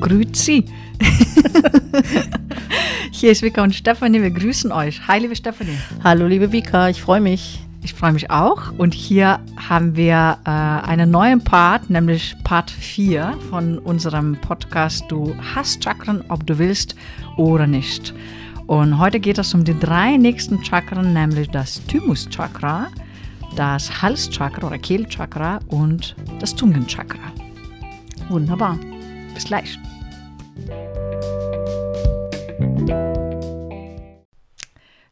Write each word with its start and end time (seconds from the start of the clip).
Grüezi. 0.00 0.64
Hier 3.10 3.32
ist 3.32 3.42
Vika 3.42 3.62
und 3.62 3.74
Stefanie, 3.74 4.22
wir 4.22 4.30
grüßen 4.30 4.72
euch. 4.72 5.06
Hi, 5.06 5.20
liebe 5.20 5.36
Stefanie. 5.36 5.76
Hallo, 6.02 6.26
liebe 6.26 6.52
Vika, 6.52 6.88
ich 6.88 7.02
freue 7.02 7.20
mich. 7.20 7.60
Ich 7.82 7.94
freue 7.94 8.12
mich 8.12 8.30
auch. 8.30 8.72
Und 8.76 8.92
hier 8.92 9.40
haben 9.56 9.96
wir 9.96 10.38
äh, 10.44 10.50
einen 10.50 11.10
neuen 11.10 11.42
Part, 11.42 11.88
nämlich 11.88 12.36
Part 12.44 12.70
4 12.70 13.38
von 13.48 13.78
unserem 13.78 14.36
Podcast 14.36 15.04
Du 15.08 15.34
hast 15.54 15.82
Chakren, 15.82 16.22
ob 16.28 16.46
du 16.46 16.58
willst 16.58 16.94
oder 17.36 17.66
nicht. 17.66 18.14
Und 18.66 18.98
heute 18.98 19.18
geht 19.18 19.38
es 19.38 19.54
um 19.54 19.64
die 19.64 19.78
drei 19.78 20.16
nächsten 20.16 20.62
Chakren, 20.62 21.12
nämlich 21.12 21.48
das 21.50 21.84
Thymus-Chakra, 21.86 22.88
das 23.56 24.02
Halschakra 24.02 24.66
oder 24.66 24.78
Kehlchakra 24.78 25.60
und 25.68 26.14
das 26.38 26.54
Zungenchakra. 26.54 27.32
Wunderbar. 28.28 28.78
Bis 29.40 29.46
gleich. 29.46 29.78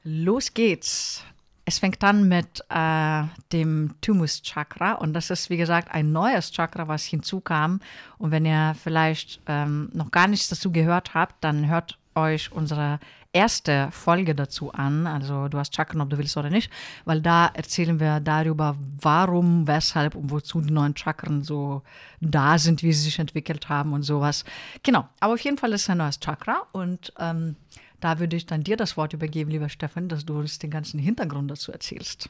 Los 0.04 0.52
geht's. 0.52 1.24
Es 1.64 1.78
fängt 1.78 2.04
an 2.04 2.28
mit 2.28 2.62
äh, 2.68 3.23
dem 3.52 3.95
Thymus-Chakra 4.02 4.92
und 4.92 5.14
das 5.14 5.30
ist, 5.30 5.48
wie 5.48 5.56
gesagt, 5.56 5.91
ein 5.92 6.12
neues 6.12 6.51
Chakra, 6.52 6.88
was 6.88 7.04
hinzukam. 7.04 7.80
Und 8.18 8.30
wenn 8.30 8.45
ihr 8.45 8.74
vielleicht 8.82 9.41
ähm, 9.46 9.88
noch 9.95 10.10
gar 10.10 10.29
nichts 10.29 10.48
dazu 10.48 10.73
gehört 10.73 11.15
habt, 11.15 11.42
dann 11.42 11.66
hört 11.66 11.98
euch 12.15 12.52
unsere 12.52 13.01
erste 13.38 13.88
Folge 13.92 14.34
dazu 14.34 14.73
an. 14.73 15.06
Also 15.06 15.46
du 15.46 15.59
hast 15.59 15.73
Chakren, 15.74 16.01
ob 16.01 16.10
du 16.10 16.19
willst 16.19 16.37
oder 16.37 16.51
nicht, 16.51 16.73
weil 17.05 17.20
da 17.20 17.46
erzählen 17.46 18.01
wir 18.01 18.19
darüber, 18.19 18.77
warum, 19.01 19.69
weshalb 19.69 20.16
und 20.16 20.33
wozu 20.33 20.60
die 20.60 20.73
neuen 20.73 20.96
Chakren 20.96 21.45
so 21.45 21.82
da 22.20 22.59
sind, 22.59 22.82
wie 22.82 22.93
sie 22.93 23.05
sich 23.05 23.19
entwickelt 23.20 23.69
haben 23.69 23.93
und 23.93 24.02
sowas. 24.02 24.45
Genau, 24.82 25.07
aber 25.21 25.35
auf 25.35 25.40
jeden 25.40 25.57
Fall 25.57 25.73
ist 25.73 25.88
ein 25.88 25.99
neues 25.99 26.18
Chakra 26.18 26.62
und 26.73 27.12
ähm, 27.21 27.54
da 28.01 28.21
würde 28.21 28.37
ich 28.37 28.46
dann 28.46 28.63
dir 28.63 28.77
das 28.77 28.96
Wort 28.96 29.13
übergeben, 29.13 29.51
lieber 29.51 29.68
Stefan, 29.68 30.09
dass 30.09 30.24
du 30.24 30.38
uns 30.38 30.59
den 30.59 30.71
ganzen 30.71 31.01
Hintergrund 31.01 31.51
dazu 31.51 31.73
erzählst. 31.73 32.29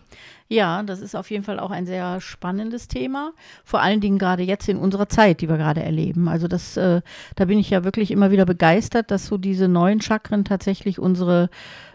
Ja, 0.49 0.83
das 0.83 1.01
ist 1.01 1.15
auf 1.15 1.31
jeden 1.31 1.45
Fall 1.45 1.61
auch 1.61 1.71
ein 1.71 1.87
sehr 1.87 2.21
spannendes 2.21 2.89
Thema. 2.89 3.33
Vor 3.65 3.81
allen 3.81 4.01
Dingen 4.01 4.19
gerade 4.19 4.43
jetzt 4.43 4.69
in 4.69 4.79
unserer 4.79 5.09
Zeit, 5.09 5.41
die 5.41 5.49
wir 5.49 5.59
gerade 5.59 5.83
erleben. 5.83 6.29
Also 6.29 6.49
das, 6.49 6.77
äh, 6.77 7.03
da 7.37 7.45
bin 7.45 7.59
ich 7.59 7.71
ja 7.71 7.85
wirklich 7.85 8.11
immer 8.11 8.31
wieder 8.31 8.47
begeistert, 8.47 9.11
dass 9.11 9.27
so 9.27 9.37
diese 9.37 9.69
neuen 9.69 10.01
Chakren 10.01 10.45
tatsächlich 10.45 10.99
unsere 10.99 11.51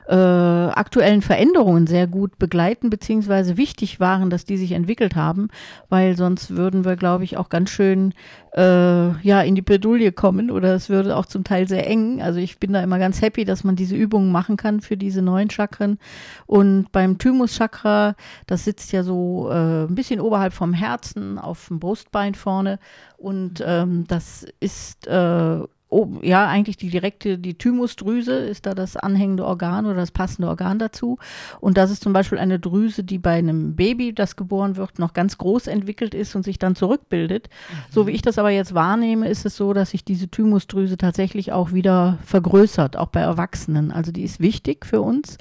äh, 0.07 0.13
aktuellen 0.15 1.21
Veränderungen 1.21 1.87
sehr 1.87 2.07
gut 2.07 2.37
begleiten, 2.37 2.89
beziehungsweise 2.89 3.57
wichtig 3.57 3.99
waren, 3.99 4.29
dass 4.29 4.45
die 4.45 4.57
sich 4.57 4.73
entwickelt 4.73 5.15
haben, 5.15 5.47
weil 5.89 6.17
sonst 6.17 6.55
würden 6.55 6.85
wir, 6.85 6.95
glaube 6.95 7.23
ich, 7.23 7.37
auch 7.37 7.49
ganz 7.49 7.69
schön 7.69 8.13
äh, 8.55 9.17
ja, 9.21 9.41
in 9.41 9.55
die 9.55 9.61
Bredouille 9.61 10.11
kommen 10.11 10.51
oder 10.51 10.75
es 10.75 10.89
würde 10.89 11.15
auch 11.15 11.25
zum 11.25 11.43
Teil 11.43 11.67
sehr 11.67 11.87
eng. 11.87 12.21
Also 12.21 12.39
ich 12.39 12.59
bin 12.59 12.73
da 12.73 12.83
immer 12.83 12.99
ganz 12.99 13.21
happy, 13.21 13.45
dass 13.45 13.63
man 13.63 13.75
diese 13.75 13.95
Übungen 13.95 14.31
machen 14.31 14.57
kann 14.57 14.81
für 14.81 14.97
diese 14.97 15.21
neuen 15.21 15.49
Chakren. 15.49 15.97
Und 16.45 16.91
beim 16.91 17.17
Thymus-Chakra, 17.17 18.15
das 18.45 18.63
sitzt 18.65 18.91
ja 18.91 19.03
so 19.03 19.49
äh, 19.49 19.85
ein 19.85 19.95
bisschen 19.95 20.19
oberhalb 20.19 20.53
vom 20.53 20.73
Herzen, 20.73 21.39
auf 21.39 21.67
dem 21.67 21.79
Brustbein 21.79 22.35
vorne. 22.35 22.79
Und 23.17 23.63
ähm, 23.65 24.05
das 24.07 24.45
ist 24.59 25.07
äh, 25.07 25.59
oben, 25.93 26.19
ja, 26.23 26.47
eigentlich 26.47 26.77
die 26.77 26.89
direkte, 26.89 27.37
die 27.37 27.57
Thymusdrüse 27.57 28.33
ist 28.33 28.65
da 28.65 28.73
das 28.73 28.97
anhängende 28.97 29.45
Organ 29.45 29.85
oder 29.85 29.95
das 29.95 30.11
passende 30.11 30.47
Organ 30.47 30.79
dazu. 30.79 31.17
Und 31.59 31.77
das 31.77 31.91
ist 31.91 32.03
zum 32.03 32.11
Beispiel 32.11 32.37
eine 32.37 32.59
Drüse, 32.59 33.03
die 33.03 33.19
bei 33.19 33.33
einem 33.33 33.75
Baby, 33.75 34.13
das 34.13 34.35
geboren 34.35 34.75
wird, 34.75 34.99
noch 34.99 35.13
ganz 35.13 35.37
groß 35.37 35.67
entwickelt 35.67 36.13
ist 36.13 36.35
und 36.35 36.43
sich 36.43 36.59
dann 36.59 36.75
zurückbildet. 36.75 37.47
Mhm. 37.47 37.75
So 37.91 38.07
wie 38.07 38.11
ich 38.11 38.21
das 38.21 38.37
aber 38.37 38.49
jetzt 38.49 38.73
wahrnehme, 38.73 39.27
ist 39.27 39.45
es 39.45 39.55
so, 39.55 39.73
dass 39.73 39.91
sich 39.91 40.03
diese 40.03 40.27
Thymusdrüse 40.27 40.97
tatsächlich 40.97 41.51
auch 41.51 41.71
wieder 41.71 42.17
vergrößert, 42.25 42.97
auch 42.97 43.07
bei 43.07 43.21
Erwachsenen. 43.21 43.91
Also 43.91 44.11
die 44.11 44.23
ist 44.23 44.39
wichtig 44.39 44.85
für 44.85 45.01
uns. 45.01 45.37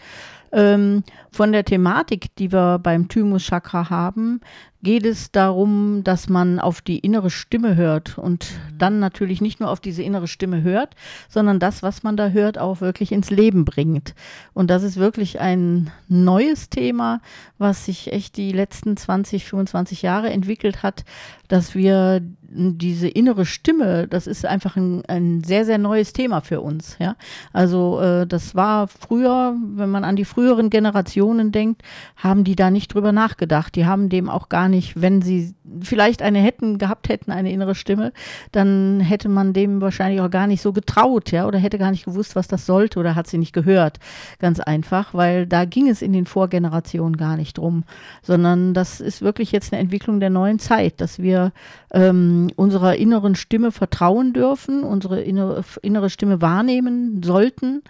Ähm, 0.53 1.03
von 1.31 1.53
der 1.53 1.65
Thematik, 1.65 2.37
die 2.37 2.53
wir 2.53 2.79
beim 2.79 3.09
Thymus-Chakra 3.09 3.89
haben, 3.89 4.41
geht 4.83 5.07
es 5.07 5.31
darum, 5.31 6.03
dass 6.05 6.29
man 6.29 6.59
auf 6.59 6.83
die 6.83 6.99
innere 6.99 7.31
Stimme 7.31 7.77
hört 7.77 8.19
und 8.19 8.51
mhm. 8.51 8.79
dann 8.79 8.99
natürlich 8.99 9.41
nicht 9.41 9.61
nur 9.61 9.71
auf 9.71 9.81
diese 9.81 10.03
innere 10.03 10.27
Stimme 10.27 10.63
hört, 10.63 10.95
sondern 11.29 11.59
das, 11.59 11.83
was 11.83 12.03
man 12.03 12.17
da 12.17 12.29
hört, 12.29 12.59
auch 12.59 12.81
wirklich 12.81 13.13
ins 13.13 13.31
Leben 13.31 13.65
bringt. 13.65 14.15
Und 14.53 14.71
das 14.71 14.83
ist 14.83 14.97
wirklich 14.97 15.41
ein 15.41 15.91
neues 16.09 16.69
Thema, 16.69 17.21
was 17.59 17.87
sich 17.87 18.13
echt 18.13 18.37
die 18.37 18.53
letzten 18.53 18.97
20, 18.97 19.45
25 19.45 20.03
Jahre 20.03 20.31
entwickelt 20.31 20.83
hat, 20.83 21.05
dass 21.49 21.75
wir 21.75 22.21
diese 22.55 23.09
innere 23.09 23.47
Stimme, 23.47 24.07
das 24.09 24.27
ist 24.27 24.45
einfach 24.45 24.77
ein, 24.77 25.05
ein 25.07 25.43
sehr, 25.43 25.65
sehr 25.65 25.79
neues 25.79 26.13
Thema 26.13 26.41
für 26.41 26.61
uns. 26.61 26.97
Ja? 26.99 27.17
Also 27.53 28.01
äh, 28.01 28.27
das 28.27 28.55
war 28.55 28.89
früher, 28.89 29.57
wenn 29.75 29.91
man 29.91 30.05
an 30.05 30.17
die 30.17 30.25
früheren 30.25 30.71
Generationen 30.71 31.53
denkt, 31.53 31.83
haben 32.17 32.45
die 32.45 32.57
da 32.57 32.71
nicht 32.71 32.95
drüber 32.95 33.13
nachgedacht. 33.13 33.75
Die 33.75 33.87
haben 33.87 34.09
dem 34.09 34.29
auch 34.29 34.49
gar 34.49 34.69
nicht, 34.69 35.01
wenn 35.01 35.23
sie 35.23 35.55
vielleicht 35.81 36.23
eine 36.23 36.41
hätten, 36.41 36.79
gehabt 36.79 37.09
hätten, 37.09 37.33
eine 37.33 37.53
innere 37.53 37.75
Stimme, 37.75 38.13
dann 38.53 39.01
hätte 39.01 39.29
man 39.29 39.53
dem 39.53 39.81
wahrscheinlich 39.81 40.21
auch 40.21 40.31
gar 40.31 40.47
nicht 40.47 40.61
so 40.61 40.73
getraut, 40.73 41.31
ja, 41.31 41.47
oder 41.47 41.59
hätte 41.59 41.79
gar 41.79 41.91
nicht 41.91 42.05
gewusst, 42.05 42.37
was 42.37 42.49
das 42.49 42.67
sollte 42.67 42.99
oder 42.99 43.15
hat 43.15 43.27
sie 43.27 43.39
nicht 43.39 43.53
gehört. 43.53 43.99
Ganz 44.39 44.61
einfach, 44.61 45.15
weil 45.15 45.47
da 45.47 45.65
ging 45.65 45.89
es 45.89 46.03
in 46.03 46.13
den 46.13 46.27
Vorgenerationen 46.27 47.17
gar 47.17 47.37
nicht 47.37 47.59
drum, 47.59 47.85
sondern 48.23 48.75
das 48.75 49.01
ist 49.01 49.23
wirklich 49.23 49.53
jetzt 49.53 49.73
eine 49.73 49.81
Entwicklung 49.81 50.21
der 50.21 50.31
neuen 50.31 50.59
Zeit, 50.59 51.01
dass 51.01 51.19
wir 51.19 51.53
ähm, 51.93 52.42
unserer 52.51 52.97
inneren 52.97 53.35
Stimme 53.35 53.73
vertrauen 53.73 54.33
dürfen, 54.33 54.85
unsere 54.85 55.21
innere, 55.21 55.65
innere 55.83 56.11
Stimme 56.11 56.41
wahrnehmen 56.41 57.23
sollten. 57.23 57.83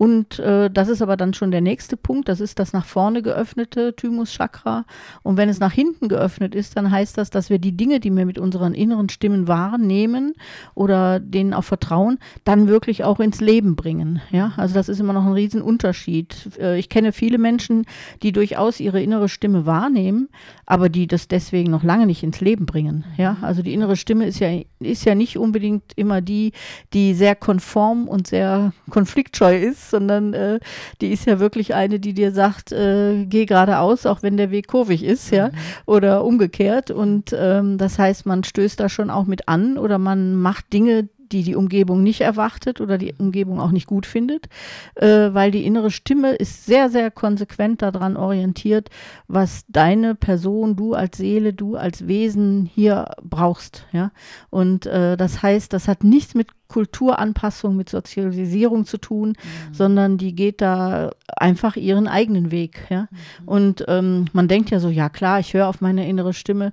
Und 0.00 0.38
äh, 0.38 0.70
das 0.70 0.88
ist 0.88 1.02
aber 1.02 1.18
dann 1.18 1.34
schon 1.34 1.50
der 1.50 1.60
nächste 1.60 1.98
Punkt, 1.98 2.28
das 2.30 2.40
ist 2.40 2.58
das 2.58 2.72
nach 2.72 2.86
vorne 2.86 3.20
geöffnete 3.20 3.94
Thymus-Chakra. 3.94 4.86
Und 5.22 5.36
wenn 5.36 5.50
es 5.50 5.60
nach 5.60 5.72
hinten 5.72 6.08
geöffnet 6.08 6.54
ist, 6.54 6.78
dann 6.78 6.90
heißt 6.90 7.18
das, 7.18 7.28
dass 7.28 7.50
wir 7.50 7.58
die 7.58 7.76
Dinge, 7.76 8.00
die 8.00 8.10
wir 8.10 8.24
mit 8.24 8.38
unseren 8.38 8.72
inneren 8.72 9.10
Stimmen 9.10 9.46
wahrnehmen 9.46 10.32
oder 10.74 11.20
denen 11.20 11.52
auch 11.52 11.64
vertrauen, 11.64 12.18
dann 12.44 12.66
wirklich 12.66 13.04
auch 13.04 13.20
ins 13.20 13.42
Leben 13.42 13.76
bringen. 13.76 14.22
Ja, 14.30 14.52
also 14.56 14.72
das 14.72 14.88
ist 14.88 15.00
immer 15.00 15.12
noch 15.12 15.26
ein 15.26 15.32
Riesenunterschied. 15.32 16.58
Äh, 16.58 16.78
ich 16.78 16.88
kenne 16.88 17.12
viele 17.12 17.36
Menschen, 17.36 17.84
die 18.22 18.32
durchaus 18.32 18.80
ihre 18.80 19.02
innere 19.02 19.28
Stimme 19.28 19.66
wahrnehmen, 19.66 20.30
aber 20.64 20.88
die 20.88 21.08
das 21.08 21.28
deswegen 21.28 21.70
noch 21.70 21.82
lange 21.82 22.06
nicht 22.06 22.22
ins 22.22 22.40
Leben 22.40 22.64
bringen. 22.64 23.04
Ja, 23.18 23.36
also 23.42 23.60
die 23.60 23.74
innere 23.74 23.96
Stimme 24.00 24.26
ist 24.26 24.40
ja, 24.40 24.48
ist 24.80 25.04
ja 25.04 25.14
nicht 25.14 25.38
unbedingt 25.38 25.92
immer 25.96 26.20
die, 26.20 26.52
die 26.92 27.14
sehr 27.14 27.36
konform 27.36 28.08
und 28.08 28.26
sehr 28.26 28.72
konfliktscheu 28.90 29.56
ist, 29.56 29.90
sondern 29.90 30.34
äh, 30.34 30.58
die 31.00 31.12
ist 31.12 31.26
ja 31.26 31.38
wirklich 31.38 31.74
eine, 31.74 32.00
die 32.00 32.14
dir 32.14 32.32
sagt, 32.32 32.72
äh, 32.72 33.26
geh 33.26 33.46
geradeaus, 33.46 34.06
auch 34.06 34.22
wenn 34.22 34.36
der 34.36 34.50
Weg 34.50 34.66
kurvig 34.66 35.04
ist, 35.04 35.30
ja, 35.30 35.48
mhm. 35.48 35.52
oder 35.86 36.24
umgekehrt. 36.24 36.90
Und 36.90 37.34
ähm, 37.36 37.78
das 37.78 37.98
heißt, 37.98 38.26
man 38.26 38.44
stößt 38.44 38.80
da 38.80 38.88
schon 38.88 39.10
auch 39.10 39.26
mit 39.26 39.48
an 39.48 39.78
oder 39.78 39.98
man 39.98 40.34
macht 40.34 40.72
Dinge, 40.72 41.08
die 41.32 41.42
die 41.42 41.54
Umgebung 41.54 42.02
nicht 42.02 42.20
erwartet 42.20 42.80
oder 42.80 42.98
die 42.98 43.14
Umgebung 43.18 43.60
auch 43.60 43.70
nicht 43.70 43.86
gut 43.86 44.06
findet, 44.06 44.48
äh, 44.96 45.32
weil 45.32 45.50
die 45.50 45.64
innere 45.64 45.90
Stimme 45.90 46.34
ist 46.34 46.66
sehr, 46.66 46.90
sehr 46.90 47.10
konsequent 47.10 47.82
daran 47.82 48.16
orientiert, 48.16 48.88
was 49.28 49.64
deine 49.68 50.14
Person, 50.14 50.76
du 50.76 50.94
als 50.94 51.18
Seele, 51.18 51.52
du 51.52 51.76
als 51.76 52.06
Wesen 52.06 52.68
hier 52.72 53.10
brauchst. 53.22 53.86
Ja? 53.92 54.10
Und 54.50 54.86
äh, 54.86 55.16
das 55.16 55.42
heißt, 55.42 55.72
das 55.72 55.88
hat 55.88 56.04
nichts 56.04 56.34
mit 56.34 56.48
Kulturanpassung, 56.68 57.76
mit 57.76 57.88
Sozialisierung 57.90 58.86
zu 58.86 58.96
tun, 58.96 59.30
mhm. 59.30 59.74
sondern 59.74 60.18
die 60.18 60.34
geht 60.34 60.60
da 60.60 61.10
einfach 61.36 61.76
ihren 61.76 62.08
eigenen 62.08 62.50
Weg. 62.50 62.86
Ja? 62.88 63.02
Mhm. 63.10 63.48
Und 63.48 63.84
ähm, 63.88 64.24
man 64.32 64.48
denkt 64.48 64.70
ja 64.70 64.80
so, 64.80 64.88
ja 64.88 65.08
klar, 65.08 65.40
ich 65.40 65.52
höre 65.52 65.68
auf 65.68 65.80
meine 65.80 66.08
innere 66.08 66.32
Stimme 66.32 66.72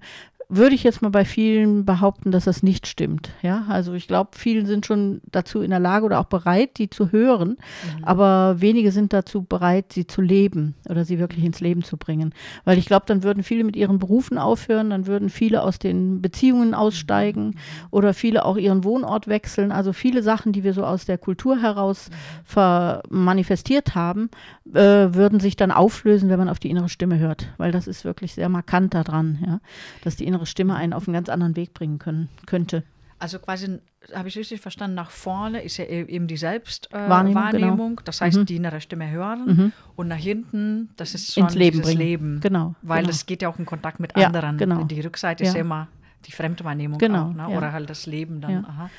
würde 0.49 0.75
ich 0.75 0.83
jetzt 0.83 1.01
mal 1.01 1.09
bei 1.09 1.25
vielen 1.25 1.83
behaupten, 1.83 2.31
dass 2.31 2.45
das 2.45 2.63
nicht 2.63 2.87
stimmt. 2.87 3.31
Ja, 3.41 3.65
also 3.67 3.93
ich 3.93 4.07
glaube, 4.07 4.31
vielen 4.37 4.65
sind 4.65 4.85
schon 4.85 5.19
dazu 5.29 5.61
in 5.61 5.71
der 5.71 5.79
Lage 5.79 6.05
oder 6.05 6.19
auch 6.19 6.25
bereit, 6.25 6.77
die 6.77 6.89
zu 6.89 7.11
hören, 7.11 7.49
mhm. 7.49 8.03
aber 8.03 8.61
wenige 8.61 8.93
sind 8.93 9.11
dazu 9.11 9.43
bereit, 9.43 9.91
sie 9.91 10.07
zu 10.07 10.21
leben 10.21 10.75
oder 10.87 11.03
sie 11.03 11.19
wirklich 11.19 11.43
ins 11.43 11.59
Leben 11.59 11.83
zu 11.83 11.97
bringen. 11.97 12.33
Weil 12.63 12.77
ich 12.77 12.85
glaube, 12.85 13.05
dann 13.07 13.23
würden 13.23 13.43
viele 13.43 13.65
mit 13.65 13.75
ihren 13.75 13.99
Berufen 13.99 14.37
aufhören, 14.37 14.89
dann 14.91 15.05
würden 15.05 15.29
viele 15.29 15.63
aus 15.63 15.79
den 15.79 16.21
Beziehungen 16.21 16.73
aussteigen 16.73 17.47
mhm. 17.47 17.53
oder 17.91 18.13
viele 18.13 18.45
auch 18.45 18.55
ihren 18.55 18.85
Wohnort 18.85 19.27
wechseln. 19.27 19.73
Also 19.73 19.91
viele 19.91 20.23
Sachen, 20.23 20.53
die 20.53 20.63
wir 20.63 20.73
so 20.73 20.85
aus 20.85 21.03
der 21.03 21.17
Kultur 21.17 21.61
heraus 21.61 22.09
mhm. 22.55 23.01
manifestiert 23.09 23.95
haben, 23.95 24.29
äh, 24.73 25.13
würden 25.13 25.41
sich 25.41 25.57
dann 25.57 25.71
auflösen, 25.71 26.29
wenn 26.29 26.39
man 26.39 26.49
auf 26.49 26.59
die 26.59 26.69
innere 26.69 26.89
Stimme 26.89 27.19
hört, 27.19 27.47
weil 27.57 27.73
das 27.73 27.87
ist 27.87 28.05
wirklich 28.05 28.33
sehr 28.33 28.47
markant 28.47 28.93
daran, 28.93 29.39
ja, 29.45 29.59
dass 30.03 30.15
die 30.15 30.25
innere 30.25 30.36
innere 30.37 30.45
Stimme 30.45 30.75
einen 30.75 30.93
auf 30.93 31.07
einen 31.07 31.13
ganz 31.13 31.29
anderen 31.29 31.55
Weg 31.55 31.73
bringen 31.73 31.99
können, 31.99 32.29
könnte. 32.45 32.83
Also 33.19 33.39
quasi, 33.39 33.79
habe 34.13 34.27
ich 34.27 34.37
richtig 34.37 34.61
verstanden, 34.61 34.95
nach 34.95 35.09
vorne 35.09 35.61
ist 35.63 35.77
ja 35.77 35.85
e-, 35.85 36.03
eben 36.03 36.27
die 36.27 36.37
Selbstwahrnehmung, 36.37 37.93
äh, 37.93 37.95
genau. 37.95 38.01
das 38.05 38.21
heißt, 38.21 38.37
mhm. 38.37 38.45
die 38.45 38.55
innere 38.57 38.79
Stimme 38.79 39.09
hören 39.09 39.45
mhm. 39.45 39.71
und 39.95 40.07
nach 40.07 40.17
hinten, 40.17 40.89
das 40.97 41.15
ist 41.15 41.33
schon 41.33 41.45
Ins 41.45 41.55
Leben 41.55 41.77
dieses 41.77 41.95
bringen. 41.95 42.07
Leben. 42.07 42.39
Genau. 42.41 42.75
Weil 42.83 43.01
genau. 43.01 43.09
es 43.09 43.25
geht 43.25 43.41
ja 43.41 43.49
auch 43.49 43.57
in 43.57 43.65
Kontakt 43.65 43.99
mit 43.99 44.15
ja, 44.15 44.27
anderen. 44.27 44.57
Genau. 44.57 44.83
Die 44.83 45.01
Rückseite 45.01 45.43
ja. 45.43 45.49
ist 45.49 45.55
ja 45.55 45.61
immer 45.61 45.87
die 46.27 46.31
Fremdwahrnehmung 46.31 46.99
genau, 46.99 47.29
auch, 47.29 47.33
ne? 47.33 47.47
oder 47.49 47.71
halt 47.71 47.89
das 47.89 48.05
Leben 48.05 48.41
dann. 48.41 48.65
Aha. 48.65 48.89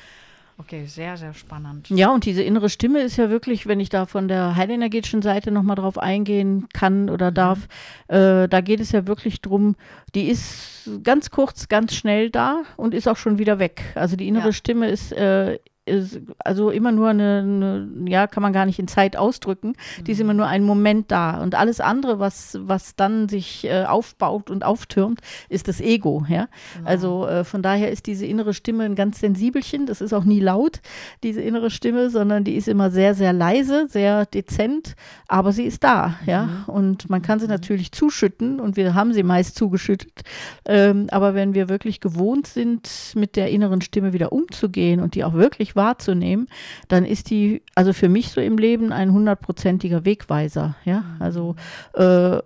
Okay, 0.59 0.85
sehr, 0.85 1.15
sehr 1.15 1.33
spannend. 1.33 1.89
Ja, 1.89 2.13
und 2.13 2.25
diese 2.25 2.43
innere 2.43 2.67
Stimme 2.67 2.99
ist 3.01 3.15
ja 3.15 3.29
wirklich, 3.29 3.65
wenn 3.65 3.79
ich 3.79 3.87
da 3.87 4.05
von 4.05 4.27
der 4.27 4.57
heilenergetischen 4.57 5.21
Seite 5.21 5.51
nochmal 5.51 5.77
drauf 5.77 5.97
eingehen 5.97 6.67
kann 6.73 7.09
oder 7.09 7.31
darf, 7.31 7.69
äh, 8.09 8.49
da 8.49 8.59
geht 8.61 8.81
es 8.81 8.91
ja 8.91 9.07
wirklich 9.07 9.39
drum, 9.39 9.77
die 10.15 10.27
ist 10.27 10.89
ganz 11.03 11.31
kurz, 11.31 11.69
ganz 11.69 11.95
schnell 11.95 12.29
da 12.29 12.63
und 12.75 12.93
ist 12.93 13.07
auch 13.07 13.15
schon 13.15 13.39
wieder 13.39 13.57
weg. 13.57 13.83
Also 13.95 14.17
die 14.17 14.27
innere 14.27 14.47
Ja. 14.47 14.51
Stimme 14.53 14.89
ist, 14.89 15.13
äh, 15.13 15.59
ist 15.89 16.21
also 16.39 16.69
immer 16.69 16.91
nur 16.91 17.09
eine, 17.09 17.39
eine, 17.39 18.09
ja, 18.09 18.27
kann 18.27 18.43
man 18.43 18.53
gar 18.53 18.65
nicht 18.65 18.79
in 18.79 18.87
Zeit 18.87 19.17
ausdrücken. 19.17 19.73
Die 20.05 20.11
ist 20.11 20.21
immer 20.21 20.33
nur 20.33 20.47
ein 20.47 20.63
Moment 20.63 21.11
da. 21.11 21.41
Und 21.41 21.55
alles 21.55 21.79
andere, 21.81 22.19
was, 22.19 22.57
was 22.61 22.95
dann 22.95 23.27
sich 23.29 23.65
äh, 23.65 23.85
aufbaut 23.85 24.49
und 24.49 24.63
auftürmt, 24.63 25.21
ist 25.49 25.67
das 25.67 25.81
Ego. 25.81 26.25
Ja? 26.29 26.47
Also 26.85 27.27
äh, 27.27 27.43
von 27.43 27.61
daher 27.61 27.91
ist 27.91 28.07
diese 28.07 28.25
innere 28.25 28.53
Stimme 28.53 28.83
ein 28.83 28.95
ganz 28.95 29.19
sensibelchen. 29.19 29.85
Das 29.85 30.01
ist 30.01 30.13
auch 30.13 30.23
nie 30.23 30.39
laut, 30.39 30.81
diese 31.23 31.41
innere 31.41 31.69
Stimme, 31.69 32.09
sondern 32.09 32.43
die 32.43 32.55
ist 32.55 32.67
immer 32.67 32.91
sehr, 32.91 33.15
sehr 33.15 33.33
leise, 33.33 33.87
sehr 33.89 34.25
dezent, 34.25 34.95
aber 35.27 35.51
sie 35.51 35.63
ist 35.63 35.83
da. 35.83 36.15
Ja? 36.25 36.63
Und 36.67 37.09
man 37.09 37.21
kann 37.21 37.39
sie 37.39 37.47
natürlich 37.47 37.91
zuschütten 37.91 38.59
und 38.59 38.77
wir 38.77 38.93
haben 38.93 39.13
sie 39.13 39.23
meist 39.23 39.55
zugeschüttet. 39.55 40.21
Ähm, 40.65 41.07
aber 41.11 41.33
wenn 41.33 41.53
wir 41.53 41.69
wirklich 41.69 41.99
gewohnt 41.99 42.47
sind, 42.47 43.13
mit 43.15 43.35
der 43.35 43.49
inneren 43.49 43.81
Stimme 43.81 44.13
wieder 44.13 44.31
umzugehen 44.31 44.99
und 44.99 45.15
die 45.15 45.23
auch 45.23 45.33
wirklich 45.33 45.75
wahrzunehmen, 45.79 46.47
dann 46.89 47.05
ist 47.05 47.31
die, 47.31 47.63
also 47.73 47.93
für 47.93 48.09
mich 48.09 48.29
so 48.29 48.41
im 48.41 48.59
Leben, 48.59 48.91
ein 48.91 49.11
hundertprozentiger 49.11 50.05
Wegweiser. 50.05 50.75
Ja, 50.85 51.03
also 51.19 51.55
äh, 51.93 52.37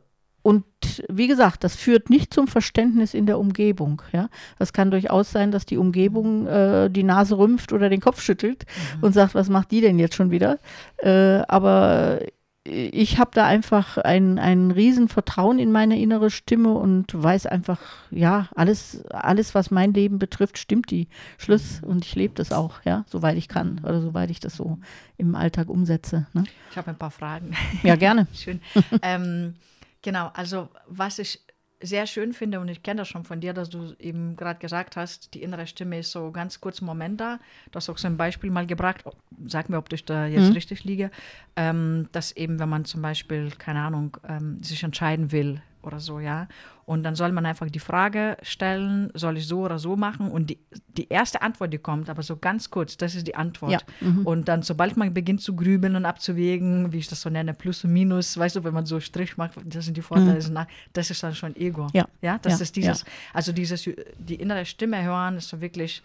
und 0.44 0.66
wie 1.08 1.28
gesagt, 1.28 1.64
das 1.64 1.76
führt 1.76 2.10
nicht 2.10 2.34
zum 2.34 2.48
Verständnis 2.48 3.14
in 3.14 3.26
der 3.26 3.40
Umgebung. 3.40 4.02
Ja, 4.12 4.30
das 4.60 4.74
kann 4.74 4.92
durchaus 4.92 5.32
sein, 5.32 5.52
dass 5.52 5.66
die 5.66 5.78
Umgebung 5.78 6.46
äh, 6.46 6.90
die 6.90 7.04
Nase 7.04 7.38
rümpft 7.38 7.72
oder 7.72 7.90
den 7.90 8.02
Kopf 8.02 8.22
schüttelt 8.22 8.66
und 9.02 9.14
sagt, 9.14 9.36
was 9.36 9.50
macht 9.50 9.72
die 9.72 9.82
denn 9.82 9.98
jetzt 10.00 10.16
schon 10.16 10.32
wieder? 10.32 10.60
Äh, 10.98 11.42
aber 11.48 12.20
ich 12.66 13.20
habe 13.20 13.32
da 13.34 13.46
einfach 13.46 13.98
ein, 13.98 14.40
ein 14.40 14.72
Riesenvertrauen 14.72 15.60
in 15.60 15.72
meine 15.72 16.00
innere 16.00 16.30
Stimme 16.30 16.74
und 16.74 17.12
weiß 17.12 17.46
einfach, 17.46 17.80
ja, 18.10 18.48
alles, 18.56 19.04
alles, 19.10 19.54
was 19.54 19.70
mein 19.70 19.94
Leben 19.94 20.18
betrifft, 20.18 20.58
stimmt 20.58 20.90
die. 20.90 21.10
Schluss. 21.38 21.82
Und 21.82 22.06
ich 22.06 22.16
lebe 22.16 22.36
das 22.36 22.54
auch, 22.54 22.82
ja, 22.86 23.04
soweit 23.08 23.38
ich 23.38 23.50
kann 23.50 23.82
oder 23.84 24.02
soweit 24.02 24.30
ich 24.30 24.40
das 24.40 24.56
so 24.56 24.80
im 25.18 25.36
Alltag 25.36 25.68
umsetze. 25.70 26.28
Ne? 26.32 26.46
Ich 26.72 26.78
habe 26.78 26.92
ein 26.92 26.98
paar 26.98 27.12
Fragen. 27.12 27.54
Ja, 27.84 27.98
gerne. 27.98 28.28
Schön. 28.34 28.62
ähm, 29.02 29.56
genau, 30.02 30.32
also 30.34 30.70
was 30.88 31.20
ich 31.20 31.42
sehr 31.84 32.08
schön 32.08 32.34
finde, 32.34 32.60
und 32.60 32.70
ich 32.70 32.82
kenne 32.82 33.02
das 33.02 33.10
schon 33.10 33.24
von 33.26 33.40
dir, 33.42 33.54
dass 33.54 33.70
du 33.70 33.94
eben 34.00 34.36
gerade 34.36 34.60
gesagt 34.60 34.96
hast, 34.96 35.34
die 35.34 35.44
innere 35.44 35.68
Stimme 35.68 36.00
ist 36.00 36.12
so 36.12 36.32
ganz 36.32 36.60
kurz 36.62 36.80
einen 36.80 36.88
Moment 36.88 37.20
da. 37.22 37.40
Du 37.72 37.76
hast 37.78 37.90
auch 37.90 37.98
so 37.98 38.08
ein 38.08 38.18
Beispiel 38.18 38.50
mal 38.52 38.66
gebracht, 38.66 39.04
sag 39.46 39.70
mir, 39.70 39.78
ob 39.78 39.92
ich 39.94 40.06
da 40.06 40.26
jetzt 40.26 40.48
Mhm. 40.48 40.54
richtig 40.54 40.84
liege, 40.86 41.12
ähm, 41.56 42.08
dass 42.14 42.32
eben, 42.32 42.58
wenn 42.60 42.70
man 42.70 42.86
zum 42.86 43.02
Beispiel, 43.02 43.52
keine 43.52 43.82
Ahnung, 43.82 44.18
ähm, 44.28 44.64
sich 44.64 44.82
entscheiden 44.84 45.32
will 45.32 45.62
oder 45.84 46.00
so, 46.00 46.20
ja, 46.20 46.48
und 46.86 47.04
dann 47.04 47.16
soll 47.16 47.32
man 47.32 47.46
einfach 47.46 47.70
die 47.70 47.80
Frage 47.80 48.38
stellen, 48.42 49.10
soll 49.14 49.38
ich 49.38 49.48
so 49.48 49.62
oder 49.62 49.80
so 49.80 49.96
machen? 49.96 50.30
Und 50.30 50.50
die, 50.50 50.60
die 50.98 51.08
erste 51.08 51.42
Antwort, 51.42 51.72
die 51.72 51.78
kommt, 51.78 52.10
aber 52.10 52.24
so 52.24 52.36
ganz 52.36 52.70
kurz, 52.70 52.98
das 52.98 53.16
ist 53.16 53.26
die 53.28 53.36
Antwort. 53.36 53.72
Ja, 53.72 53.80
mhm. 54.02 54.26
Und 54.26 54.48
dann, 54.48 54.64
sobald 54.64 54.98
man 54.98 55.14
beginnt 55.14 55.42
zu 55.42 55.56
grübeln 55.56 55.96
und 55.96 56.06
abzuwägen, 56.06 56.92
wie 56.92 56.98
ich 56.98 57.08
das 57.08 57.22
so 57.22 57.30
nenne, 57.30 57.54
Plus 57.54 57.84
und 57.86 57.94
Minus, 57.94 58.38
weißt 58.38 58.58
du, 58.58 58.64
wenn 58.64 58.74
man 58.74 58.86
so 58.86 59.00
Strich 59.00 59.38
macht, 59.38 59.54
das 59.64 59.86
sind 59.86 59.96
die 59.96 60.02
Vorteile, 60.02 60.40
nach- 60.50 60.68
das 60.92 61.10
ist 61.10 61.24
dann 61.24 61.36
schon 61.36 61.56
Ego. 61.56 61.84
Mhm. 61.84 61.90
Ja, 61.94 62.08
ja 62.22 62.38
das 62.42 62.60
ja, 62.60 62.64
ist 62.64 62.76
dieses, 62.76 63.06
also 63.34 63.52
dieses, 63.54 63.84
die 63.84 64.36
innere 64.36 64.66
Stimme 64.66 65.02
hören, 65.04 65.38
ist 65.38 65.50
so 65.50 65.62
wirklich 65.62 66.02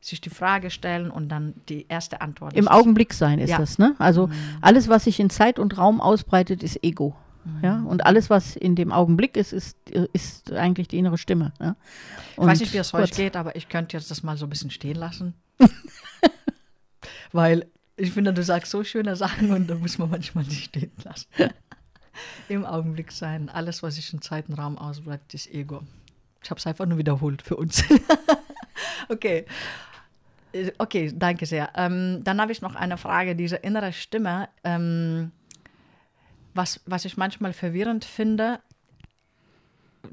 sich 0.00 0.20
die 0.20 0.30
Frage 0.30 0.70
stellen 0.70 1.10
und 1.10 1.30
dann 1.30 1.54
die 1.68 1.86
erste 1.88 2.20
Antwort. 2.20 2.52
Im 2.52 2.68
Augenblick 2.68 3.14
sein 3.14 3.38
ist 3.38 3.50
Ja. 3.50 3.56
das, 3.58 3.78
ne? 3.78 3.94
Also 3.98 4.28
alles, 4.60 4.88
was 4.88 5.04
sich 5.04 5.18
in 5.18 5.30
Zeit 5.30 5.58
und 5.58 5.78
Raum 5.78 6.00
ausbreitet, 6.00 6.62
ist 6.62 6.84
Ego. 6.84 7.16
Ja, 7.62 7.82
und 7.82 8.06
alles, 8.06 8.30
was 8.30 8.56
in 8.56 8.74
dem 8.76 8.90
Augenblick 8.92 9.36
ist, 9.36 9.52
ist, 9.52 9.76
ist 10.12 10.52
eigentlich 10.52 10.88
die 10.88 10.98
innere 10.98 11.18
Stimme. 11.18 11.52
Ja? 11.60 11.76
Ich 12.32 12.38
weiß 12.38 12.60
nicht, 12.60 12.72
wie 12.72 12.78
es 12.78 12.92
heute 12.92 13.04
kurz- 13.08 13.16
geht, 13.16 13.36
aber 13.36 13.54
ich 13.56 13.68
könnte 13.68 13.96
jetzt 13.96 14.10
das 14.10 14.22
mal 14.22 14.36
so 14.36 14.46
ein 14.46 14.50
bisschen 14.50 14.70
stehen 14.70 14.96
lassen. 14.96 15.34
Weil 17.32 17.66
ich 17.96 18.12
finde, 18.12 18.32
du 18.32 18.42
sagst 18.42 18.70
so 18.70 18.82
schöne 18.84 19.16
Sachen 19.16 19.50
und 19.52 19.68
da 19.68 19.74
muss 19.74 19.98
man 19.98 20.10
manchmal 20.10 20.44
nicht 20.44 20.64
stehen 20.64 20.92
lassen. 21.04 21.26
Im 22.48 22.64
Augenblick 22.64 23.12
sein. 23.12 23.48
Alles, 23.48 23.82
was 23.82 23.96
sich 23.96 24.12
in 24.12 24.22
Zeit 24.22 24.48
und 24.48 24.54
Raum 24.54 24.78
ausbreitet, 24.78 25.34
ist 25.34 25.52
Ego. 25.52 25.82
Ich 26.42 26.50
habe 26.50 26.58
es 26.58 26.66
einfach 26.66 26.86
nur 26.86 26.98
wiederholt 26.98 27.42
für 27.42 27.56
uns. 27.56 27.82
okay. 29.08 29.46
Äh, 30.52 30.70
Okay, 30.78 31.12
danke 31.14 31.46
sehr. 31.46 31.70
Ähm, 31.74 32.20
dann 32.22 32.40
habe 32.40 32.52
ich 32.52 32.62
noch 32.62 32.76
eine 32.76 32.96
Frage. 32.96 33.34
Diese 33.34 33.56
innere 33.56 33.92
Stimme, 33.92 34.48
ähm, 34.62 35.32
was, 36.54 36.80
was 36.86 37.04
ich 37.04 37.16
manchmal 37.16 37.52
verwirrend 37.52 38.04
finde, 38.04 38.60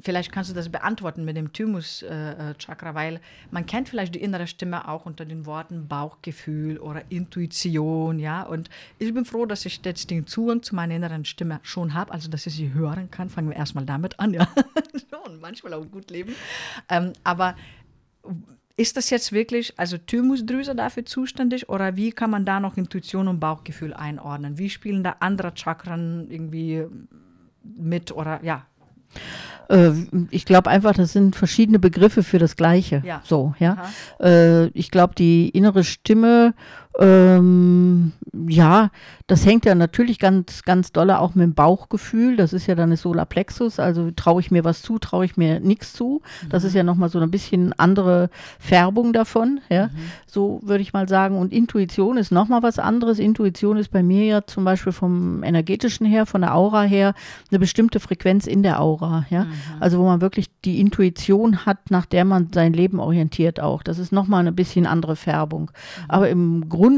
vielleicht 0.02 0.32
kannst 0.32 0.50
du 0.50 0.54
das 0.54 0.70
beantworten 0.70 1.26
mit 1.26 1.36
dem 1.36 1.52
Thymus-Chakra, 1.54 2.96
weil 2.96 3.20
man 3.52 3.66
kennt 3.66 3.90
vielleicht 3.90 4.16
die 4.16 4.22
innere 4.22 4.48
Stimme 4.48 4.88
auch 4.88 5.06
unter 5.06 5.26
den 5.26 5.46
Worten 5.46 5.88
Bauchgefühl 5.88 6.78
oder 6.78 7.04
Intuition, 7.10 8.20
ja. 8.20 8.44
Und 8.44 8.70
ich 9.00 9.14
bin 9.14 9.26
froh, 9.26 9.46
dass 9.46 9.66
ich 9.66 9.82
jetzt 9.84 10.10
den 10.10 10.28
Zugang 10.28 10.64
zu 10.64 10.76
meiner 10.76 10.96
inneren 10.96 11.26
Stimme 11.26 11.60
schon 11.64 11.94
habe, 11.94 12.12
also 12.12 12.30
dass 12.30 12.46
ich 12.48 12.54
sie 12.54 12.74
hören 12.74 13.12
kann. 13.12 13.30
Fangen 13.30 13.50
wir 13.50 13.58
erstmal 13.58 13.86
damit 13.86 14.20
an, 14.20 14.34
ja. 14.34 14.48
Und 15.26 15.42
manchmal 15.42 15.74
auch 15.74 15.86
gut 15.90 16.10
leben. 16.10 16.36
Ähm, 16.90 17.14
aber 17.24 17.56
ist 18.78 18.98
das 18.98 19.10
jetzt 19.10 19.32
wirklich, 19.32 19.74
also 19.78 19.98
Thymusdrüse 19.98 20.76
dafür 20.76 21.06
zuständig 21.06 21.70
oder 21.70 21.96
wie 21.96 22.12
kann 22.12 22.30
man 22.30 22.46
da 22.46 22.60
noch 22.60 22.78
Intuition 22.78 23.28
und 23.28 23.40
Bauchgefühl 23.40 23.94
einordnen? 23.94 24.58
Wie 24.58 24.70
spielen 24.70 25.04
da 25.04 25.18
andere 25.20 25.52
Chakren 25.56 26.30
irgendwie 26.30 26.86
mit 27.64 28.12
oder 28.12 28.44
ja? 28.44 28.66
Äh, 29.70 29.92
ich 30.30 30.46
glaube 30.46 30.70
einfach, 30.70 30.94
das 30.94 31.14
sind 31.14 31.36
verschiedene 31.36 31.80
Begriffe 31.80 32.24
für 32.24 32.40
das 32.40 32.56
Gleiche. 32.56 33.02
Ja. 33.06 33.22
So, 33.24 33.54
ja. 33.60 33.78
Äh, 34.20 34.68
ich 34.68 34.92
glaube, 34.92 35.16
die 35.16 35.50
innere 35.50 35.84
Stimme, 35.84 36.54
ähm, 37.00 38.12
ja, 38.48 38.90
das 39.28 39.46
hängt 39.46 39.66
ja 39.66 39.76
natürlich 39.76 40.20
ganz, 40.20 40.64
ganz 40.64 40.92
dolle 40.92 41.20
auch 41.20 41.36
mit 41.36 41.44
dem 41.44 41.54
Bauchgefühl. 41.54 42.36
Das 42.36 42.52
ist 42.54 42.68
ja 42.68 42.76
dann 42.76 42.90
das 42.90 43.02
Solarplexus. 43.02 43.80
Also 43.80 44.12
traue 44.12 44.42
ich 44.42 44.52
mir 44.52 44.64
was 44.64 44.82
zu, 44.82 45.00
traue 45.00 45.24
ich 45.24 45.38
mir 45.38 45.60
nichts 45.60 45.94
zu. 45.94 46.22
Das 46.50 46.64
ist 46.64 46.76
ja 46.76 46.84
nochmal 46.84 47.10
so 47.10 47.20
ein 47.20 47.32
bisschen 47.32 47.72
andere 47.80 48.30
Färbung 48.60 49.14
davon. 49.14 49.62
Ja, 49.70 49.90
so 50.28 50.60
würde 50.64 50.82
ich 50.82 50.92
mal 50.92 51.08
sagen. 51.08 51.38
Und 51.38 51.54
Intuition 51.54 52.18
ist 52.18 52.32
nochmal 52.32 52.62
was 52.62 52.78
anderes. 52.78 53.20
Intuition 53.20 53.78
ist 53.78 53.90
bei 53.90 54.04
mir 54.04 54.26
ja 54.26 54.46
zum 54.46 54.66
Beispiel 54.66 54.92
vom 54.92 55.44
energetischen 55.44 56.06
her, 56.06 56.26
von 56.26 56.42
der 56.42 56.56
Aura 56.56 56.84
her, 56.84 57.14
eine 57.50 57.60
bestimmte 57.60 58.02
Frequenz 58.02 58.48
in 58.48 58.64
der 58.64 58.82
Aura. 58.82 59.26
Ja, 59.30 59.48
also 59.80 60.00
wo 60.00 60.06
man 60.06 60.20
wirklich 60.20 60.48
die 60.66 60.82
Intuition 60.82 61.66
hat, 61.66 61.90
nach 61.90 62.06
der 62.06 62.26
man 62.26 62.50
sein 62.54 62.74
Leben 62.74 63.00
orientiert 63.00 63.62
auch. 63.62 63.82
Das 63.82 63.98
ist 63.98 64.12
nochmal 64.12 64.42
eine 64.42 64.52
bisschen 64.52 64.86
andere 64.86 65.16
Färbung. 65.16 65.72
Aber 66.10 66.30
im 66.30 66.68
Grunde 66.68 66.91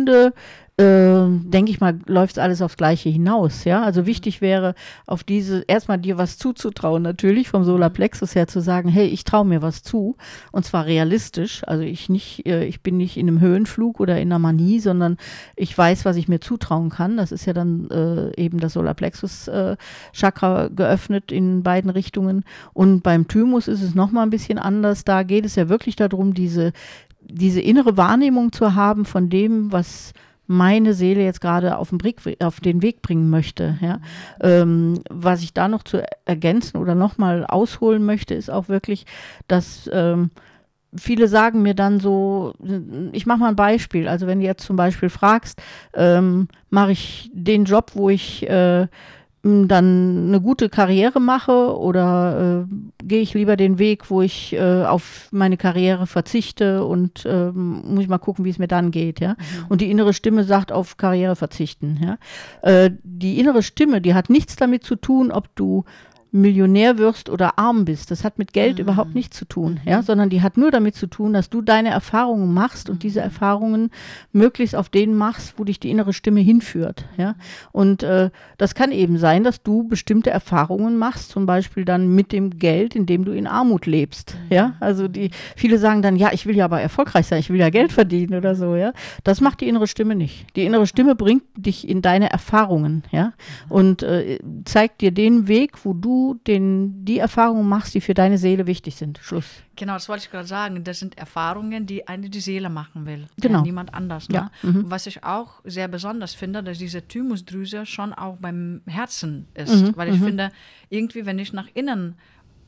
äh, 0.75 1.27
denke 1.27 1.69
ich 1.69 1.79
mal, 1.79 1.99
läuft 2.07 2.39
alles 2.39 2.61
aufs 2.63 2.77
Gleiche 2.77 3.09
hinaus. 3.09 3.63
Ja, 3.63 3.83
also 3.83 4.07
wichtig 4.07 4.41
wäre, 4.41 4.73
auf 5.05 5.23
diese 5.23 5.63
erstmal 5.67 5.99
dir 5.99 6.17
was 6.17 6.39
zuzutrauen, 6.39 7.03
natürlich 7.03 7.47
vom 7.47 7.63
Solarplexus 7.63 8.33
her 8.33 8.47
zu 8.47 8.59
sagen, 8.59 8.89
hey, 8.89 9.05
ich 9.05 9.23
traue 9.23 9.45
mir 9.45 9.61
was 9.61 9.83
zu 9.83 10.17
und 10.51 10.65
zwar 10.65 10.87
realistisch. 10.87 11.61
Also 11.67 11.83
ich 11.83 12.09
nicht, 12.09 12.47
äh, 12.47 12.65
ich 12.65 12.81
bin 12.81 12.97
nicht 12.97 13.17
in 13.17 13.27
einem 13.27 13.39
Höhenflug 13.39 13.99
oder 13.99 14.19
in 14.19 14.29
einer 14.29 14.39
Manie, 14.39 14.79
sondern 14.79 15.17
ich 15.55 15.77
weiß, 15.77 16.05
was 16.05 16.15
ich 16.15 16.27
mir 16.27 16.39
zutrauen 16.39 16.89
kann. 16.89 17.17
Das 17.17 17.31
ist 17.31 17.45
ja 17.45 17.53
dann 17.53 17.87
äh, 17.91 18.41
eben 18.41 18.59
das 18.59 18.73
Solarplexus 18.73 19.49
äh, 19.49 19.75
geöffnet 20.75 21.31
in 21.31 21.61
beiden 21.61 21.91
Richtungen. 21.91 22.45
Und 22.73 23.03
beim 23.03 23.27
Thymus 23.27 23.67
ist 23.67 23.83
es 23.83 23.93
nochmal 23.93 24.25
ein 24.25 24.31
bisschen 24.31 24.57
anders. 24.57 25.03
Da 25.03 25.21
geht 25.21 25.45
es 25.45 25.55
ja 25.55 25.69
wirklich 25.69 25.95
darum, 25.95 26.33
diese 26.33 26.73
diese 27.25 27.61
innere 27.61 27.97
Wahrnehmung 27.97 28.51
zu 28.51 28.75
haben 28.75 29.05
von 29.05 29.29
dem, 29.29 29.71
was 29.71 30.13
meine 30.45 30.93
Seele 30.93 31.23
jetzt 31.23 31.41
gerade 31.41 31.77
auf 31.77 31.89
den, 31.89 31.97
Blick, 31.97 32.21
auf 32.41 32.59
den 32.59 32.81
Weg 32.81 33.01
bringen 33.01 33.29
möchte. 33.29 33.77
Ja? 33.81 33.99
Ähm, 34.41 34.99
was 35.09 35.41
ich 35.41 35.53
da 35.53 35.67
noch 35.67 35.83
zu 35.83 36.03
ergänzen 36.25 36.77
oder 36.77 36.95
nochmal 36.95 37.45
ausholen 37.45 38.05
möchte, 38.05 38.33
ist 38.33 38.49
auch 38.49 38.67
wirklich, 38.67 39.05
dass 39.47 39.89
ähm, 39.93 40.31
viele 40.95 41.27
sagen 41.27 41.61
mir 41.61 41.73
dann 41.73 41.99
so, 41.99 42.53
ich 43.13 43.25
mache 43.25 43.39
mal 43.39 43.49
ein 43.49 43.55
Beispiel. 43.55 44.07
Also 44.07 44.27
wenn 44.27 44.39
du 44.39 44.45
jetzt 44.45 44.65
zum 44.65 44.75
Beispiel 44.75 45.09
fragst, 45.09 45.61
ähm, 45.93 46.47
mache 46.69 46.91
ich 46.91 47.31
den 47.33 47.65
Job, 47.65 47.91
wo 47.95 48.09
ich 48.09 48.47
äh, 48.49 48.87
dann 49.43 50.27
eine 50.29 50.39
gute 50.39 50.69
Karriere 50.69 51.19
mache 51.19 51.77
oder 51.77 52.65
äh, 52.69 53.05
gehe 53.05 53.21
ich 53.21 53.33
lieber 53.33 53.57
den 53.57 53.77
Weg, 53.77 54.09
wo 54.09 54.21
ich 54.21 54.53
äh, 54.53 54.85
auf 54.85 55.27
meine 55.31 55.57
Karriere 55.57 56.07
verzichte 56.07 56.85
und 56.85 57.25
ähm, 57.25 57.83
muss 57.85 58.03
ich 58.03 58.09
mal 58.09 58.19
gucken, 58.19 58.45
wie 58.45 58.49
es 58.49 58.57
mir 58.57 58.69
dann 58.69 58.91
geht, 58.91 59.19
ja. 59.19 59.35
Und 59.67 59.81
die 59.81 59.91
innere 59.91 60.13
Stimme 60.13 60.45
sagt 60.45 60.71
auf 60.71 60.95
Karriere 60.95 61.35
verzichten, 61.35 61.99
ja. 62.01 62.17
Äh, 62.61 62.91
die 63.03 63.37
innere 63.37 63.63
Stimme, 63.63 63.99
die 63.99 64.13
hat 64.13 64.29
nichts 64.29 64.55
damit 64.55 64.85
zu 64.85 64.95
tun, 64.95 65.29
ob 65.29 65.53
du 65.55 65.83
Millionär 66.33 66.97
wirst 66.97 67.29
oder 67.29 67.59
arm 67.59 67.85
bist. 67.85 68.09
Das 68.09 68.23
hat 68.23 68.39
mit 68.39 68.53
Geld 68.53 68.77
mhm. 68.77 68.81
überhaupt 68.81 69.13
nichts 69.13 69.37
zu 69.37 69.45
tun, 69.45 69.79
mhm. 69.83 69.89
ja, 69.89 70.01
sondern 70.01 70.31
die 70.31 70.41
hat 70.41 70.57
nur 70.57 70.71
damit 70.71 70.95
zu 70.95 71.05
tun, 71.05 71.31
dass 71.31 71.49
du 71.51 71.61
deine 71.61 71.89
Erfahrungen 71.89 72.51
machst 72.53 72.89
und 72.89 73.03
diese 73.03 73.19
mhm. 73.19 73.25
Erfahrungen 73.25 73.91
möglichst 74.31 74.75
auf 74.75 74.89
denen 74.89 75.15
machst, 75.15 75.53
wo 75.57 75.63
dich 75.63 75.79
die 75.79 75.91
innere 75.91 76.11
Stimme 76.11 76.39
hinführt, 76.39 77.05
ja. 77.17 77.35
Und 77.71 78.01
äh, 78.01 78.31
das 78.57 78.73
kann 78.73 78.91
eben 78.91 79.19
sein, 79.19 79.43
dass 79.43 79.61
du 79.61 79.87
bestimmte 79.87 80.31
Erfahrungen 80.31 80.97
machst, 80.97 81.29
zum 81.29 81.45
Beispiel 81.45 81.85
dann 81.85 82.13
mit 82.15 82.31
dem 82.31 82.57
Geld, 82.57 82.95
indem 82.95 83.25
du 83.25 83.31
in 83.31 83.45
Armut 83.45 83.85
lebst, 83.85 84.35
mhm. 84.35 84.55
ja. 84.55 84.73
Also 84.79 85.07
die 85.07 85.29
viele 85.55 85.77
sagen 85.77 86.01
dann, 86.01 86.15
ja, 86.15 86.31
ich 86.33 86.47
will 86.47 86.55
ja 86.55 86.65
aber 86.65 86.81
erfolgreich 86.81 87.27
sein, 87.27 87.39
ich 87.39 87.51
will 87.51 87.59
ja 87.59 87.69
Geld 87.69 87.91
verdienen 87.91 88.33
oder 88.33 88.55
so, 88.55 88.75
ja. 88.75 88.91
Das 89.23 89.39
macht 89.39 89.61
die 89.61 89.67
innere 89.67 89.85
Stimme 89.85 90.15
nicht. 90.15 90.47
Die 90.55 90.65
innere 90.65 90.87
Stimme 90.87 91.13
bringt 91.13 91.43
dich 91.55 91.87
in 91.87 92.01
deine 92.01 92.31
Erfahrungen, 92.31 93.03
ja, 93.11 93.25
mhm. 93.25 93.71
und 93.71 94.01
äh, 94.01 94.39
zeigt 94.65 95.01
dir 95.01 95.11
den 95.11 95.47
Weg, 95.47 95.85
wo 95.85 95.93
du 95.93 96.22
den, 96.33 97.05
die 97.05 97.19
Erfahrungen 97.19 97.67
machst, 97.67 97.93
die 97.93 98.01
für 98.01 98.13
deine 98.13 98.37
Seele 98.37 98.67
wichtig 98.67 98.95
sind. 98.95 99.19
Schluss. 99.21 99.45
Genau, 99.75 99.93
das 99.93 100.07
wollte 100.07 100.25
ich 100.25 100.31
gerade 100.31 100.47
sagen. 100.47 100.83
Das 100.83 100.99
sind 100.99 101.17
Erfahrungen, 101.17 101.85
die 101.85 102.07
eine 102.07 102.29
die 102.29 102.39
Seele 102.39 102.69
machen 102.69 103.05
will. 103.05 103.27
Genau. 103.39 103.59
Ja, 103.59 103.63
niemand 103.63 103.93
anders. 103.93 104.29
Ne? 104.29 104.35
Ja. 104.35 104.51
Mhm. 104.61 104.89
Was 104.89 105.07
ich 105.07 105.23
auch 105.23 105.61
sehr 105.63 105.87
besonders 105.87 106.33
finde, 106.33 106.63
dass 106.63 106.77
diese 106.77 107.07
Thymusdrüse 107.07 107.85
schon 107.85 108.13
auch 108.13 108.37
beim 108.37 108.81
Herzen 108.85 109.47
ist. 109.53 109.75
Mhm. 109.75 109.91
Weil 109.95 110.13
ich 110.13 110.19
mhm. 110.19 110.25
finde, 110.25 110.51
irgendwie, 110.89 111.25
wenn 111.25 111.39
ich 111.39 111.53
nach 111.53 111.67
innen 111.73 112.15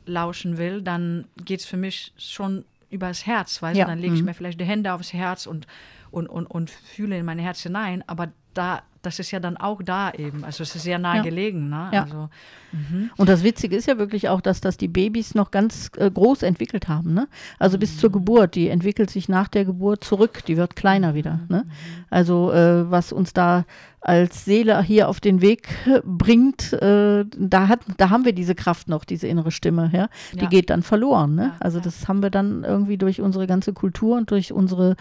lauschen 0.06 0.58
will, 0.58 0.82
dann 0.82 1.26
geht 1.44 1.62
es 1.62 1.66
für 1.66 1.78
mich 1.78 2.14
schon 2.18 2.66
übers 2.90 3.26
Herz. 3.26 3.62
Weißt 3.62 3.78
ja. 3.78 3.86
Dann 3.86 4.00
lege 4.00 4.16
ich 4.16 4.22
mhm. 4.22 4.28
mir 4.28 4.34
vielleicht 4.34 4.60
die 4.60 4.66
Hände 4.66 4.94
aufs 4.94 5.14
Herz 5.14 5.46
und, 5.46 5.68
und, 6.12 6.28
und, 6.28 6.46
und 6.48 6.70
fühle 6.70 7.18
in 7.18 7.26
mein 7.26 7.40
Herz 7.40 7.62
hinein. 7.62 8.04
Aber 8.08 8.30
da 8.54 8.84
das 9.06 9.20
ist 9.20 9.32
ja 9.32 9.40
dann 9.40 9.58
auch 9.58 9.82
da 9.84 10.12
eben. 10.12 10.44
Also 10.44 10.64
es 10.64 10.76
ist 10.76 10.84
sehr 10.84 11.00
nah 11.00 11.18
ja. 11.18 11.22
gelegen. 11.22 11.70
Ne? 11.70 11.90
Ja. 11.94 12.04
Also, 12.04 12.30
mhm. 12.72 13.12
Und 13.18 13.30
das 13.30 13.44
Witzige 13.44 13.76
ist 13.76 13.88
ja 13.88 13.98
wirklich 13.98 14.30
auch, 14.30 14.42
dass 14.42 14.62
das 14.62 14.78
die 14.78 14.88
Babys 14.88 15.36
noch 15.36 15.52
ganz 15.52 15.92
äh, 15.98 16.10
groß 16.10 16.44
entwickelt 16.44 16.88
haben. 16.88 17.14
Ne? 17.14 17.28
Also 17.60 17.78
mhm. 17.78 17.82
bis 17.82 17.98
zur 17.98 18.10
mhm. 18.10 18.14
Geburt. 18.14 18.56
Die 18.56 18.70
entwickelt 18.70 19.10
sich 19.10 19.30
nach 19.30 19.48
der 19.48 19.66
Geburt 19.66 20.04
zurück. 20.04 20.44
Die 20.48 20.58
wird 20.58 20.76
kleiner 20.76 21.14
wieder. 21.14 21.36
Mhm. 21.36 21.56
Ne? 21.56 21.64
Mhm. 21.66 22.06
Also 22.10 22.52
äh, 22.52 22.90
was 22.90 23.12
uns 23.12 23.34
da 23.34 23.66
als 24.06 24.46
Seele 24.46 24.84
hier 24.84 25.10
auf 25.10 25.20
den 25.20 25.42
Weg 25.42 25.68
bringt, 26.06 26.74
äh, 26.74 27.26
da, 27.36 27.68
hat, 27.68 27.80
da 27.98 28.12
haben 28.12 28.24
wir 28.24 28.34
diese 28.34 28.54
Kraft 28.54 28.88
noch, 28.88 29.04
diese 29.04 29.28
innere 29.28 29.50
Stimme, 29.50 29.90
ja. 29.92 30.10
Die 30.34 30.44
ja. 30.44 30.48
geht 30.48 30.70
dann 30.70 30.84
verloren. 30.84 31.34
Ne? 31.34 31.54
Also 31.60 31.80
das 31.80 32.08
haben 32.08 32.22
wir 32.22 32.30
dann 32.30 32.64
irgendwie 32.64 32.98
durch 32.98 33.20
unsere 33.20 33.48
ganze 33.48 33.74
Kultur 33.74 34.18
und 34.18 34.30
durch 34.30 34.54
unsere 34.54 34.96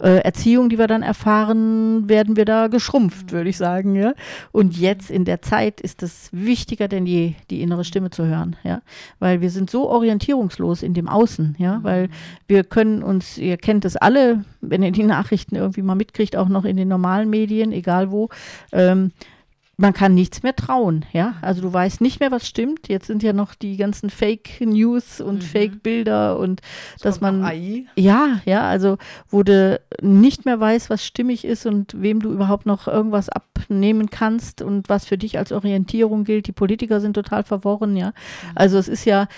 äh, 0.00 0.20
Erziehung, 0.20 0.70
die 0.70 0.78
wir 0.78 0.86
dann 0.86 1.02
erfahren, 1.02 2.08
werden 2.08 2.36
wir 2.36 2.46
da 2.46 2.68
geschrumpft, 2.68 3.30
würde 3.30 3.45
ich 3.48 3.56
sagen, 3.56 3.94
ja. 3.94 4.14
Und 4.52 4.76
jetzt 4.76 5.10
in 5.10 5.24
der 5.24 5.42
Zeit 5.42 5.80
ist 5.80 6.02
es 6.02 6.28
wichtiger 6.32 6.88
denn 6.88 7.06
je, 7.06 7.34
die 7.50 7.62
innere 7.62 7.84
Stimme 7.84 8.10
zu 8.10 8.26
hören, 8.26 8.56
ja. 8.64 8.82
Weil 9.18 9.40
wir 9.40 9.50
sind 9.50 9.70
so 9.70 9.88
orientierungslos 9.88 10.82
in 10.82 10.94
dem 10.94 11.08
Außen, 11.08 11.56
ja, 11.58 11.80
weil 11.82 12.08
wir 12.48 12.64
können 12.64 13.02
uns, 13.02 13.38
ihr 13.38 13.56
kennt 13.56 13.84
es 13.84 13.96
alle, 13.96 14.44
wenn 14.60 14.82
ihr 14.82 14.92
die 14.92 15.04
Nachrichten 15.04 15.56
irgendwie 15.56 15.82
mal 15.82 15.94
mitkriegt, 15.94 16.36
auch 16.36 16.48
noch 16.48 16.64
in 16.64 16.76
den 16.76 16.88
normalen 16.88 17.30
Medien, 17.30 17.72
egal 17.72 18.10
wo, 18.10 18.28
ähm, 18.72 19.12
man 19.78 19.92
kann 19.92 20.14
nichts 20.14 20.42
mehr 20.42 20.56
trauen, 20.56 21.04
ja. 21.12 21.34
Also 21.42 21.60
du 21.60 21.70
weißt 21.70 22.00
nicht 22.00 22.18
mehr, 22.18 22.30
was 22.30 22.48
stimmt. 22.48 22.88
Jetzt 22.88 23.06
sind 23.06 23.22
ja 23.22 23.34
noch 23.34 23.54
die 23.54 23.76
ganzen 23.76 24.08
Fake 24.08 24.60
News 24.60 25.20
und 25.20 25.42
mhm. 25.42 25.42
Fake 25.42 25.82
Bilder 25.82 26.38
und 26.38 26.62
das 26.94 27.02
dass 27.02 27.20
man 27.20 27.44
AI. 27.44 27.84
ja, 27.94 28.40
ja, 28.46 28.62
also 28.62 28.96
wo 29.28 29.42
du 29.42 29.78
nicht 30.00 30.46
mehr 30.46 30.58
weißt, 30.58 30.88
was 30.88 31.04
stimmig 31.04 31.44
ist 31.44 31.66
und 31.66 32.00
wem 32.00 32.20
du 32.20 32.32
überhaupt 32.32 32.64
noch 32.64 32.88
irgendwas 32.88 33.28
abnehmen 33.28 34.08
kannst 34.08 34.62
und 34.62 34.88
was 34.88 35.04
für 35.04 35.18
dich 35.18 35.36
als 35.36 35.52
Orientierung 35.52 36.24
gilt. 36.24 36.46
Die 36.46 36.52
Politiker 36.52 37.02
sind 37.02 37.12
total 37.12 37.44
verworren, 37.44 37.96
ja. 37.96 38.08
Mhm. 38.08 38.52
Also 38.54 38.78
es 38.78 38.88
ist 38.88 39.04
ja 39.04 39.28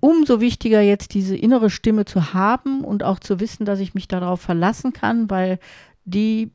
umso 0.00 0.40
wichtiger 0.40 0.80
jetzt 0.80 1.12
diese 1.12 1.36
innere 1.36 1.68
Stimme 1.68 2.06
zu 2.06 2.32
haben 2.32 2.84
und 2.84 3.02
auch 3.02 3.18
zu 3.18 3.38
wissen, 3.38 3.66
dass 3.66 3.80
ich 3.80 3.92
mich 3.92 4.08
darauf 4.08 4.40
verlassen 4.40 4.94
kann, 4.94 5.28
weil 5.28 5.58
die 6.06 6.52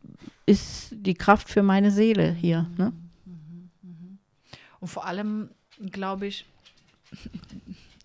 ist 0.47 0.95
die 0.95 1.13
Kraft 1.13 1.47
für 1.47 1.61
meine 1.61 1.91
Seele 1.91 2.31
hier. 2.31 2.65
Ne? 2.75 2.91
Und 4.79 4.87
vor 4.87 5.05
allem, 5.05 5.49
glaube 5.91 6.27
ich, 6.27 6.45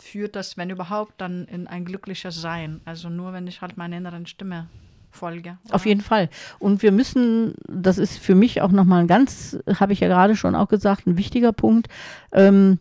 führt 0.03 0.37
das, 0.37 0.57
wenn 0.57 0.71
überhaupt, 0.71 1.15
dann 1.19 1.47
in 1.47 1.67
ein 1.67 1.85
glückliches 1.85 2.41
Sein. 2.41 2.81
Also 2.85 3.09
nur, 3.09 3.33
wenn 3.33 3.47
ich 3.47 3.63
halt 3.63 3.77
meiner 3.77 3.97
inneren 3.97 4.27
Stimme 4.27 4.69
folge. 5.11 5.59
Oder? 5.65 5.75
Auf 5.75 5.87
jeden 5.87 6.01
Fall. 6.01 6.29
Und 6.59 6.83
wir 6.83 6.93
müssen, 6.93 7.55
das 7.67 7.99
ist 7.99 8.19
für 8.19 8.35
mich 8.35 8.61
auch 8.61 8.73
nochmal 8.73 9.03
ein 9.03 9.07
ganz, 9.07 9.59
habe 9.79 9.93
ich 9.93 10.01
ja 10.01 10.09
gerade 10.09 10.37
schon 10.37 10.55
auch 10.55 10.69
gesagt, 10.69 11.07
ein 11.07 11.17
wichtiger 11.17 11.53
Punkt. 11.53 11.89
Ähm, 12.33 12.79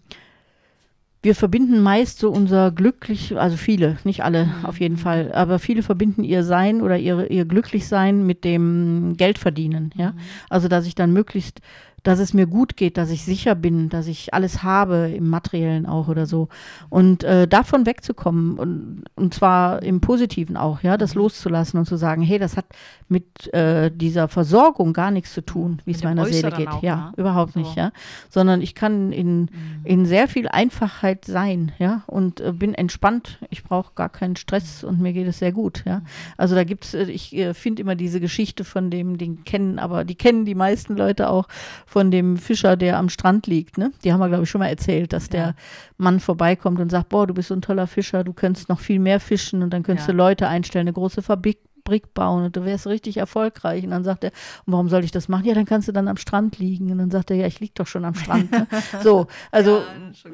wir 1.21 1.35
verbinden 1.35 1.79
meist 1.79 2.19
so 2.19 2.29
unser 2.29 2.71
glücklich, 2.71 3.37
also 3.37 3.55
viele, 3.55 3.97
nicht 4.03 4.25
alle 4.25 4.47
mhm. 4.47 4.65
auf 4.65 4.81
jeden 4.81 4.97
Fall, 4.97 5.31
aber 5.31 5.57
viele 5.57 5.81
verbinden 5.81 6.25
ihr 6.25 6.43
Sein 6.43 6.81
oder 6.81 6.97
ihr, 6.97 7.31
ihr 7.31 7.45
Glücklichsein 7.45 8.25
mit 8.25 8.43
dem 8.43 9.15
Geldverdienen, 9.15 9.93
ja. 9.95 10.11
Mhm. 10.11 10.19
Also, 10.49 10.67
dass 10.67 10.85
ich 10.85 10.95
dann 10.95 11.13
möglichst 11.13 11.61
dass 12.03 12.19
es 12.19 12.33
mir 12.33 12.47
gut 12.47 12.75
geht, 12.75 12.97
dass 12.97 13.09
ich 13.09 13.23
sicher 13.23 13.55
bin, 13.55 13.89
dass 13.89 14.07
ich 14.07 14.33
alles 14.33 14.61
habe, 14.61 15.09
im 15.15 15.29
Materiellen 15.29 15.85
auch 15.85 16.09
oder 16.09 16.25
so. 16.25 16.49
Und 16.89 17.23
äh, 17.23 17.47
davon 17.47 17.85
wegzukommen 17.85 18.59
und, 18.59 19.05
und 19.15 19.33
zwar 19.33 19.81
im 19.81 20.01
Positiven 20.01 20.57
auch, 20.57 20.83
ja, 20.83 20.97
das 20.97 21.15
mhm. 21.15 21.21
loszulassen 21.21 21.79
und 21.79 21.85
zu 21.85 21.95
sagen, 21.95 22.21
hey, 22.21 22.39
das 22.39 22.57
hat 22.57 22.65
mit 23.07 23.53
äh, 23.53 23.89
dieser 23.89 24.27
Versorgung 24.27 24.91
gar 24.91 25.11
nichts 25.11 25.33
zu 25.33 25.41
tun, 25.41 25.81
wie 25.85 25.91
es 25.91 26.03
meiner 26.03 26.25
Seele 26.25 26.51
geht. 26.51 26.67
Auch, 26.67 26.83
ja, 26.83 26.95
ne? 26.95 27.13
überhaupt 27.17 27.53
so. 27.53 27.59
nicht, 27.59 27.75
ja. 27.75 27.91
Sondern 28.29 28.61
ich 28.61 28.75
kann 28.75 29.13
in, 29.13 29.41
mhm. 29.41 29.49
in 29.85 30.05
sehr 30.05 30.27
viel 30.27 30.49
Einfachheit 30.49 31.23
sein, 31.23 31.71
ja, 31.79 32.03
und 32.07 32.41
äh, 32.41 32.51
bin 32.51 32.73
entspannt. 32.73 33.39
Ich 33.49 33.63
brauche 33.63 33.93
gar 33.95 34.09
keinen 34.09 34.35
Stress 34.35 34.83
und 34.83 34.99
mir 34.99 35.13
geht 35.13 35.27
es 35.27 35.39
sehr 35.39 35.53
gut, 35.53 35.83
ja. 35.85 35.99
Mhm. 35.99 36.05
Also 36.35 36.55
da 36.55 36.65
gibt 36.65 36.83
es, 36.83 36.93
äh, 36.93 37.03
ich 37.03 37.33
äh, 37.33 37.53
finde 37.53 37.81
immer 37.81 37.95
diese 37.95 38.19
Geschichte 38.19 38.65
von 38.65 38.89
dem, 38.89 39.17
den 39.17 39.45
kennen, 39.45 39.79
aber 39.79 40.03
die 40.03 40.15
kennen 40.15 40.43
die 40.43 40.55
meisten 40.55 40.97
Leute 40.97 41.29
auch 41.29 41.47
von 41.93 42.09
dem 42.09 42.37
Fischer, 42.37 42.75
der 42.75 42.97
am 42.97 43.07
Strand 43.07 43.45
liegt. 43.45 43.77
Ne? 43.77 43.91
Die 44.03 44.11
haben 44.11 44.19
wir, 44.19 44.27
glaube 44.27 44.45
ich, 44.45 44.49
schon 44.49 44.57
mal 44.57 44.67
erzählt, 44.67 45.13
dass 45.13 45.27
ja. 45.27 45.31
der 45.31 45.55
Mann 45.97 46.19
vorbeikommt 46.19 46.79
und 46.79 46.89
sagt, 46.89 47.09
boah, 47.09 47.27
du 47.27 47.35
bist 47.35 47.49
so 47.49 47.53
ein 47.53 47.61
toller 47.61 47.85
Fischer, 47.85 48.23
du 48.23 48.33
könntest 48.33 48.67
noch 48.67 48.79
viel 48.79 48.97
mehr 48.97 49.19
fischen 49.19 49.61
und 49.61 49.71
dann 49.71 49.83
könntest 49.83 50.07
ja. 50.07 50.13
du 50.13 50.17
Leute 50.17 50.47
einstellen, 50.47 50.87
eine 50.87 50.93
große 50.93 51.21
Fabrik 51.21 51.59
Brick 51.83 52.13
bauen 52.13 52.45
und 52.45 52.55
du 52.55 52.63
wärst 52.63 52.87
richtig 52.87 53.17
erfolgreich. 53.17 53.83
Und 53.83 53.91
dann 53.91 54.03
sagt 54.03 54.23
er, 54.23 54.31
und 54.65 54.73
warum 54.73 54.89
soll 54.89 55.03
ich 55.03 55.11
das 55.11 55.27
machen? 55.27 55.45
Ja, 55.45 55.53
dann 55.53 55.65
kannst 55.65 55.87
du 55.87 55.91
dann 55.91 56.07
am 56.07 56.17
Strand 56.17 56.57
liegen. 56.57 56.89
Und 56.91 56.97
dann 56.97 57.11
sagt 57.11 57.29
er, 57.29 57.37
ja, 57.37 57.45
ich 57.45 57.59
liege 57.59 57.73
doch 57.75 57.87
schon 57.87 58.05
am 58.05 58.15
Strand. 58.15 58.51
Ne? 58.51 58.67
So, 59.01 59.27
also 59.51 59.81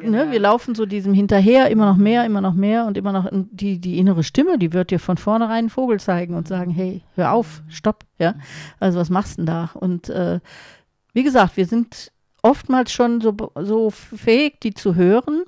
ja, 0.03 0.09
ne, 0.09 0.31
wir 0.31 0.39
laufen 0.39 0.75
so 0.75 0.85
diesem 0.85 1.13
hinterher, 1.13 1.71
immer 1.71 1.87
noch 1.87 1.97
mehr, 1.97 2.23
immer 2.25 2.41
noch 2.41 2.53
mehr 2.53 2.85
und 2.85 2.97
immer 2.97 3.11
noch 3.11 3.27
die, 3.31 3.79
die 3.79 3.97
innere 3.97 4.23
Stimme, 4.23 4.59
die 4.59 4.73
wird 4.73 4.91
dir 4.91 4.99
von 4.99 5.17
vornherein 5.17 5.57
einen 5.57 5.69
Vogel 5.69 5.99
zeigen 5.99 6.35
und 6.35 6.47
sagen, 6.47 6.69
hey, 6.69 7.01
hör 7.15 7.31
auf, 7.31 7.63
stopp, 7.67 8.05
ja. 8.19 8.35
Also 8.79 8.99
was 8.99 9.09
machst 9.09 9.33
du 9.33 9.37
denn 9.37 9.45
da? 9.47 9.71
Und 9.73 10.09
äh, 10.09 10.39
wie 11.13 11.23
gesagt, 11.23 11.57
wir 11.57 11.65
sind 11.65 12.11
oftmals 12.41 12.91
schon 12.91 13.21
so, 13.21 13.35
so 13.55 13.89
fähig, 13.89 14.59
die 14.61 14.73
zu 14.73 14.95
hören, 14.95 15.43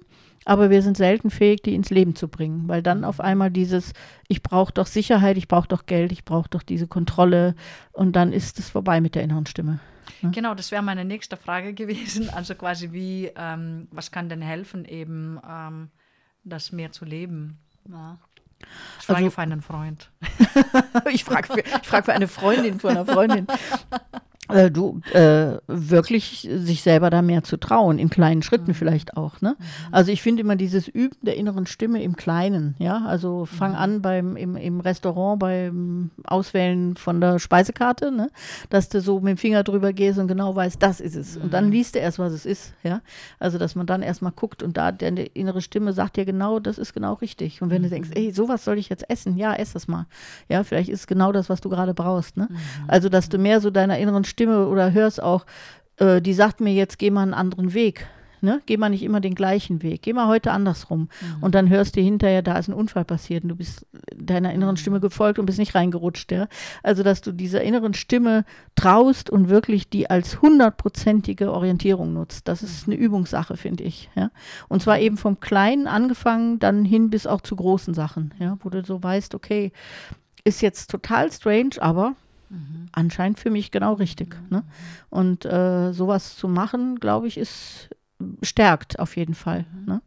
aber 0.46 0.70
wir 0.70 0.82
sind 0.82 0.98
selten 0.98 1.30
fähig, 1.30 1.62
die 1.62 1.75
ins 1.75 1.89
Leben 1.89 2.15
zu 2.15 2.27
bringen, 2.27 2.68
weil 2.68 2.82
dann 2.82 3.03
auf 3.03 3.20
einmal 3.20 3.51
dieses, 3.51 3.94
ich 4.27 4.41
brauche 4.41 4.74
doch 4.74 4.88
Sicherheit, 4.88 5.38
ich 5.38 5.48
brauche 5.48 5.68
doch 5.68 5.86
Geld, 5.86 6.12
ich 6.12 6.25
brauche 6.25 6.50
doch 6.50 6.63
diese 6.63 6.88
Kontrolle 6.88 7.56
und 7.91 8.15
dann 8.15 8.34
ist 8.34 8.60
es 8.60 8.70
vorbei 8.70 9.01
mit 9.01 9.15
der 9.15 9.24
inneren 9.24 9.46
Stimme. 9.46 9.80
Ne? 10.22 10.32
Genau, 10.32 10.53
das 10.53 10.72
wäre 10.72 10.82
meine 10.82 11.06
nächste 11.06 11.38
Frage 11.38 11.74
gewesen. 11.75 12.30
Also 12.30 12.56
quasi 12.56 12.91
wie, 12.91 13.32
ähm, 13.36 13.88
was 13.91 14.12
kann 14.12 14.30
denn 14.30 14.41
helfen, 14.41 14.86
eben 14.86 15.39
ähm, 15.48 15.89
das 16.44 16.72
mehr 16.72 16.91
zu 16.91 17.06
leben? 17.06 17.60
Ja. 17.89 18.18
Ich 19.00 19.06
frage 19.06 19.20
also, 19.20 19.32
für 19.32 19.41
einen 19.41 19.62
Freund. 19.62 20.12
ich 21.12 21.24
frage 21.24 21.53
für, 21.53 21.63
frag 21.84 22.06
für 22.06 22.13
eine 22.13 22.27
Freundin 22.27 22.80
von 22.80 22.91
einer 22.91 23.06
Freundin. 23.06 23.48
äh, 24.51 24.72
du 24.72 25.01
äh, 25.13 25.58
wirklich 25.67 26.50
sich 26.53 26.81
selber 26.81 27.10
da 27.10 27.22
mehr 27.22 27.43
zu 27.43 27.58
trauen, 27.58 28.00
in 28.00 28.10
kleinen 28.10 28.41
Schritten 28.41 28.72
mhm. 28.72 28.75
vielleicht 28.75 29.17
auch. 29.17 29.41
Ne? 29.41 29.55
Mhm. 29.58 29.65
Also 29.91 30.12
ich 30.12 30.22
finde 30.22 30.41
immer 30.41 30.55
dieses 30.55 30.88
Üben 30.88 31.17
der 31.22 31.38
inneren 31.38 31.65
Stimme 31.65 32.01
im 32.03 32.15
Kleinen, 32.15 32.75
ja. 32.79 33.03
Also 33.05 33.46
fang 33.46 33.72
mhm. 33.72 33.77
an 33.77 34.01
beim 34.01 34.36
im, 34.36 34.55
im 34.55 34.79
Restaurant 34.79 35.39
beim 35.39 36.12
Auswählen 36.25 36.96
von 36.96 37.22
der 37.22 37.39
Speisekarte, 37.39 38.12
ne? 38.12 38.29
dass 38.70 38.89
du 38.89 39.01
so 39.01 39.20
mit 39.20 39.31
dem 39.31 39.38
Finger 39.38 39.63
drüber 39.63 39.93
gehst 39.93 40.20
und 40.20 40.27
genau 40.27 40.55
weißt, 40.55 40.81
das 40.81 41.00
ist 41.00 41.15
es. 41.15 41.38
Und 41.38 41.53
dann 41.53 41.65
mhm. 41.65 41.72
liest 41.72 41.96
du 41.96 42.00
erst, 42.00 42.20
was 42.20 42.34
es 42.34 42.46
ist, 42.46 42.74
ja. 42.84 43.01
Also 43.39 43.58
dass 43.58 43.75
man 43.75 43.86
dann 43.86 44.01
erstmal 44.01 44.31
guckt 44.31 44.63
und 44.63 44.77
da 44.77 44.91
deine 44.91 45.25
innere 45.25 45.62
Stimme 45.62 45.93
sagt 45.93 46.17
dir 46.17 46.25
genau, 46.25 46.60
das 46.60 46.77
ist 46.77 46.93
genau 46.93 47.13
richtig. 47.13 47.62
Und 47.62 47.70
wenn 47.70 47.84
du 47.84 47.89
denkst, 47.89 48.10
mhm. 48.10 48.15
ey, 48.15 48.31
sowas 48.31 48.63
soll 48.65 48.77
ich 48.77 48.89
jetzt 48.89 49.10
essen, 49.10 49.38
ja, 49.38 49.53
ess 49.53 49.74
das 49.74 49.88
mal. 49.88 50.08
Ja, 50.50 50.63
vielleicht 50.63 50.89
ist 50.89 51.01
es 51.01 51.08
genau 51.08 51.31
das, 51.31 51.50
was 51.50 51.62
du 51.62 51.70
gerade 51.70 51.93
brauchst. 51.93 52.38
Ne? 52.38 52.48
Also 52.88 53.10
dass 53.10 53.29
du 53.29 53.38
mehr 53.38 53.62
so 53.62 53.70
deiner 53.70 53.98
inneren 53.98 54.24
Stimme 54.24 54.40
Stimme 54.41 54.67
oder 54.67 54.91
hörst 54.91 55.21
auch, 55.21 55.45
äh, 55.98 56.19
die 56.19 56.33
sagt 56.33 56.62
mir 56.62 56.74
jetzt, 56.74 56.98
geh 56.98 57.12
mal 57.12 57.21
einen 57.21 57.36
anderen 57.36 57.75
Weg. 57.75 58.07
ne? 58.41 58.60
Geh 58.65 58.75
mal 58.75 58.89
nicht 58.89 59.03
immer 59.03 59.21
den 59.21 59.36
gleichen 59.36 59.83
Weg. 59.83 60.01
Geh 60.01 60.13
mal 60.13 60.27
heute 60.27 60.50
andersrum. 60.50 61.01
Mhm. 61.01 61.43
Und 61.43 61.53
dann 61.53 61.69
hörst 61.69 61.95
du 61.95 62.01
hinterher, 62.01 62.41
da 62.41 62.57
ist 62.57 62.67
ein 62.67 62.74
Unfall 62.74 63.05
passiert 63.05 63.43
und 63.43 63.50
du 63.50 63.55
bist 63.55 63.86
deiner 64.15 64.51
inneren 64.51 64.77
Stimme 64.77 64.98
mhm. 64.98 65.01
gefolgt 65.01 65.38
und 65.38 65.45
bist 65.45 65.60
nicht 65.60 65.75
reingerutscht, 65.75 66.31
ja. 66.31 66.48
Also, 66.81 67.03
dass 67.03 67.21
du 67.21 67.31
dieser 67.31 67.62
inneren 67.62 67.93
Stimme 67.93 68.45
traust 68.75 69.29
und 69.29 69.48
wirklich 69.48 69.89
die 69.89 70.10
als 70.10 70.41
hundertprozentige 70.41 71.51
Orientierung 71.51 72.13
nutzt. 72.13 72.48
Das 72.48 72.63
ist 72.63 72.88
eine 72.88 72.95
Übungssache, 72.95 73.57
finde 73.57 73.83
ich, 73.83 74.10
ja. 74.15 74.31
Und 74.69 74.81
zwar 74.81 74.98
eben 74.98 75.17
vom 75.17 75.39
Kleinen 75.39 75.86
angefangen, 75.86 76.57
dann 76.57 76.83
hin 76.83 77.12
bis 77.12 77.27
auch 77.27 77.41
zu 77.41 77.55
großen 77.55 77.93
Sachen, 77.93 78.33
ja, 78.39 78.57
wo 78.62 78.69
du 78.69 78.83
so 78.83 79.03
weißt, 79.03 79.36
okay, 79.36 79.71
ist 80.43 80.63
jetzt 80.63 80.89
total 80.89 81.31
strange, 81.31 81.75
aber 81.79 82.15
Mhm. 82.51 82.89
Anscheinend 82.91 83.39
für 83.39 83.50
mich 83.50 83.72
genau 83.72 83.93
richtig. 83.93 84.36
Mhm. 84.36 84.58
Ne? 84.58 84.63
Und 85.10 85.46
äh, 85.46 85.93
sowas 85.93 86.36
zu 86.36 86.48
machen, 86.48 87.00
glaube 87.00 87.27
ich, 87.27 87.38
ist 87.38 87.89
stärkt 88.43 89.00
auf 89.00 89.15
jeden 89.17 89.34
Fall. 89.34 89.65
Ne? 89.86 90.01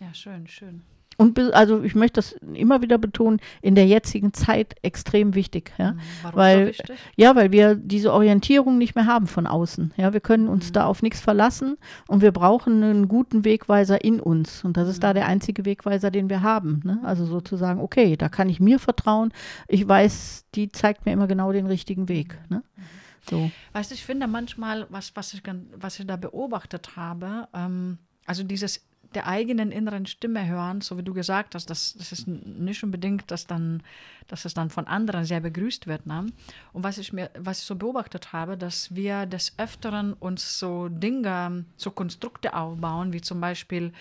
Ja, 0.00 0.14
schön, 0.14 0.46
schön. 0.46 0.82
Und 1.20 1.38
also 1.52 1.82
ich 1.82 1.94
möchte 1.94 2.14
das 2.14 2.32
immer 2.54 2.80
wieder 2.80 2.96
betonen, 2.96 3.40
in 3.60 3.74
der 3.74 3.86
jetzigen 3.86 4.32
Zeit 4.32 4.76
extrem 4.80 5.34
wichtig. 5.34 5.70
Ja? 5.76 5.92
Mhm. 5.92 6.00
Warum 6.22 6.38
weil, 6.38 6.60
so 6.60 6.68
wichtig? 6.68 6.98
Ja, 7.14 7.36
weil 7.36 7.52
wir 7.52 7.74
diese 7.74 8.14
Orientierung 8.14 8.78
nicht 8.78 8.94
mehr 8.94 9.04
haben 9.04 9.26
von 9.26 9.46
außen. 9.46 9.92
Ja, 9.98 10.14
wir 10.14 10.20
können 10.20 10.48
uns 10.48 10.68
mhm. 10.68 10.72
da 10.72 10.86
auf 10.86 11.02
nichts 11.02 11.20
verlassen 11.20 11.76
und 12.08 12.22
wir 12.22 12.32
brauchen 12.32 12.82
einen 12.82 13.06
guten 13.06 13.44
Wegweiser 13.44 14.02
in 14.02 14.18
uns. 14.18 14.64
Und 14.64 14.78
das 14.78 14.88
ist 14.88 14.96
mhm. 14.96 15.02
da 15.02 15.12
der 15.12 15.26
einzige 15.26 15.66
Wegweiser, 15.66 16.10
den 16.10 16.30
wir 16.30 16.40
haben. 16.40 16.80
Ne? 16.84 17.00
Also 17.02 17.26
sozusagen, 17.26 17.80
okay, 17.80 18.16
da 18.16 18.30
kann 18.30 18.48
ich 18.48 18.58
mir 18.58 18.78
vertrauen. 18.78 19.30
Ich 19.68 19.86
weiß, 19.86 20.46
die 20.54 20.72
zeigt 20.72 21.04
mir 21.04 21.12
immer 21.12 21.26
genau 21.26 21.52
den 21.52 21.66
richtigen 21.66 22.08
Weg. 22.08 22.38
Ne? 22.48 22.62
Mhm. 22.76 22.82
So. 23.28 23.50
Weißt 23.74 23.90
du, 23.90 23.94
ich 23.94 24.06
finde 24.06 24.26
manchmal, 24.26 24.86
was, 24.88 25.14
was, 25.14 25.34
ich, 25.34 25.42
was 25.76 26.00
ich 26.00 26.06
da 26.06 26.16
beobachtet 26.16 26.96
habe, 26.96 27.46
ähm, 27.52 27.98
also 28.24 28.42
dieses 28.42 28.80
der 29.14 29.26
eigenen 29.26 29.72
inneren 29.72 30.06
Stimme 30.06 30.46
hören, 30.46 30.80
so 30.80 30.96
wie 30.96 31.02
du 31.02 31.12
gesagt 31.12 31.54
hast, 31.54 31.68
das, 31.68 31.94
das 31.98 32.12
ist 32.12 32.28
nicht 32.28 32.82
unbedingt, 32.84 33.30
dass, 33.30 33.46
dann, 33.46 33.82
dass 34.28 34.44
es 34.44 34.54
dann 34.54 34.70
von 34.70 34.86
anderen 34.86 35.24
sehr 35.24 35.40
begrüßt 35.40 35.86
wird. 35.86 36.06
Ne? 36.06 36.26
Und 36.72 36.84
was 36.84 36.98
ich, 36.98 37.12
mir, 37.12 37.30
was 37.38 37.60
ich 37.60 37.64
so 37.64 37.74
beobachtet 37.74 38.32
habe, 38.32 38.56
dass 38.56 38.94
wir 38.94 39.26
des 39.26 39.58
Öfteren 39.58 40.12
uns 40.12 40.58
so 40.58 40.88
Dinge, 40.88 41.64
so 41.76 41.90
Konstrukte 41.90 42.54
aufbauen, 42.54 43.12
wie 43.12 43.20
zum 43.20 43.40
Beispiel, 43.40 43.92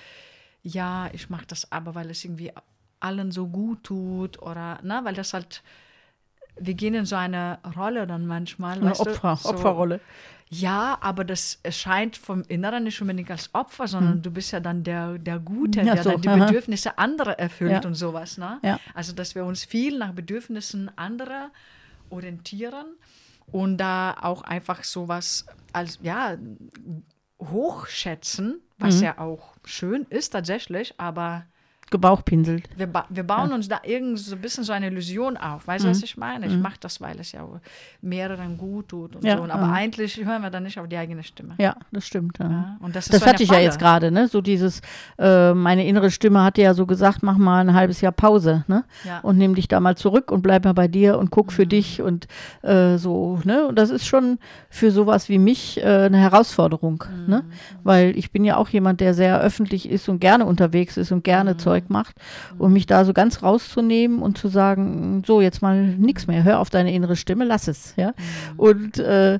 ja, 0.62 1.10
ich 1.14 1.30
mache 1.30 1.46
das 1.48 1.72
aber, 1.72 1.96
weil 1.96 2.10
es 2.12 2.24
irgendwie 2.24 2.52
allen 3.00 3.32
so 3.32 3.48
gut 3.48 3.84
tut 3.86 4.42
oder, 4.42 4.80
ne, 4.84 5.02
weil 5.04 5.16
das 5.16 5.34
halt, 5.34 5.64
wir 6.60 6.74
gehen 6.74 6.94
in 6.94 7.06
so 7.06 7.16
eine 7.16 7.60
Rolle 7.76 8.08
dann 8.08 8.26
manchmal. 8.28 8.78
Eine 8.78 9.00
Opfer, 9.00 9.36
so, 9.36 9.50
Opferrolle. 9.50 10.00
Ja, 10.52 10.98
aber 11.02 11.24
das 11.24 11.60
erscheint 11.62 12.18
vom 12.18 12.42
Inneren 12.48 12.84
nicht 12.84 13.00
unbedingt 13.02 13.30
als 13.30 13.54
Opfer, 13.54 13.88
sondern 13.88 14.16
hm. 14.16 14.22
du 14.24 14.32
bist 14.32 14.52
ja 14.52 14.60
dann 14.60 14.84
der, 14.84 15.20
der 15.20 15.38
Gute, 15.38 15.82
ja, 15.82 15.94
der 15.94 16.04
so, 16.04 16.12
dann 16.12 16.22
die 16.22 16.30
aha. 16.30 16.46
Bedürfnisse 16.46 16.98
anderer 16.98 17.38
erfüllt 17.38 17.84
ja. 17.84 17.88
und 17.88 17.94
sowas. 17.94 18.40
Ne? 18.40 18.60
Ja. 18.64 18.80
Also, 18.96 19.14
dass 19.14 19.36
wir 19.36 19.46
uns 19.46 19.64
viel 19.64 20.00
nach 20.00 20.12
Bedürfnissen 20.14 20.90
anderer 20.98 21.52
orientieren 22.10 22.88
und 23.52 23.78
da 23.78 24.16
auch 24.20 24.42
einfach 24.42 24.84
sowas 24.84 25.46
als, 25.72 26.00
ja, 26.02 26.36
hochschätzen, 27.40 28.60
was 28.80 28.98
mhm. 28.98 29.04
ja 29.04 29.18
auch 29.20 29.54
schön 29.66 30.08
ist 30.10 30.32
tatsächlich, 30.32 30.96
aber 30.98 31.46
gebauchpinselt. 31.92 32.64
Wir, 32.76 32.88
ba 32.88 33.06
wir 33.10 33.24
bauen 33.24 33.50
ja. 33.50 33.56
uns 33.56 33.68
da 33.68 33.80
irgend 33.84 34.20
so 34.20 34.36
ein 34.36 34.42
bisschen 34.42 34.64
so 34.64 34.74
eine 34.74 34.88
Illusion 34.88 35.38
auf. 35.38 35.68
Weißt 35.68 35.84
du, 35.84 35.88
mhm. 35.88 35.92
was 35.92 36.04
ich 36.04 36.18
meine? 36.18 36.48
Ich 36.48 36.54
mhm. 36.54 36.62
mache 36.62 36.78
das, 36.80 37.02
weil 37.02 37.20
es 37.20 37.32
ja 37.32 37.48
mehreren 38.02 38.58
gut 38.58 38.90
tut 38.90 39.16
und 39.16 39.24
ja, 39.24 39.38
so. 39.38 39.44
Aber 39.44 39.68
ja. 39.68 39.72
eigentlich 39.72 40.24
hören 40.24 40.42
wir 40.42 40.50
dann 40.50 40.64
nicht 40.64 40.80
auf 40.80 40.88
die 40.88 40.98
eigene 40.98 41.24
Stimme. 41.24 41.56
Ja, 41.58 41.76
das 41.92 42.06
stimmt. 42.06 42.40
Und 42.40 42.96
das, 42.96 43.08
das 43.08 43.22
so 43.22 43.26
hatte 43.26 43.44
ich 43.44 43.50
Falle. 43.50 43.62
ja 43.62 43.66
jetzt 43.66 43.80
gerade, 43.80 44.12
ne? 44.12 44.28
So 44.28 44.42
dieses, 44.42 44.82
äh, 45.18 45.54
meine 45.54 45.86
innere 45.86 46.12
Stimme 46.12 46.44
hatte 46.44 46.62
ja 46.62 46.74
so 46.74 46.86
gesagt, 46.86 47.24
mach 47.24 47.38
mal 47.38 47.62
ein 47.62 47.74
halbes 47.74 48.02
Jahr 48.02 48.12
Pause, 48.12 48.64
ne? 48.68 48.84
Und 49.24 49.38
nimm 49.38 49.56
dich 49.56 49.68
da 49.68 49.80
mal 49.80 49.96
zurück 49.98 50.32
und 50.32 50.42
bleib 50.42 50.66
mal 50.66 50.74
bei 50.74 50.88
dir 50.88 51.18
und 51.18 51.32
guck 51.32 51.48
mhm. 51.48 51.52
für 51.52 51.68
dich 51.68 52.02
und 52.02 52.28
äh, 52.62 52.98
so, 52.98 53.40
ne? 53.44 53.68
Und 53.68 53.78
das 53.78 53.90
ist 53.90 54.06
schon 54.06 54.40
für 54.70 54.92
sowas 54.92 55.30
wie 55.30 55.40
mich 55.40 55.78
äh, 55.78 55.84
eine 55.84 56.18
Herausforderung, 56.18 57.04
ne? 57.28 57.44
Mhm. 57.44 57.52
Weil 57.84 58.18
ich 58.18 58.32
bin 58.32 58.44
ja 58.44 58.58
auch 58.58 58.70
jemand, 58.70 59.02
der 59.02 59.14
sehr 59.14 59.40
öffentlich 59.42 59.90
ist 59.90 60.10
und 60.10 60.20
gerne 60.20 60.46
unterwegs 60.46 60.98
ist 60.98 61.12
und 61.12 61.24
gerne 61.24 61.58
Zeug 61.58 61.79
Zeug 61.80 61.90
macht, 61.90 62.16
um 62.58 62.74
mich 62.74 62.86
da 62.86 63.06
so 63.06 63.14
ganz 63.14 63.44
rauszunehmen 63.44 64.22
und 64.22 64.38
zu 64.38 64.48
sagen, 64.48 65.24
so 65.26 65.42
jetzt 65.42 65.62
mal 65.62 65.88
nichts 65.88 66.28
mehr, 66.28 66.44
hör 66.44 66.60
auf 66.60 66.70
deine 66.70 66.94
innere 66.94 67.16
Stimme, 67.16 67.46
lass 67.46 67.68
es, 67.68 67.94
ja. 67.96 68.10
Mhm. 68.10 68.14
Und 68.60 69.00
äh, 69.00 69.40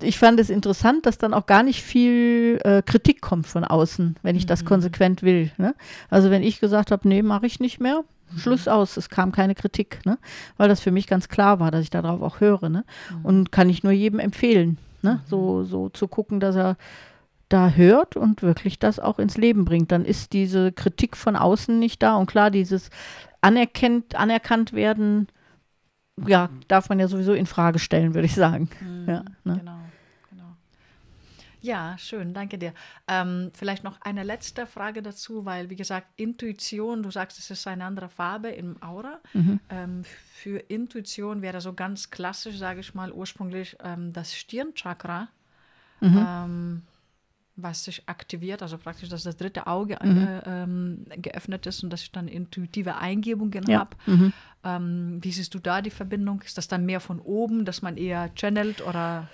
ich 0.00 0.18
fand 0.18 0.40
es 0.40 0.50
interessant, 0.50 1.06
dass 1.06 1.18
dann 1.18 1.34
auch 1.34 1.46
gar 1.46 1.62
nicht 1.62 1.82
viel 1.82 2.58
äh, 2.64 2.82
Kritik 2.82 3.20
kommt 3.20 3.46
von 3.46 3.64
außen, 3.64 4.16
wenn 4.22 4.36
ich 4.36 4.46
das 4.46 4.62
mhm. 4.62 4.68
konsequent 4.68 5.22
will. 5.22 5.50
Ne? 5.58 5.74
Also 6.08 6.30
wenn 6.30 6.42
ich 6.42 6.60
gesagt 6.60 6.90
habe, 6.90 7.06
nee, 7.06 7.22
mache 7.22 7.46
ich 7.46 7.60
nicht 7.60 7.78
mehr, 7.78 8.02
mhm. 8.32 8.38
Schluss 8.38 8.68
aus, 8.68 8.96
es 8.96 9.10
kam 9.10 9.32
keine 9.32 9.54
Kritik, 9.54 10.00
ne? 10.06 10.18
weil 10.56 10.68
das 10.68 10.80
für 10.80 10.90
mich 10.90 11.06
ganz 11.06 11.28
klar 11.28 11.60
war, 11.60 11.70
dass 11.70 11.82
ich 11.82 11.90
darauf 11.90 12.22
auch 12.22 12.40
höre. 12.40 12.68
Ne? 12.68 12.84
Und 13.22 13.52
kann 13.52 13.68
ich 13.68 13.82
nur 13.82 13.92
jedem 13.92 14.18
empfehlen, 14.18 14.78
ne? 15.02 15.20
So, 15.26 15.62
so 15.64 15.90
zu 15.90 16.08
gucken, 16.08 16.40
dass 16.40 16.56
er 16.56 16.76
da 17.52 17.70
hört 17.70 18.16
und 18.16 18.42
wirklich 18.42 18.78
das 18.78 18.98
auch 18.98 19.18
ins 19.18 19.36
Leben 19.36 19.64
bringt. 19.64 19.92
Dann 19.92 20.04
ist 20.04 20.32
diese 20.32 20.72
Kritik 20.72 21.16
von 21.16 21.36
außen 21.36 21.78
nicht 21.78 22.02
da. 22.02 22.16
Und 22.16 22.26
klar, 22.26 22.50
dieses 22.50 22.90
anerkennt, 23.40 24.14
anerkannt 24.14 24.72
werden, 24.72 25.28
ja, 26.26 26.48
darf 26.68 26.88
man 26.88 26.98
ja 26.98 27.08
sowieso 27.08 27.34
in 27.34 27.46
Frage 27.46 27.78
stellen, 27.78 28.14
würde 28.14 28.26
ich 28.26 28.34
sagen. 28.34 28.70
Mhm, 28.80 29.08
ja, 29.08 29.24
ne? 29.44 29.58
Genau. 29.58 29.78
genau. 30.30 30.56
Ja, 31.60 31.96
schön, 31.98 32.32
danke 32.32 32.58
dir. 32.58 32.72
Ähm, 33.06 33.50
vielleicht 33.54 33.84
noch 33.84 34.00
eine 34.00 34.22
letzte 34.22 34.66
Frage 34.66 35.02
dazu, 35.02 35.44
weil, 35.44 35.68
wie 35.68 35.76
gesagt, 35.76 36.08
Intuition, 36.16 37.02
du 37.02 37.10
sagst, 37.10 37.38
es 37.38 37.50
ist 37.50 37.66
eine 37.66 37.84
andere 37.84 38.08
Farbe 38.08 38.48
im 38.48 38.82
Aura. 38.82 39.20
Mhm. 39.34 39.60
Ähm, 39.68 40.04
für 40.04 40.58
Intuition 40.58 41.42
wäre 41.42 41.60
so 41.60 41.72
ganz 41.72 42.10
klassisch, 42.10 42.56
sage 42.56 42.80
ich 42.80 42.94
mal, 42.94 43.12
ursprünglich 43.12 43.76
ähm, 43.82 44.12
das 44.12 44.34
Stirnchakra. 44.34 45.28
Mhm. 46.00 46.82
Was 47.62 47.84
sich 47.84 48.02
aktiviert, 48.06 48.62
also 48.62 48.76
praktisch, 48.76 49.08
dass 49.08 49.22
das 49.22 49.36
dritte 49.36 49.66
Auge 49.66 49.96
mhm. 50.02 50.26
äh, 50.26 50.40
ähm, 50.44 51.04
geöffnet 51.16 51.66
ist 51.66 51.82
und 51.82 51.90
dass 51.90 52.02
ich 52.02 52.12
dann 52.12 52.28
intuitive 52.28 52.96
Eingebungen 52.96 53.64
ja. 53.68 53.80
habe. 53.80 53.96
Mhm. 54.06 54.32
Ähm, 54.64 55.18
wie 55.20 55.32
siehst 55.32 55.54
du 55.54 55.58
da 55.58 55.80
die 55.80 55.90
Verbindung? 55.90 56.42
Ist 56.44 56.58
das 56.58 56.68
dann 56.68 56.84
mehr 56.84 57.00
von 57.00 57.20
oben, 57.20 57.64
dass 57.64 57.82
man 57.82 57.96
eher 57.96 58.34
channelt 58.34 58.86
oder? 58.86 59.28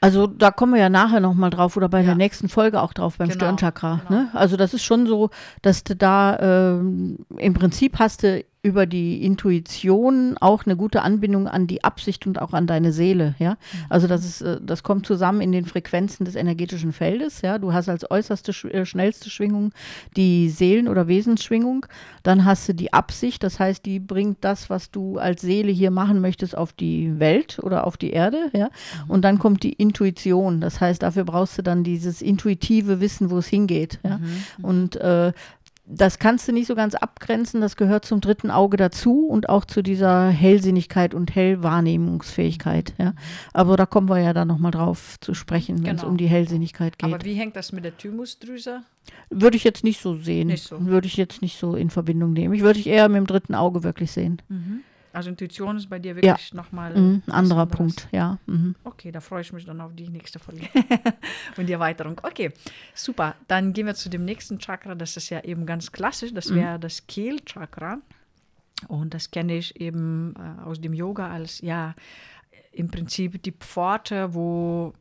Also 0.00 0.28
da 0.28 0.50
kommen 0.50 0.74
wir 0.74 0.80
ja 0.80 0.88
nachher 0.88 1.20
nochmal 1.20 1.50
drauf 1.50 1.76
oder 1.76 1.88
bei 1.88 2.00
ja. 2.00 2.06
der 2.06 2.14
nächsten 2.14 2.48
Folge 2.48 2.80
auch 2.80 2.92
drauf 2.92 3.18
beim 3.18 3.28
genau, 3.28 3.38
Stirnchakra. 3.38 4.02
Genau. 4.08 4.20
Ne? 4.22 4.30
Also 4.32 4.56
das 4.56 4.72
ist 4.72 4.84
schon 4.84 5.06
so, 5.06 5.30
dass 5.62 5.82
du 5.82 5.96
da 5.96 6.38
ähm, 6.38 7.18
im 7.36 7.54
Prinzip 7.54 7.98
hast 7.98 8.22
du 8.22 8.44
über 8.62 8.86
die 8.86 9.24
Intuition 9.24 10.36
auch 10.40 10.66
eine 10.66 10.76
gute 10.76 11.02
Anbindung 11.02 11.46
an 11.46 11.68
die 11.68 11.84
Absicht 11.84 12.26
und 12.26 12.40
auch 12.42 12.52
an 12.52 12.66
deine 12.66 12.92
Seele, 12.92 13.36
ja. 13.38 13.52
Mhm. 13.52 13.56
Also 13.88 14.08
das 14.08 14.24
ist, 14.24 14.40
äh, 14.40 14.58
das 14.60 14.82
kommt 14.82 15.06
zusammen 15.06 15.40
in 15.40 15.52
den 15.52 15.64
Frequenzen 15.64 16.24
des 16.24 16.34
energetischen 16.34 16.92
Feldes, 16.92 17.40
ja. 17.42 17.58
Du 17.58 17.72
hast 17.72 17.88
als 17.88 18.10
äußerste, 18.10 18.52
äh, 18.70 18.84
schnellste 18.84 19.30
Schwingung 19.30 19.72
die 20.16 20.48
Seelen- 20.50 20.88
oder 20.88 21.06
Wesensschwingung. 21.06 21.86
Dann 22.24 22.44
hast 22.44 22.68
du 22.68 22.74
die 22.74 22.92
Absicht, 22.92 23.44
das 23.44 23.60
heißt, 23.60 23.86
die 23.86 24.00
bringt 24.00 24.38
das, 24.40 24.68
was 24.68 24.90
du 24.90 25.18
als 25.18 25.40
Seele 25.40 25.70
hier 25.70 25.92
machen 25.92 26.20
möchtest, 26.20 26.56
auf 26.58 26.72
die 26.72 27.20
Welt 27.20 27.60
oder 27.62 27.86
auf 27.86 27.96
die 27.96 28.10
Erde, 28.10 28.50
ja. 28.52 28.66
Mhm. 29.06 29.10
Und 29.10 29.22
dann 29.22 29.38
kommt 29.38 29.62
die 29.62 29.72
Intuition, 29.72 30.60
das 30.60 30.80
heißt, 30.80 31.04
dafür 31.04 31.22
brauchst 31.22 31.58
du 31.58 31.62
dann 31.62 31.84
dieses 31.84 32.22
intuitive 32.22 33.00
Wissen, 33.00 33.30
wo 33.30 33.38
es 33.38 33.46
hingeht, 33.46 34.00
ja. 34.02 34.18
Mhm. 34.18 34.64
Und 34.64 34.96
äh, 34.96 35.32
das 35.90 36.18
kannst 36.18 36.46
du 36.46 36.52
nicht 36.52 36.66
so 36.66 36.74
ganz 36.74 36.94
abgrenzen, 36.94 37.60
das 37.62 37.76
gehört 37.76 38.04
zum 38.04 38.20
dritten 38.20 38.50
Auge 38.50 38.76
dazu 38.76 39.26
und 39.26 39.48
auch 39.48 39.64
zu 39.64 39.82
dieser 39.82 40.28
Hellsinnigkeit 40.28 41.14
und 41.14 41.34
Hellwahrnehmungsfähigkeit. 41.34 42.92
Ja. 42.98 43.14
Aber 43.54 43.76
da 43.76 43.86
kommen 43.86 44.08
wir 44.08 44.18
ja 44.18 44.34
dann 44.34 44.48
nochmal 44.48 44.70
drauf 44.70 45.16
zu 45.20 45.32
sprechen, 45.32 45.84
wenn 45.84 45.96
es 45.96 46.02
genau. 46.02 46.12
um 46.12 46.16
die 46.18 46.26
Hellsinnigkeit 46.26 46.98
geht. 46.98 47.12
Aber 47.12 47.24
wie 47.24 47.34
hängt 47.34 47.56
das 47.56 47.72
mit 47.72 47.84
der 47.84 47.96
Thymusdrüse? 47.96 48.82
Würde 49.30 49.56
ich 49.56 49.64
jetzt 49.64 49.82
nicht 49.82 50.02
so 50.02 50.14
sehen. 50.16 50.48
Nicht 50.48 50.64
so. 50.64 50.84
Würde 50.84 51.06
ich 51.06 51.16
jetzt 51.16 51.40
nicht 51.40 51.58
so 51.58 51.74
in 51.74 51.88
Verbindung 51.88 52.34
nehmen. 52.34 52.52
Ich 52.52 52.60
würde 52.60 52.78
ich 52.78 52.86
eher 52.86 53.08
mit 53.08 53.16
dem 53.16 53.26
dritten 53.26 53.54
Auge 53.54 53.82
wirklich 53.82 54.12
sehen. 54.12 54.42
Mhm. 54.48 54.80
Also 55.12 55.30
Intuition 55.30 55.76
ist 55.76 55.88
bei 55.88 55.98
dir 55.98 56.16
wirklich 56.16 56.50
ja. 56.50 56.56
nochmal 56.56 56.94
mhm, 56.94 57.22
ein 57.26 57.32
anderer 57.32 57.66
Punkt, 57.66 58.08
ja. 58.12 58.38
Mhm. 58.46 58.74
Okay, 58.84 59.10
da 59.10 59.20
freue 59.20 59.40
ich 59.40 59.52
mich 59.52 59.64
dann 59.64 59.80
auf 59.80 59.94
die 59.94 60.08
nächste 60.08 60.38
Folge 60.38 60.68
und 61.56 61.66
die 61.66 61.72
Erweiterung. 61.72 62.20
Okay, 62.22 62.52
super. 62.94 63.34
Dann 63.46 63.72
gehen 63.72 63.86
wir 63.86 63.94
zu 63.94 64.08
dem 64.08 64.24
nächsten 64.24 64.58
Chakra. 64.58 64.94
Das 64.94 65.16
ist 65.16 65.30
ja 65.30 65.42
eben 65.44 65.66
ganz 65.66 65.92
klassisch. 65.92 66.32
Das 66.34 66.54
wäre 66.54 66.76
mhm. 66.76 66.80
das 66.80 67.06
Kehlchakra. 67.06 67.98
Und 68.86 69.14
das 69.14 69.30
kenne 69.30 69.56
ich 69.56 69.80
eben 69.80 70.34
äh, 70.36 70.62
aus 70.62 70.80
dem 70.80 70.94
Yoga 70.94 71.30
als, 71.30 71.60
ja, 71.60 71.94
im 72.72 72.88
Prinzip 72.88 73.42
die 73.42 73.52
Pforte, 73.52 74.34
wo 74.34 74.92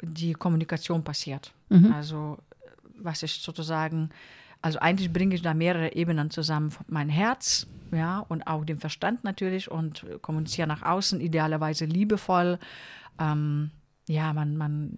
die 0.00 0.32
Kommunikation 0.32 1.04
passiert. 1.04 1.52
Mhm. 1.68 1.92
Also, 1.92 2.38
was 2.96 3.22
ich 3.22 3.34
sozusagen 3.42 4.10
also 4.62 4.78
eigentlich 4.78 5.12
bringe 5.12 5.34
ich 5.34 5.42
da 5.42 5.54
mehrere 5.54 5.94
Ebenen 5.94 6.30
zusammen. 6.30 6.72
Mein 6.88 7.08
Herz, 7.08 7.66
ja, 7.92 8.20
und 8.28 8.46
auch 8.46 8.64
den 8.64 8.78
Verstand 8.78 9.24
natürlich 9.24 9.70
und 9.70 10.06
kommuniziere 10.22 10.68
nach 10.68 10.82
außen, 10.82 11.20
idealerweise 11.20 11.84
liebevoll. 11.84 12.58
Ähm, 13.18 13.70
ja, 14.08 14.32
man, 14.32 14.56
man 14.56 14.90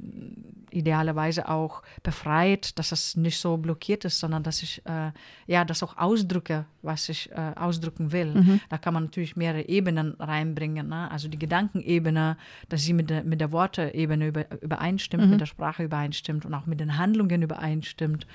idealerweise 0.70 1.46
auch 1.48 1.82
befreit, 2.02 2.78
dass 2.78 2.92
es 2.92 3.14
nicht 3.14 3.38
so 3.38 3.58
blockiert 3.58 4.06
ist, 4.06 4.18
sondern 4.18 4.42
dass 4.42 4.62
ich 4.62 4.80
äh, 4.86 5.12
ja 5.46 5.66
das 5.66 5.82
auch 5.82 5.98
ausdrücke, 5.98 6.64
was 6.80 7.10
ich 7.10 7.30
äh, 7.30 7.52
ausdrücken 7.56 8.10
will. 8.12 8.32
Mhm. 8.32 8.60
Da 8.70 8.78
kann 8.78 8.94
man 8.94 9.04
natürlich 9.04 9.36
mehrere 9.36 9.68
Ebenen 9.68 10.14
reinbringen. 10.18 10.88
Ne? 10.88 11.10
Also 11.10 11.28
die 11.28 11.38
Gedankenebene, 11.38 12.38
dass 12.70 12.84
sie 12.84 12.94
mit 12.94 13.10
der, 13.10 13.22
mit 13.22 13.40
der 13.42 13.52
Worteebene 13.52 14.28
über, 14.28 14.62
übereinstimmt, 14.62 15.24
Mhm. 15.24 15.30
mit 15.30 15.40
der 15.40 15.46
Sprache 15.46 15.82
übereinstimmt 15.82 16.46
und 16.46 16.54
auch 16.54 16.64
mit 16.64 16.80
den 16.80 16.96
Handlungen 16.96 17.42
übereinstimmt. 17.42 18.26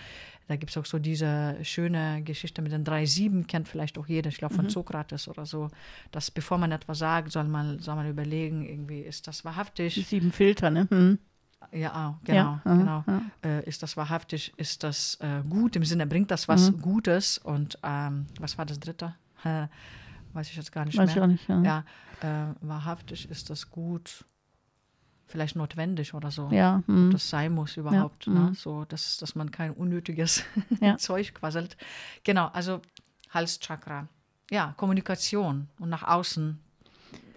Da 0.48 0.56
gibt 0.56 0.70
es 0.72 0.78
auch 0.78 0.86
so 0.86 0.98
diese 1.00 1.58
schöne 1.64 2.22
Geschichte 2.24 2.62
mit 2.62 2.72
den 2.72 2.84
drei 2.84 3.06
Sieben, 3.06 3.48
kennt 3.48 3.68
vielleicht 3.68 3.98
auch 3.98 4.08
jeder, 4.08 4.30
ich 4.30 4.38
glaube 4.38 4.54
Mhm. 4.54 4.58
von 4.58 4.70
Sokrates 4.70 5.28
oder 5.28 5.46
so, 5.46 5.70
dass 6.12 6.32
bevor 6.32 6.58
man 6.58 6.72
etwas 6.72 7.00
sagt, 7.00 7.32
soll 7.32 7.44
man, 7.46 7.80
soll 7.80 7.96
man 7.96 8.10
überlegen, 8.10 8.66
irgendwie, 8.66 9.02
ist 9.02 9.28
das 9.28 9.40
Die 9.40 9.44
wahrhaftig? 9.46 10.08
sieben 10.08 10.32
Filter, 10.32 10.70
ne? 10.70 10.88
Mhm. 10.90 11.20
Ja, 11.74 11.92
ah, 11.92 12.20
genau, 12.24 12.38
Ja, 12.38 12.62
genau. 12.66 13.04
ja. 13.08 13.22
Äh, 13.44 13.66
ist 13.68 13.84
das 13.84 13.98
wahrhaftig? 13.98 14.54
Ist 14.58 14.84
das 14.84 15.16
äh, 15.22 15.42
gut? 15.50 15.76
Im 15.76 15.84
Sinne, 15.84 16.08
bringt 16.08 16.32
das 16.32 16.48
was 16.48 16.72
Mhm. 16.72 16.82
Gutes? 16.82 17.40
Und 17.40 17.78
ähm, 17.84 18.28
was 18.40 18.58
war 18.58 18.66
das 18.66 18.80
dritte? 18.80 19.16
Weiß 20.34 20.50
ich 20.50 20.56
jetzt 20.56 20.72
gar 20.72 20.86
nicht 20.86 20.98
Weiß 20.98 21.10
ich 21.10 21.16
mehr. 21.16 21.24
auch 21.24 21.28
nicht. 21.28 21.48
Ja. 21.50 21.64
Ja, 21.64 21.84
äh, 22.52 22.54
wahrhaftig 22.62 23.30
ist 23.30 23.50
das 23.50 23.70
gut, 23.70 24.24
vielleicht 25.28 25.56
notwendig 25.56 26.14
oder 26.14 26.32
so. 26.32 26.50
Ja, 26.52 26.78
Ob 26.78 26.88
mhm. 26.88 27.12
das 27.12 27.30
sein 27.30 27.52
muss 27.52 27.78
überhaupt. 27.78 28.28
Ne? 28.28 28.40
mhm. 28.40 28.54
So, 28.56 28.86
dass, 28.86 29.18
dass 29.18 29.36
man 29.36 29.52
kein 29.52 29.72
unnötiges 29.72 30.44
Ja. 30.82 30.98
Zeug 30.98 31.34
quasselt. 31.34 31.78
Genau, 32.24 32.48
also 32.48 32.82
Halschakra. 33.30 34.08
Ja, 34.50 34.74
Kommunikation 34.78 35.68
und 35.80 35.90
nach 35.90 36.04
außen, 36.04 36.60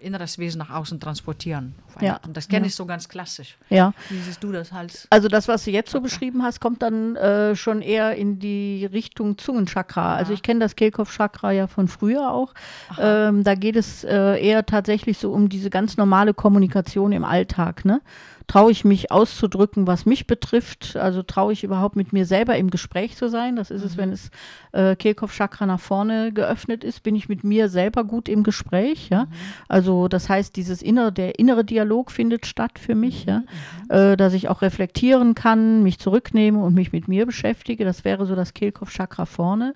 inneres 0.01 0.37
Wesen 0.37 0.59
nach 0.59 0.69
außen 0.69 0.99
transportieren. 0.99 1.75
Ja. 1.99 2.19
Und 2.25 2.35
das 2.35 2.47
kenne 2.47 2.65
ja. 2.65 2.67
ich 2.67 2.75
so 2.75 2.85
ganz 2.85 3.07
klassisch. 3.07 3.57
ja. 3.69 3.93
Wie 4.09 4.17
siehst 4.19 4.43
du 4.43 4.51
das 4.51 4.71
Hals? 4.71 5.07
Also 5.09 5.27
das, 5.27 5.47
was 5.47 5.63
du 5.65 5.71
jetzt 5.71 5.91
so 5.91 6.01
beschrieben 6.01 6.43
hast, 6.43 6.59
kommt 6.59 6.81
dann 6.81 7.15
äh, 7.15 7.55
schon 7.55 7.81
eher 7.81 8.15
in 8.15 8.39
die 8.39 8.85
Richtung 8.85 9.37
Zungenchakra. 9.37 10.15
Also 10.15 10.31
Ja. 10.31 10.35
ich 10.35 10.43
kenne 10.43 10.59
das 10.61 10.75
Kehlkopfchakra 10.75 11.51
ja 11.51 11.67
von 11.67 11.87
früher 11.87 12.31
auch. 12.31 12.53
Ähm, 12.99 13.43
da 13.43 13.55
geht 13.55 13.75
es 13.75 14.03
äh, 14.03 14.39
eher 14.41 14.65
tatsächlich 14.65 15.17
so 15.17 15.31
um 15.31 15.49
diese 15.49 15.69
ganz 15.69 15.97
normale 15.97 16.33
Kommunikation 16.33 17.11
im 17.11 17.23
Alltag. 17.23 17.85
Ne? 17.85 18.01
Traue 18.47 18.71
ich 18.71 18.83
mich 18.83 19.11
auszudrücken, 19.11 19.87
was 19.87 20.05
mich 20.05 20.27
betrifft? 20.27 20.95
Also 20.95 21.23
traue 21.23 21.53
ich 21.53 21.63
überhaupt 21.63 21.95
mit 21.95 22.13
mir 22.13 22.25
selber 22.25 22.57
im 22.57 22.69
Gespräch 22.69 23.15
zu 23.15 23.29
sein? 23.29 23.55
Das 23.55 23.71
ist 23.71 23.83
es, 23.83 23.97
wenn 23.97 24.11
es 24.11 24.29
äh, 24.71 24.95
Kehlkopfchakra 24.95 25.65
nach 25.65 25.79
vorne 25.79 26.31
geöffnet 26.31 26.83
ist, 26.83 27.03
bin 27.03 27.15
ich 27.15 27.29
mit 27.29 27.43
mir 27.43 27.69
selber 27.69 28.03
gut 28.03 28.29
im 28.29 28.43
Gespräch. 28.43 29.09
Ja? 29.09 29.27
Also 29.67 30.07
das 30.07 30.29
heißt, 30.29 30.55
dieses 30.55 30.81
innere, 30.81 31.11
der 31.11 31.39
innere 31.39 31.63
Dialog 31.63 32.11
findet 32.11 32.45
statt 32.45 32.79
für 32.79 32.95
mich, 32.95 33.25
ja? 33.25 33.43
äh, 33.89 34.17
dass 34.17 34.33
ich 34.33 34.49
auch 34.49 34.61
reflektieren 34.61 35.35
kann, 35.35 35.83
mich 35.83 35.99
zurücknehme 35.99 36.59
und 36.59 36.73
mich 36.73 36.91
mit 36.91 37.07
mir 37.07 37.25
beschäftige. 37.25 37.85
Das 37.85 38.03
wäre 38.03 38.25
so 38.25 38.35
das 38.35 38.53
Kehlkopfchakra 38.53 39.25
vorne. 39.25 39.73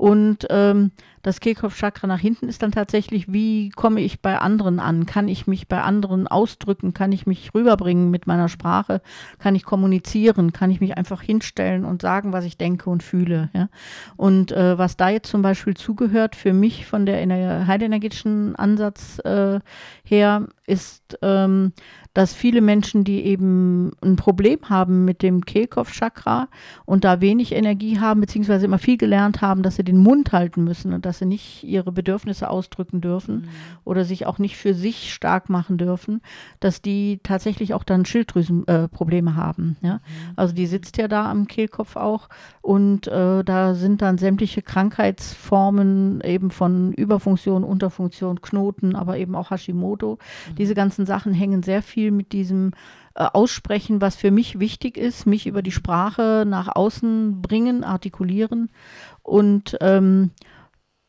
Und 0.00 0.46
ähm, 0.48 0.92
das 1.20 1.40
Kehlkopfchakra 1.40 2.06
nach 2.06 2.18
hinten 2.18 2.48
ist 2.48 2.62
dann 2.62 2.72
tatsächlich, 2.72 3.30
wie 3.30 3.68
komme 3.68 4.00
ich 4.00 4.22
bei 4.22 4.38
anderen 4.38 4.80
an? 4.80 5.04
Kann 5.04 5.28
ich 5.28 5.46
mich 5.46 5.68
bei 5.68 5.82
anderen 5.82 6.26
ausdrücken? 6.26 6.94
Kann 6.94 7.12
ich 7.12 7.26
mich 7.26 7.52
rüberbringen 7.54 8.10
mit 8.10 8.26
meiner 8.26 8.48
Sprache? 8.48 9.02
Kann 9.38 9.54
ich 9.54 9.64
kommunizieren? 9.64 10.54
Kann 10.54 10.70
ich 10.70 10.80
mich 10.80 10.96
einfach 10.96 11.20
hinstellen 11.20 11.84
und 11.84 12.00
sagen, 12.00 12.32
was 12.32 12.46
ich 12.46 12.56
denke 12.56 12.88
und 12.88 13.02
fühle? 13.02 13.50
Ja? 13.52 13.68
Und 14.16 14.52
äh, 14.52 14.78
was 14.78 14.96
da 14.96 15.10
jetzt 15.10 15.28
zum 15.28 15.42
Beispiel 15.42 15.74
zugehört 15.74 16.34
für 16.34 16.54
mich 16.54 16.86
von 16.86 17.04
der 17.04 17.22
ener- 17.22 17.66
heilenergetischen 17.66 18.56
Ansatz 18.56 19.18
äh, 19.18 19.60
her, 20.02 20.46
ist, 20.66 21.18
ähm, 21.20 21.72
dass 22.14 22.32
viele 22.32 22.60
Menschen, 22.60 23.04
die 23.04 23.24
eben 23.24 23.90
ein 24.02 24.16
Problem 24.16 24.60
haben 24.68 25.04
mit 25.04 25.22
dem 25.22 25.44
Kehlkopfchakra 25.44 26.48
und 26.84 27.04
da 27.04 27.20
wenig 27.20 27.52
Energie 27.52 27.98
haben, 27.98 28.20
beziehungsweise 28.20 28.64
immer 28.66 28.78
viel 28.78 28.96
gelernt 28.96 29.42
haben, 29.42 29.62
dass 29.62 29.76
sie 29.76 29.84
den 29.90 29.98
Mund 29.98 30.32
halten 30.32 30.64
müssen 30.64 30.92
und 30.92 31.04
dass 31.04 31.18
sie 31.18 31.26
nicht 31.26 31.64
ihre 31.64 31.92
Bedürfnisse 31.92 32.48
ausdrücken 32.48 33.00
dürfen 33.00 33.48
oder 33.84 34.04
sich 34.04 34.26
auch 34.26 34.38
nicht 34.38 34.56
für 34.56 34.74
sich 34.74 35.12
stark 35.12 35.48
machen 35.48 35.78
dürfen, 35.78 36.20
dass 36.60 36.80
die 36.80 37.20
tatsächlich 37.22 37.74
auch 37.74 37.82
dann 37.82 38.04
Schilddrüsenprobleme 38.04 39.30
äh, 39.30 39.34
haben. 39.34 39.76
Ja? 39.82 40.00
Also 40.36 40.54
die 40.54 40.66
sitzt 40.66 40.96
ja 40.96 41.08
da 41.08 41.30
am 41.30 41.46
Kehlkopf 41.46 41.96
auch 41.96 42.28
und 42.62 43.08
äh, 43.08 43.42
da 43.42 43.74
sind 43.74 44.02
dann 44.02 44.18
sämtliche 44.18 44.62
Krankheitsformen 44.62 46.20
eben 46.22 46.50
von 46.50 46.92
Überfunktion, 46.92 47.64
Unterfunktion, 47.64 48.40
Knoten, 48.40 48.94
aber 48.94 49.18
eben 49.18 49.34
auch 49.34 49.50
Hashimoto. 49.50 50.18
Diese 50.56 50.74
ganzen 50.74 51.06
Sachen 51.06 51.32
hängen 51.32 51.62
sehr 51.62 51.82
viel 51.82 52.12
mit 52.12 52.32
diesem 52.32 52.72
äh, 53.14 53.24
Aussprechen, 53.24 54.00
was 54.00 54.14
für 54.14 54.30
mich 54.30 54.60
wichtig 54.60 54.96
ist, 54.96 55.26
mich 55.26 55.46
über 55.46 55.62
die 55.62 55.72
Sprache 55.72 56.44
nach 56.46 56.68
außen 56.74 57.42
bringen, 57.42 57.82
artikulieren 57.82 58.70
und 59.30 59.76
ähm, 59.80 60.30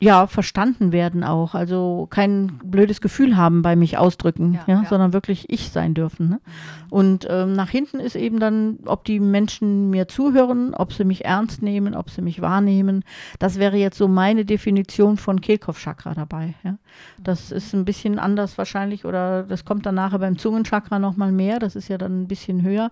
ja, 0.03 0.25
verstanden 0.25 0.91
werden 0.91 1.23
auch. 1.23 1.53
Also 1.53 2.07
kein 2.09 2.59
blödes 2.63 3.01
Gefühl 3.01 3.37
haben 3.37 3.61
bei 3.61 3.75
mich 3.75 3.99
ausdrücken, 3.99 4.53
Ja, 4.53 4.63
ja, 4.65 4.81
ja. 4.81 4.89
sondern 4.89 5.13
wirklich 5.13 5.45
ich 5.49 5.69
sein 5.69 5.93
dürfen. 5.93 6.27
Ne? 6.27 6.41
Und 6.89 7.27
ähm, 7.29 7.53
nach 7.53 7.69
hinten 7.69 7.99
ist 7.99 8.15
eben 8.15 8.39
dann, 8.39 8.79
ob 8.85 9.05
die 9.05 9.19
Menschen 9.19 9.91
mir 9.91 10.07
zuhören, 10.07 10.73
ob 10.73 10.91
sie 10.91 11.03
mich 11.03 11.25
ernst 11.25 11.61
nehmen, 11.61 11.93
ob 11.93 12.09
sie 12.09 12.23
mich 12.23 12.41
wahrnehmen. 12.41 13.03
Das 13.37 13.59
wäre 13.59 13.77
jetzt 13.77 13.97
so 13.97 14.07
meine 14.07 14.43
Definition 14.43 15.17
von 15.17 15.39
Kehlkopfchakra 15.39 16.15
dabei. 16.15 16.55
Ja? 16.63 16.77
Das 17.21 17.51
ist 17.51 17.73
ein 17.73 17.85
bisschen 17.85 18.17
anders 18.17 18.57
wahrscheinlich 18.57 19.05
oder 19.05 19.43
das 19.43 19.65
kommt 19.65 19.85
dann 19.85 19.95
nachher 19.95 20.19
beim 20.19 20.37
Zungenchakra 20.39 20.97
nochmal 20.97 21.31
mehr. 21.31 21.59
Das 21.59 21.75
ist 21.75 21.89
ja 21.89 21.99
dann 21.99 22.23
ein 22.23 22.27
bisschen 22.27 22.63
höher, 22.63 22.89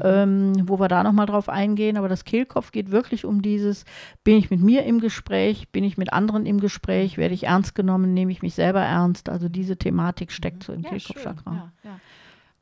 ähm, 0.00 0.52
wo 0.68 0.78
wir 0.78 0.86
da 0.86 1.02
nochmal 1.02 1.26
drauf 1.26 1.48
eingehen. 1.48 1.96
Aber 1.96 2.08
das 2.08 2.24
Kehlkopf 2.24 2.70
geht 2.70 2.92
wirklich 2.92 3.24
um 3.24 3.42
dieses, 3.42 3.84
bin 4.22 4.36
ich 4.36 4.48
mit 4.50 4.60
mir 4.60 4.84
im 4.84 5.00
Gespräch, 5.00 5.68
bin 5.70 5.82
ich 5.82 5.98
mit 5.98 6.12
anderen 6.12 6.46
im 6.46 6.51
Gespräch, 6.60 7.16
werde 7.18 7.34
ich 7.34 7.44
ernst 7.44 7.74
genommen, 7.74 8.14
nehme 8.14 8.32
ich 8.32 8.42
mich 8.42 8.54
selber 8.54 8.80
ernst. 8.80 9.28
Also 9.28 9.48
diese 9.48 9.76
Thematik 9.76 10.32
steckt 10.32 10.64
so 10.64 10.72
im 10.72 10.82
Ja. 10.82 10.90
Kehlkopfchakra. 10.90 11.52
Ja, 11.54 11.72
ja. 11.90 12.00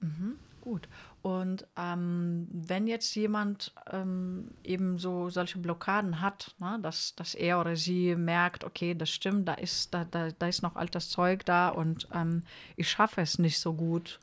Mhm, 0.01 0.37
gut. 0.61 0.89
Und 1.23 1.67
ähm, 1.77 2.49
wenn 2.51 2.87
jetzt 2.87 3.15
jemand 3.15 3.75
ähm, 3.91 4.53
eben 4.65 4.99
so 4.99 5.29
solche 5.29 5.59
Blockaden 5.59 6.23
hat, 6.23 6.55
ne, 6.59 6.79
dass, 6.81 7.15
dass 7.15 7.35
er 7.35 7.61
oder 7.61 7.77
sie 7.77 8.17
merkt, 8.17 8.65
okay, 8.65 8.95
das 8.95 9.11
stimmt, 9.11 9.47
da 9.47 9.55
ist, 9.55 9.93
da, 9.93 10.05
da, 10.05 10.31
da 10.31 10.47
ist 10.49 10.63
noch 10.63 10.77
altes 10.77 11.11
Zeug 11.11 11.45
da 11.45 11.69
und 11.69 12.09
ähm, 12.15 12.45
ich 12.77 12.89
schaffe 12.89 13.21
es 13.21 13.39
nicht 13.39 13.61
so 13.61 13.75
gut, 13.75 14.19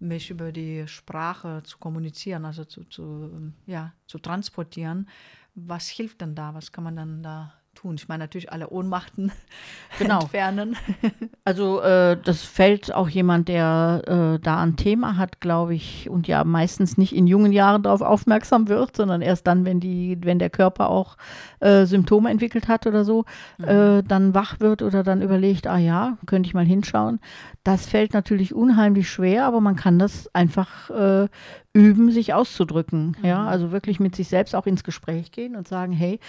mich 0.00 0.30
über 0.30 0.50
die 0.50 0.88
Sprache 0.88 1.62
zu 1.64 1.78
kommunizieren, 1.78 2.44
also 2.44 2.64
zu, 2.64 2.84
zu, 2.84 3.52
ja, 3.66 3.92
zu 4.06 4.18
transportieren. 4.18 5.08
Was 5.54 5.88
hilft 5.88 6.20
denn 6.20 6.34
da? 6.34 6.54
Was 6.54 6.72
kann 6.72 6.84
man 6.84 6.96
dann 6.96 7.22
da 7.22 7.52
tun? 7.74 7.94
Ich 7.96 8.08
meine 8.08 8.24
natürlich 8.24 8.52
alle 8.52 8.70
Ohnmachten 8.70 9.32
Genau. 9.98 10.20
entfernen. 10.20 10.76
Also 11.44 11.80
äh, 11.80 12.16
das 12.22 12.42
fällt 12.42 12.94
auch 12.94 13.08
jemand, 13.08 13.48
der 13.48 14.02
äh, 14.36 14.38
da 14.40 14.60
ein 14.62 14.76
Thema 14.76 15.16
hat, 15.16 15.40
glaube 15.40 15.74
ich, 15.74 16.08
und 16.08 16.28
ja 16.28 16.44
meistens 16.44 16.96
nicht 16.96 17.12
in 17.16 17.26
jungen 17.26 17.50
Jahren 17.50 17.82
darauf 17.82 18.02
aufmerksam 18.02 18.68
wird, 18.68 18.94
sondern 18.96 19.20
erst 19.20 19.48
dann, 19.48 19.64
wenn 19.64 19.80
die, 19.80 20.16
wenn 20.22 20.38
der 20.38 20.50
Körper 20.50 20.90
auch 20.90 21.16
äh, 21.58 21.86
Symptome 21.86 22.30
entwickelt 22.30 22.68
hat 22.68 22.86
oder 22.86 23.04
so, 23.04 23.24
äh, 23.62 24.02
dann 24.04 24.34
wach 24.34 24.60
wird 24.60 24.82
oder 24.82 25.02
dann 25.02 25.22
überlegt, 25.22 25.66
ah 25.66 25.78
ja, 25.78 26.18
könnte 26.26 26.46
ich 26.46 26.54
mal 26.54 26.66
hinschauen. 26.66 27.18
Das 27.64 27.86
fällt 27.86 28.12
natürlich 28.12 28.54
unheimlich 28.54 29.10
schwer, 29.10 29.44
aber 29.46 29.60
man 29.60 29.74
kann 29.74 29.98
das 29.98 30.32
einfach 30.32 30.90
äh, 30.90 31.28
üben, 31.72 32.12
sich 32.12 32.32
auszudrücken. 32.32 33.16
Ja, 33.22 33.44
also 33.46 33.72
wirklich 33.72 33.98
mit 33.98 34.14
sich 34.14 34.28
selbst 34.28 34.54
auch 34.54 34.66
ins 34.66 34.84
Gespräch 34.84 35.32
gehen 35.32 35.56
und 35.56 35.66
sagen, 35.66 35.92
hey, 35.92 36.20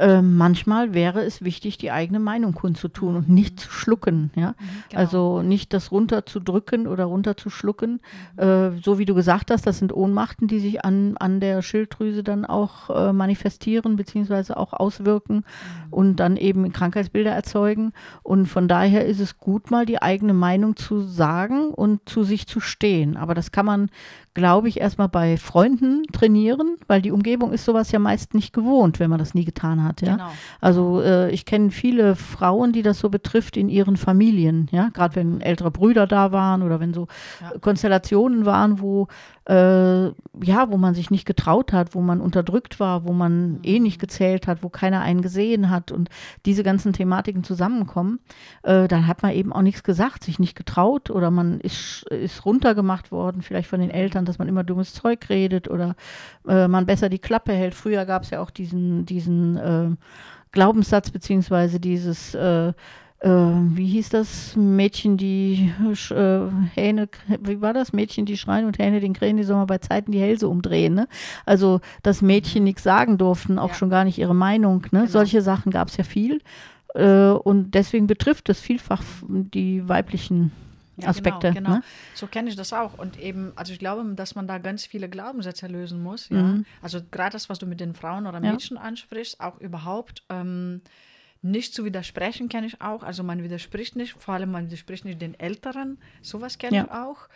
äh, 0.00 0.22
manchmal 0.22 0.94
wäre 0.94 1.22
es 1.22 1.44
wichtig, 1.44 1.76
die 1.76 1.90
eigene 1.90 2.20
Meinung 2.20 2.54
kundzutun 2.54 3.16
und 3.16 3.28
nicht 3.28 3.60
zu 3.60 3.70
schlucken. 3.70 4.30
Ja? 4.34 4.54
genau. 4.88 5.00
Also 5.00 5.42
nicht 5.42 5.74
das 5.74 5.92
runterzudrücken 5.92 6.86
oder 6.86 7.04
runterzuschlucken. 7.04 8.00
Äh, 8.38 8.70
so 8.82 8.98
wie 8.98 9.04
du 9.04 9.14
gesagt 9.14 9.50
hast, 9.50 9.66
das 9.66 9.78
sind 9.78 9.92
Ohnmachten, 9.92 10.48
die 10.48 10.58
sich 10.58 10.84
an, 10.84 11.16
an 11.18 11.40
der 11.40 11.60
Schilddrüse 11.60 12.24
dann 12.24 12.46
auch 12.46 12.88
äh, 12.88 13.12
manifestieren 13.12 13.96
beziehungsweise 13.96 14.56
auch 14.56 14.72
auswirken 14.72 15.44
und 15.90 16.16
dann 16.16 16.36
eben 16.36 16.72
Krankheitsbilder 16.72 17.32
erzeugen. 17.32 17.92
Und 18.22 18.46
von 18.46 18.68
daher 18.68 19.04
ist 19.04 19.20
es 19.20 19.38
gut, 19.38 19.70
mal 19.70 19.84
die 19.84 20.00
eigene 20.00 20.32
Meinung 20.32 20.76
zu 20.76 21.00
sagen 21.00 21.70
und 21.74 22.08
zu 22.08 22.22
sich 22.22 22.46
zu 22.46 22.60
stehen. 22.60 23.18
Aber 23.18 23.34
das 23.34 23.52
kann 23.52 23.66
man, 23.66 23.90
glaube 24.32 24.68
ich, 24.68 24.80
erstmal 24.80 25.08
bei 25.08 25.36
Freunden 25.36 26.04
trainieren, 26.12 26.76
weil 26.86 27.02
die 27.02 27.10
Umgebung 27.10 27.52
ist 27.52 27.64
sowas 27.64 27.92
ja 27.92 27.98
meist 27.98 28.34
nicht 28.34 28.52
gewohnt, 28.54 28.98
wenn 28.98 29.10
man 29.10 29.18
das 29.18 29.34
nie 29.34 29.44
getan 29.44 29.82
hat. 29.82 29.89
Ja? 30.00 30.12
Genau. 30.12 30.30
Also 30.60 31.02
äh, 31.02 31.30
ich 31.30 31.44
kenne 31.44 31.70
viele 31.70 32.16
Frauen, 32.16 32.72
die 32.72 32.82
das 32.82 32.98
so 32.98 33.08
betrifft 33.08 33.56
in 33.56 33.68
ihren 33.68 33.96
Familien, 33.96 34.68
ja, 34.70 34.88
gerade 34.90 35.16
wenn 35.16 35.40
ältere 35.40 35.70
Brüder 35.70 36.06
da 36.06 36.32
waren 36.32 36.62
oder 36.62 36.80
wenn 36.80 36.94
so 36.94 37.08
Ja. 37.40 37.58
Konstellationen 37.60 38.44
waren, 38.46 38.80
wo 38.80 39.08
äh, 39.50 40.12
ja, 40.44 40.70
wo 40.70 40.76
man 40.76 40.94
sich 40.94 41.10
nicht 41.10 41.26
getraut 41.26 41.72
hat, 41.72 41.96
wo 41.96 42.00
man 42.00 42.20
unterdrückt 42.20 42.78
war, 42.78 43.04
wo 43.04 43.12
man 43.12 43.58
eh 43.64 43.80
nicht 43.80 44.00
gezählt 44.00 44.46
hat, 44.46 44.62
wo 44.62 44.68
keiner 44.68 45.00
einen 45.00 45.22
gesehen 45.22 45.70
hat 45.70 45.90
und 45.90 46.08
diese 46.46 46.62
ganzen 46.62 46.92
Thematiken 46.92 47.42
zusammenkommen, 47.42 48.20
äh, 48.62 48.86
dann 48.86 49.08
hat 49.08 49.24
man 49.24 49.32
eben 49.32 49.52
auch 49.52 49.62
nichts 49.62 49.82
gesagt, 49.82 50.22
sich 50.22 50.38
nicht 50.38 50.56
getraut 50.56 51.10
oder 51.10 51.32
man 51.32 51.58
ist, 51.58 52.04
ist 52.10 52.44
runtergemacht 52.46 53.10
worden, 53.10 53.42
vielleicht 53.42 53.68
von 53.68 53.80
den 53.80 53.90
Eltern, 53.90 54.24
dass 54.24 54.38
man 54.38 54.46
immer 54.46 54.62
dummes 54.62 54.94
Zeug 54.94 55.28
redet 55.28 55.68
oder 55.68 55.96
äh, 56.46 56.68
man 56.68 56.86
besser 56.86 57.08
die 57.08 57.18
Klappe 57.18 57.52
hält. 57.52 57.74
Früher 57.74 58.06
gab 58.06 58.22
es 58.22 58.30
ja 58.30 58.40
auch 58.40 58.50
diesen, 58.50 59.04
diesen 59.04 59.56
äh, 59.56 59.90
Glaubenssatz 60.52 61.10
beziehungsweise 61.10 61.80
dieses 61.80 62.36
äh, 62.36 62.72
wie 63.22 63.86
hieß 63.86 64.08
das? 64.08 64.56
Mädchen, 64.56 65.18
die 65.18 65.72
äh, 66.10 66.40
Hähne, 66.74 67.08
wie 67.40 67.60
war 67.60 67.74
das? 67.74 67.92
Mädchen, 67.92 68.24
die 68.24 68.38
schreien 68.38 68.64
und 68.64 68.78
Hähne 68.78 69.00
den 69.00 69.12
Krähen, 69.12 69.36
die 69.36 69.42
sollen 69.42 69.58
mal 69.58 69.66
bei 69.66 69.78
Zeiten 69.78 70.10
die 70.12 70.20
Hälse 70.20 70.48
umdrehen. 70.48 70.94
Ne? 70.94 71.06
Also, 71.44 71.80
dass 72.02 72.22
Mädchen 72.22 72.64
nichts 72.64 72.82
sagen 72.82 73.18
durften, 73.18 73.58
auch 73.58 73.68
ja. 73.68 73.74
schon 73.74 73.90
gar 73.90 74.04
nicht 74.04 74.18
ihre 74.18 74.34
Meinung. 74.34 74.82
Ne? 74.90 75.00
Genau. 75.00 75.06
Solche 75.06 75.42
Sachen 75.42 75.70
gab 75.70 75.88
es 75.88 75.98
ja 75.98 76.04
viel. 76.04 76.40
Äh, 76.94 77.30
und 77.30 77.72
deswegen 77.72 78.06
betrifft 78.06 78.48
es 78.48 78.58
vielfach 78.60 79.02
die 79.28 79.86
weiblichen 79.86 80.52
Aspekte. 81.04 81.48
Ja, 81.48 81.52
genau, 81.52 81.68
genau. 81.68 81.78
Ne? 81.78 81.84
So 82.14 82.26
kenne 82.26 82.48
ich 82.48 82.56
das 82.56 82.72
auch. 82.72 82.98
Und 82.98 83.18
eben, 83.18 83.52
also 83.56 83.72
ich 83.72 83.78
glaube, 83.78 84.04
dass 84.14 84.34
man 84.34 84.46
da 84.46 84.58
ganz 84.58 84.86
viele 84.86 85.08
Glaubenssätze 85.08 85.66
lösen 85.66 86.02
muss. 86.02 86.28
Ja? 86.30 86.42
Mhm. 86.42 86.64
Also 86.82 87.00
gerade 87.10 87.32
das, 87.32 87.48
was 87.48 87.58
du 87.58 87.66
mit 87.66 87.80
den 87.80 87.94
Frauen 87.94 88.26
oder 88.26 88.40
Mädchen 88.40 88.78
ansprichst, 88.78 89.40
auch 89.40 89.58
überhaupt. 89.60 90.22
Ähm, 90.30 90.80
nicht 91.42 91.74
zu 91.74 91.84
widersprechen 91.84 92.48
kenne 92.48 92.66
ich 92.66 92.80
auch. 92.80 93.02
Also 93.02 93.22
man 93.22 93.42
widerspricht 93.42 93.96
nicht, 93.96 94.14
vor 94.18 94.34
allem 94.34 94.50
man 94.50 94.66
widerspricht 94.66 95.04
nicht 95.04 95.20
den 95.20 95.38
Älteren. 95.38 95.98
Sowas 96.22 96.58
kenne 96.58 96.76
ja. 96.76 96.84
ich 96.84 96.90
auch. 96.90 97.28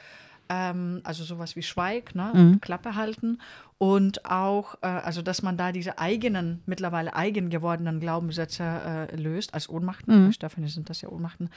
Ähm, 0.48 1.00
also 1.04 1.24
sowas 1.24 1.56
wie 1.56 1.62
Schweig, 1.62 2.14
ne? 2.14 2.30
Mhm. 2.34 2.60
Klappe 2.60 2.96
halten. 2.96 3.38
Und 3.78 4.26
auch, 4.26 4.76
äh, 4.82 4.86
also 4.86 5.22
dass 5.22 5.42
man 5.42 5.56
da 5.56 5.72
diese 5.72 5.98
eigenen, 5.98 6.62
mittlerweile 6.66 7.14
eigen 7.16 7.48
gewordenen 7.48 7.98
Glaubenssätze 7.98 8.62
äh, 8.62 9.16
löst, 9.16 9.54
als 9.54 9.68
Ohnmachten. 9.68 10.22
Mhm. 10.22 10.26
Bei 10.26 10.32
Stefanie 10.32 10.68
sind 10.68 10.90
das 10.90 11.00
ja 11.00 11.08
Ohnmachten. 11.08 11.48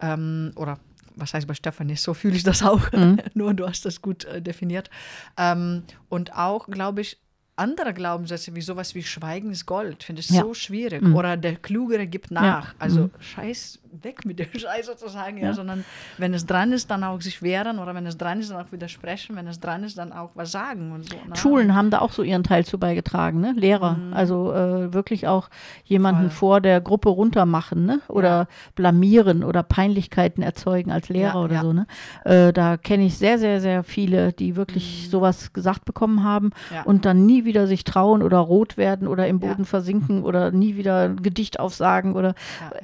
Ähm, 0.00 0.50
oder 0.56 0.78
was 1.14 1.34
heißt 1.34 1.46
bei 1.46 1.54
Stefanie, 1.54 1.96
so 1.96 2.14
fühle 2.14 2.34
ich 2.34 2.42
das 2.42 2.62
auch. 2.62 2.90
Mhm. 2.92 3.18
Nur 3.34 3.54
du 3.54 3.68
hast 3.68 3.84
das 3.84 4.02
gut 4.02 4.24
äh, 4.24 4.42
definiert. 4.42 4.90
Ähm, 5.36 5.84
und 6.08 6.34
auch, 6.34 6.66
glaube 6.66 7.00
ich, 7.00 7.18
andere 7.56 7.92
Glaubenssätze, 7.92 8.54
wie 8.54 8.60
sowas 8.60 8.94
wie 8.94 9.02
Schweigen 9.02 9.50
ist 9.50 9.66
Gold, 9.66 10.02
finde 10.02 10.20
ich 10.20 10.30
ja. 10.30 10.42
so 10.42 10.54
schwierig. 10.54 11.02
Mhm. 11.02 11.14
Oder 11.14 11.36
der 11.36 11.56
Klugere 11.56 12.06
gibt 12.06 12.30
nach. 12.30 12.74
Also 12.78 13.02
mhm. 13.02 13.10
scheiß 13.20 13.78
weg 14.02 14.24
mit 14.24 14.38
dem 14.38 14.46
Scheiß 14.58 14.86
sozusagen, 14.86 15.38
ja. 15.38 15.46
ja. 15.46 15.52
sondern 15.52 15.84
wenn 16.18 16.34
es 16.34 16.46
dran 16.46 16.72
ist, 16.72 16.90
dann 16.90 17.04
auch 17.04 17.20
sich 17.20 17.42
wehren 17.42 17.78
oder 17.78 17.94
wenn 17.94 18.06
es 18.06 18.16
dran 18.16 18.40
ist, 18.40 18.50
dann 18.50 18.64
auch 18.64 18.72
widersprechen, 18.72 19.36
wenn 19.36 19.46
es 19.46 19.60
dran 19.60 19.84
ist, 19.84 19.98
dann 19.98 20.12
auch 20.12 20.30
was 20.34 20.52
sagen 20.52 20.92
und 20.92 21.08
so. 21.08 21.16
Ne? 21.16 21.36
Schulen 21.36 21.74
haben 21.74 21.90
da 21.90 22.00
auch 22.00 22.12
so 22.12 22.22
ihren 22.22 22.44
Teil 22.44 22.64
zu 22.64 22.78
beigetragen, 22.78 23.40
ne? 23.40 23.52
Lehrer. 23.56 23.94
Mhm. 23.94 24.14
Also 24.14 24.52
äh, 24.52 24.92
wirklich 24.92 25.26
auch 25.28 25.48
jemanden 25.84 26.30
Voll. 26.30 26.52
vor 26.52 26.60
der 26.60 26.80
Gruppe 26.80 27.10
runtermachen, 27.10 27.84
ne? 27.84 28.00
Oder 28.08 28.28
ja. 28.28 28.46
blamieren 28.74 29.44
oder 29.44 29.62
Peinlichkeiten 29.62 30.42
erzeugen 30.42 30.90
als 30.90 31.08
Lehrer 31.08 31.34
ja, 31.34 31.44
oder 31.44 31.60
so, 31.60 31.72
ne? 31.72 31.86
Äh, 32.24 32.52
da 32.52 32.76
kenne 32.76 33.04
ich 33.04 33.18
sehr, 33.18 33.38
sehr, 33.38 33.60
sehr 33.60 33.84
viele, 33.84 34.32
die 34.32 34.56
wirklich 34.56 35.04
mhm. 35.06 35.10
sowas 35.10 35.52
gesagt 35.52 35.84
bekommen 35.84 36.24
haben 36.24 36.50
und 36.84 37.04
dann 37.04 37.26
nie 37.26 37.44
wieder 37.44 37.66
sich 37.66 37.84
trauen 37.84 38.22
oder 38.22 38.38
rot 38.38 38.76
werden 38.76 39.08
oder 39.08 39.26
im 39.26 39.40
Boden 39.40 39.64
versinken 39.64 40.22
oder 40.24 40.50
nie 40.50 40.76
wieder 40.76 41.02
ein 41.02 41.22
Gedicht 41.22 41.60
aufsagen 41.60 42.14
oder 42.14 42.34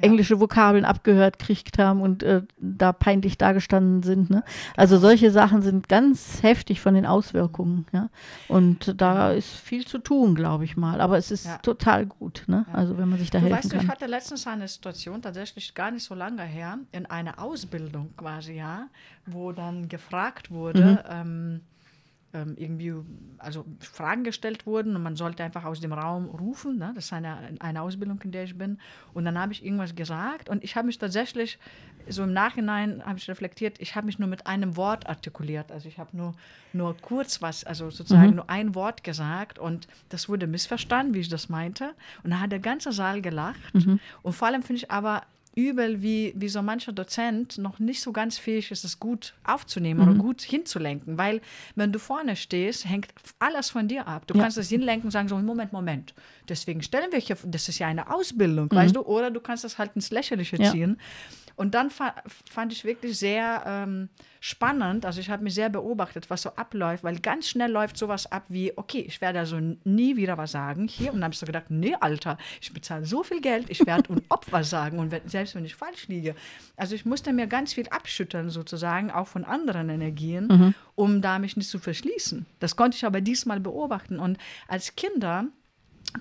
englische 0.01 0.39
Vokabeln 0.39 0.85
ab 0.85 0.98
abgehört 0.99 1.39
kriegt 1.39 1.79
haben 1.79 2.01
und 2.01 2.23
äh, 2.23 2.41
da 2.57 2.91
peinlich 2.91 3.37
dagestanden 3.37 4.03
sind. 4.03 4.29
Ne? 4.29 4.43
Also 4.75 4.97
solche 4.97 5.31
Sachen 5.31 5.61
sind 5.61 5.87
ganz 5.87 6.43
heftig 6.43 6.81
von 6.81 6.93
den 6.93 7.05
Auswirkungen. 7.05 7.85
Ja? 7.93 8.09
Und 8.49 9.01
da 9.01 9.31
ist 9.31 9.55
viel 9.55 9.87
zu 9.87 9.99
tun, 9.99 10.35
glaube 10.35 10.65
ich 10.65 10.75
mal. 10.75 10.99
Aber 10.99 11.17
es 11.17 11.31
ist 11.31 11.45
ja. 11.45 11.57
total 11.59 12.05
gut, 12.05 12.43
ne? 12.47 12.65
Also 12.73 12.97
wenn 12.97 13.09
man 13.09 13.17
sich 13.17 13.29
da 13.29 13.39
du 13.39 13.45
helfen 13.45 13.57
weißt, 13.57 13.71
kann. 13.71 13.81
Ich 13.81 13.87
hatte 13.87 14.05
letztens 14.07 14.45
eine 14.45 14.67
Situation, 14.67 15.21
tatsächlich 15.21 15.73
gar 15.73 15.91
nicht 15.91 16.03
so 16.03 16.15
lange 16.15 16.43
her, 16.43 16.79
in 16.91 17.05
einer 17.05 17.39
Ausbildung 17.41 18.13
quasi, 18.17 18.53
ja, 18.53 18.87
wo 19.25 19.53
dann 19.53 19.87
gefragt 19.87 20.51
wurde, 20.51 20.83
mhm. 20.83 20.97
ähm, 21.09 21.61
irgendwie, 22.31 22.93
also 23.39 23.65
Fragen 23.79 24.23
gestellt 24.23 24.67
wurden 24.67 24.95
und 24.95 25.01
man 25.01 25.15
sollte 25.15 25.43
einfach 25.43 25.65
aus 25.65 25.79
dem 25.79 25.93
Raum 25.93 26.25
rufen. 26.25 26.77
Ne? 26.77 26.91
Das 26.93 27.05
ist 27.05 27.13
eine, 27.13 27.37
eine 27.59 27.81
Ausbildung, 27.81 28.19
in 28.23 28.31
der 28.31 28.43
ich 28.43 28.55
bin. 28.55 28.77
Und 29.13 29.25
dann 29.25 29.39
habe 29.39 29.51
ich 29.51 29.65
irgendwas 29.65 29.95
gesagt 29.95 30.47
und 30.47 30.63
ich 30.63 30.75
habe 30.75 30.85
mich 30.85 30.99
tatsächlich, 30.99 31.57
so 32.07 32.23
im 32.23 32.33
Nachhinein 32.33 33.03
habe 33.05 33.17
ich 33.17 33.27
reflektiert, 33.27 33.79
ich 33.79 33.95
habe 33.95 34.05
mich 34.05 34.19
nur 34.19 34.29
mit 34.29 34.45
einem 34.47 34.77
Wort 34.77 35.07
artikuliert. 35.07 35.71
Also 35.71 35.87
ich 35.87 35.97
habe 35.97 36.15
nur, 36.15 36.35
nur 36.71 36.95
kurz 36.97 37.41
was, 37.41 37.63
also 37.63 37.89
sozusagen 37.89 38.29
mhm. 38.29 38.35
nur 38.35 38.49
ein 38.49 38.75
Wort 38.75 39.03
gesagt 39.03 39.57
und 39.57 39.87
das 40.09 40.29
wurde 40.29 40.45
missverstanden, 40.45 41.15
wie 41.15 41.19
ich 41.19 41.29
das 41.29 41.49
meinte. 41.49 41.93
Und 42.23 42.31
da 42.31 42.39
hat 42.39 42.51
der 42.51 42.59
ganze 42.59 42.91
Saal 42.91 43.21
gelacht. 43.21 43.73
Mhm. 43.73 43.99
Und 44.21 44.33
vor 44.33 44.47
allem 44.47 44.61
finde 44.61 44.83
ich 44.83 44.91
aber 44.91 45.23
übel, 45.67 46.01
wie, 46.01 46.33
wie 46.35 46.49
so 46.49 46.61
mancher 46.61 46.91
Dozent 46.91 47.57
noch 47.57 47.79
nicht 47.79 48.01
so 48.01 48.11
ganz 48.11 48.37
fähig 48.37 48.71
ist, 48.71 48.83
es 48.83 48.99
gut 48.99 49.33
aufzunehmen 49.43 50.01
mhm. 50.01 50.09
oder 50.09 50.19
gut 50.19 50.41
hinzulenken. 50.41 51.17
Weil, 51.17 51.41
wenn 51.75 51.91
du 51.91 51.99
vorne 51.99 52.35
stehst, 52.35 52.85
hängt 52.85 53.07
alles 53.39 53.69
von 53.69 53.87
dir 53.87 54.07
ab. 54.07 54.27
Du 54.27 54.35
ja. 54.35 54.43
kannst 54.43 54.57
das 54.57 54.69
hinlenken 54.69 55.07
und 55.07 55.11
sagen, 55.11 55.27
so, 55.27 55.37
Moment, 55.37 55.73
Moment. 55.73 56.13
Deswegen 56.47 56.81
stellen 56.81 57.11
wir 57.11 57.19
hier, 57.19 57.37
das 57.45 57.69
ist 57.69 57.79
ja 57.79 57.87
eine 57.87 58.13
Ausbildung, 58.13 58.69
mhm. 58.71 58.75
weißt 58.75 58.95
du? 58.95 59.01
Oder 59.01 59.31
du 59.31 59.39
kannst 59.39 59.63
das 59.63 59.77
halt 59.77 59.91
ins 59.95 60.11
Lächerliche 60.11 60.57
ja. 60.57 60.71
Und 61.59 61.75
dann 61.75 61.89
fa 61.89 62.15
fand 62.49 62.71
ich 62.71 62.85
wirklich 62.85 63.19
sehr 63.19 63.63
ähm, 63.65 64.07
spannend, 64.39 65.05
also 65.05 65.19
ich 65.19 65.29
habe 65.29 65.43
mich 65.43 65.55
sehr 65.55 65.67
beobachtet, 65.67 66.29
was 66.29 66.43
so 66.43 66.51
abläuft, 66.51 67.03
weil 67.03 67.19
ganz 67.19 67.49
schnell 67.49 67.69
läuft 67.69 67.97
sowas 67.97 68.31
ab 68.31 68.45
wie, 68.47 68.71
okay, 68.77 69.01
ich 69.01 69.19
werde 69.19 69.39
also 69.39 69.59
nie 69.83 70.15
wieder 70.15 70.37
was 70.37 70.53
sagen 70.53 70.87
hier. 70.87 71.11
Und 71.11 71.17
dann 71.17 71.25
habe 71.25 71.33
ich 71.33 71.39
so 71.39 71.45
gedacht, 71.45 71.65
nee, 71.67 71.97
Alter, 71.99 72.37
ich 72.61 72.71
bezahle 72.71 73.03
so 73.03 73.23
viel 73.23 73.41
Geld, 73.41 73.69
ich 73.69 73.85
werde 73.85 74.07
und 74.07 74.23
ob 74.29 74.49
was 74.53 74.69
sagen 74.69 74.99
und 74.99 75.13
selbst 75.29 75.53
wenn 75.53 75.65
ich 75.65 75.75
falsch 75.75 76.07
liege. 76.07 76.33
Also 76.77 76.95
ich 76.95 77.03
musste 77.03 77.33
mir 77.33 77.45
ganz 77.45 77.73
viel 77.73 77.89
abschütteln 77.89 78.49
sozusagen, 78.49 79.11
auch 79.11 79.27
von 79.27 79.43
anderen 79.43 79.89
Energien, 79.89 80.47
mhm. 80.47 80.73
um 80.95 81.21
da 81.21 81.39
mich 81.39 81.57
nicht 81.57 81.69
zu 81.69 81.79
verschließen. 81.79 82.45
Das 82.61 82.77
konnte 82.77 82.95
ich 82.95 83.05
aber 83.05 83.19
diesmal 83.19 83.59
beobachten. 83.59 84.17
Und 84.17 84.37
als 84.69 84.95
Kinder 84.95 85.47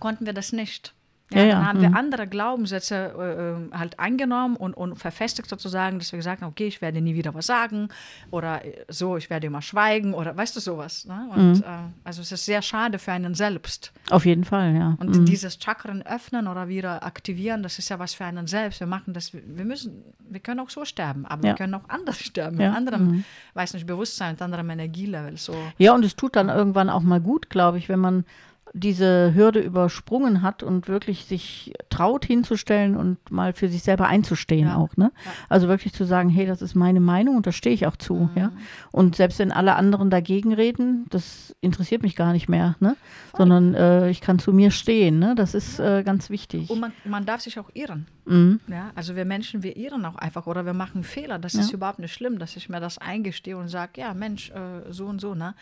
konnten 0.00 0.26
wir 0.26 0.32
das 0.32 0.50
nicht. 0.50 0.94
Ja, 1.30 1.42
ja, 1.42 1.52
dann 1.52 1.66
haben 1.66 1.76
ja. 1.76 1.82
wir 1.82 1.88
mhm. 1.90 1.96
andere 1.96 2.26
Glaubenssätze 2.26 3.12
äh, 3.18 3.74
äh, 3.74 3.78
halt 3.78 3.98
angenommen 4.00 4.56
und, 4.56 4.74
und 4.74 4.96
verfestigt 4.96 5.48
sozusagen, 5.48 5.98
dass 5.98 6.10
wir 6.12 6.16
gesagt 6.16 6.40
haben, 6.40 6.48
okay, 6.48 6.66
ich 6.66 6.80
werde 6.80 7.02
nie 7.02 7.14
wieder 7.14 7.34
was 7.34 7.46
sagen 7.46 7.88
oder 8.30 8.64
äh, 8.64 8.84
so, 8.88 9.16
ich 9.18 9.28
werde 9.28 9.46
immer 9.46 9.60
schweigen 9.60 10.14
oder 10.14 10.34
weißt 10.34 10.56
du 10.56 10.60
sowas. 10.60 11.04
Ne? 11.04 11.28
Und 11.34 11.54
mhm. 11.56 11.62
äh, 11.62 11.90
also 12.04 12.22
es 12.22 12.32
ist 12.32 12.46
sehr 12.46 12.62
schade 12.62 12.98
für 12.98 13.12
einen 13.12 13.34
selbst. 13.34 13.92
Auf 14.10 14.24
jeden 14.24 14.44
Fall, 14.44 14.74
ja. 14.74 14.96
Und 14.98 15.18
mhm. 15.18 15.24
dieses 15.26 15.58
Chakren 15.62 16.02
öffnen 16.06 16.46
oder 16.48 16.68
wieder 16.68 17.04
aktivieren, 17.04 17.62
das 17.62 17.78
ist 17.78 17.90
ja 17.90 17.98
was 17.98 18.14
für 18.14 18.24
einen 18.24 18.46
selbst. 18.46 18.80
Wir 18.80 18.86
machen 18.86 19.12
das, 19.12 19.34
wir 19.34 19.64
müssen, 19.64 20.02
wir 20.30 20.40
können 20.40 20.60
auch 20.60 20.70
so 20.70 20.86
sterben, 20.86 21.26
aber 21.26 21.42
wir 21.42 21.54
können 21.54 21.74
auch 21.74 21.88
anders 21.88 22.18
sterben, 22.20 22.56
mit 22.56 22.66
anderem, 22.68 23.06
mhm. 23.06 23.24
weiß 23.52 23.74
nicht, 23.74 23.86
Bewusstsein, 23.86 24.32
mit 24.32 24.42
anderem 24.42 24.70
Energielevel. 24.70 25.36
So. 25.36 25.54
Ja, 25.76 25.94
und 25.94 26.04
es 26.04 26.16
tut 26.16 26.36
dann 26.36 26.48
irgendwann 26.48 26.88
auch 26.88 27.02
mal 27.02 27.20
gut, 27.20 27.50
glaube 27.50 27.76
ich, 27.76 27.90
wenn 27.90 28.00
man 28.00 28.24
diese 28.72 29.34
Hürde 29.34 29.60
übersprungen 29.60 30.42
hat 30.42 30.62
und 30.62 30.88
wirklich 30.88 31.24
sich 31.24 31.72
traut 31.88 32.24
hinzustellen 32.24 32.96
und 32.96 33.30
mal 33.30 33.52
für 33.52 33.68
sich 33.68 33.82
selber 33.82 34.06
einzustehen 34.06 34.68
ja. 34.68 34.76
auch. 34.76 34.96
Ne? 34.96 35.12
Ja. 35.24 35.30
Also 35.48 35.68
wirklich 35.68 35.92
zu 35.92 36.04
sagen, 36.04 36.28
hey, 36.28 36.46
das 36.46 36.62
ist 36.62 36.74
meine 36.74 37.00
Meinung 37.00 37.36
und 37.36 37.46
da 37.46 37.52
stehe 37.52 37.74
ich 37.74 37.86
auch 37.86 37.96
zu. 37.96 38.14
Mhm. 38.14 38.30
Ja? 38.34 38.52
Und 38.92 39.16
selbst 39.16 39.38
wenn 39.38 39.52
alle 39.52 39.76
anderen 39.76 40.10
dagegen 40.10 40.52
reden, 40.52 41.06
das 41.10 41.54
interessiert 41.60 42.02
mich 42.02 42.16
gar 42.16 42.32
nicht 42.32 42.48
mehr, 42.48 42.76
ne? 42.80 42.96
sondern 43.36 43.74
äh, 43.74 44.10
ich 44.10 44.20
kann 44.20 44.38
zu 44.38 44.52
mir 44.52 44.70
stehen. 44.70 45.18
Ne? 45.18 45.34
Das 45.34 45.54
ist 45.54 45.78
äh, 45.78 46.02
ganz 46.02 46.30
wichtig. 46.30 46.70
Und 46.70 46.80
man, 46.80 46.92
man 47.04 47.26
darf 47.26 47.40
sich 47.40 47.58
auch 47.58 47.70
irren. 47.74 48.06
Mhm. 48.26 48.60
Ja? 48.68 48.90
Also 48.94 49.16
wir 49.16 49.24
Menschen, 49.24 49.62
wir 49.62 49.76
irren 49.76 50.04
auch 50.04 50.16
einfach 50.16 50.46
oder 50.46 50.66
wir 50.66 50.74
machen 50.74 51.02
Fehler. 51.02 51.38
Das 51.38 51.54
ist 51.54 51.72
überhaupt 51.72 51.98
nicht 51.98 52.12
schlimm, 52.12 52.38
dass 52.38 52.56
ich 52.56 52.68
mir 52.68 52.80
das 52.80 52.98
eingestehe 52.98 53.56
und 53.56 53.68
sage, 53.68 54.00
ja 54.00 54.14
Mensch, 54.14 54.50
äh, 54.50 54.92
so 54.92 55.06
und 55.06 55.20
so. 55.20 55.34
Ne? 55.34 55.54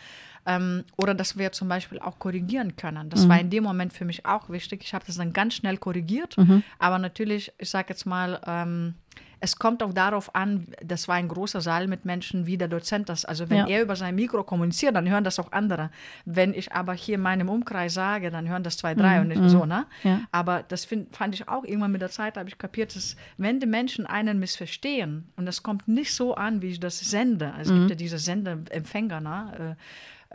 Ähm, 0.47 0.85
oder 0.95 1.13
dass 1.13 1.37
wir 1.37 1.51
zum 1.51 1.67
Beispiel 1.67 1.99
auch 1.99 2.19
korrigieren 2.19 2.75
können. 2.75 3.09
Das 3.09 3.25
mhm. 3.25 3.29
war 3.29 3.39
in 3.39 3.49
dem 3.49 3.63
Moment 3.63 3.93
für 3.93 4.05
mich 4.05 4.25
auch 4.25 4.49
wichtig. 4.49 4.81
Ich 4.83 4.93
habe 4.93 5.05
das 5.05 5.17
dann 5.17 5.33
ganz 5.33 5.55
schnell 5.55 5.77
korrigiert. 5.77 6.37
Mhm. 6.37 6.63
Aber 6.79 6.97
natürlich, 6.97 7.51
ich 7.57 7.69
sage 7.69 7.89
jetzt 7.89 8.05
mal, 8.05 8.39
ähm, 8.47 8.95
es 9.39 9.57
kommt 9.57 9.83
auch 9.83 9.93
darauf 9.93 10.33
an, 10.35 10.67
das 10.83 11.07
war 11.07 11.15
ein 11.15 11.27
großer 11.27 11.61
Saal 11.61 11.87
mit 11.87 12.05
Menschen, 12.05 12.45
wie 12.45 12.57
der 12.57 12.67
Dozent 12.67 13.09
das. 13.09 13.23
Also 13.25 13.49
wenn 13.49 13.57
ja. 13.57 13.67
er 13.67 13.81
über 13.83 13.95
sein 13.95 14.15
Mikro 14.15 14.43
kommuniziert, 14.43 14.95
dann 14.95 15.07
hören 15.07 15.23
das 15.23 15.39
auch 15.39 15.51
andere. 15.51 15.91
Wenn 16.25 16.53
ich 16.53 16.71
aber 16.71 16.93
hier 16.93 17.15
in 17.15 17.21
meinem 17.21 17.49
Umkreis 17.49 17.93
sage, 17.93 18.31
dann 18.31 18.47
hören 18.47 18.63
das 18.63 18.77
zwei, 18.77 18.95
drei 18.95 19.15
mhm. 19.15 19.21
und 19.21 19.27
nicht 19.27 19.41
mhm. 19.41 19.49
so, 19.49 19.65
ne? 19.65 19.85
Ja. 20.03 20.21
Aber 20.31 20.63
das 20.67 20.85
find, 20.85 21.15
fand 21.15 21.35
ich 21.35 21.47
auch 21.47 21.63
irgendwann 21.63 21.91
mit 21.91 22.01
der 22.01 22.09
Zeit, 22.09 22.37
habe 22.37 22.49
ich 22.49 22.57
kapiert, 22.57 22.95
dass 22.95 23.15
wenn 23.37 23.59
die 23.59 23.67
Menschen 23.67 24.05
einen 24.07 24.39
missverstehen 24.39 25.31
und 25.35 25.45
das 25.45 25.61
kommt 25.61 25.87
nicht 25.87 26.13
so 26.13 26.35
an, 26.35 26.61
wie 26.61 26.69
ich 26.69 26.79
das 26.79 26.99
sende, 26.99 27.53
also 27.53 27.73
es 27.73 27.79
gibt 27.79 27.83
mhm. 27.83 27.89
ja 27.89 27.95
diese 27.95 28.17
Sender, 28.17 28.57
Empfänger, 28.69 29.21
ne? 29.21 29.77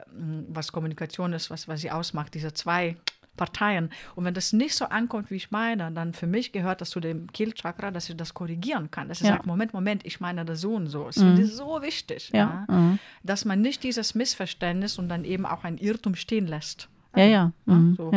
Äh, 0.07 0.45
was 0.49 0.73
Kommunikation 0.73 1.33
ist, 1.33 1.51
was, 1.51 1.69
was 1.69 1.81
sie 1.81 1.91
ausmacht, 1.91 2.35
diese 2.35 2.53
zwei 2.53 2.97
Parteien. 3.37 3.91
Und 4.15 4.27
wenn 4.27 4.35
das 4.35 4.53
nicht 4.53 4.75
so 4.75 4.85
ankommt, 4.85 5.31
wie 5.31 5.37
ich 5.37 5.51
meine, 5.51 5.91
dann 5.91 6.13
für 6.13 6.27
mich 6.27 6.53
gehört 6.53 6.83
das 6.83 6.91
zu 6.91 7.01
dem 7.01 7.33
Kehlchakra, 7.33 7.91
dass 7.91 8.11
ich 8.11 8.17
das 8.17 8.35
korrigieren 8.35 8.91
kann. 8.91 9.09
Dass 9.09 9.23
ich 9.23 9.27
Ja. 9.27 9.35
sage, 9.37 9.47
Moment, 9.49 9.73
Moment, 9.73 10.05
ich 10.05 10.21
meine 10.21 10.45
das 10.45 10.61
so 10.61 10.75
und 10.75 10.89
so. 10.89 11.09
Es 11.09 11.17
Mhm. 11.17 11.39
ist 11.39 11.57
so 11.57 11.81
wichtig, 11.81 12.29
Ja, 12.35 12.67
ja, 12.69 12.75
mhm. 12.77 12.99
dass 13.23 13.47
man 13.47 13.63
nicht 13.63 13.83
dieses 13.85 14.15
Missverständnis 14.15 14.99
und 14.99 15.09
dann 15.09 15.25
eben 15.25 15.47
auch 15.47 15.65
ein 15.65 15.79
Irrtum 15.79 16.15
stehen 16.15 16.47
lässt. 16.47 16.89
Ja, 17.17 17.25
ja. 17.25 17.53
Mhm. 17.65 17.95
so. 17.97 18.11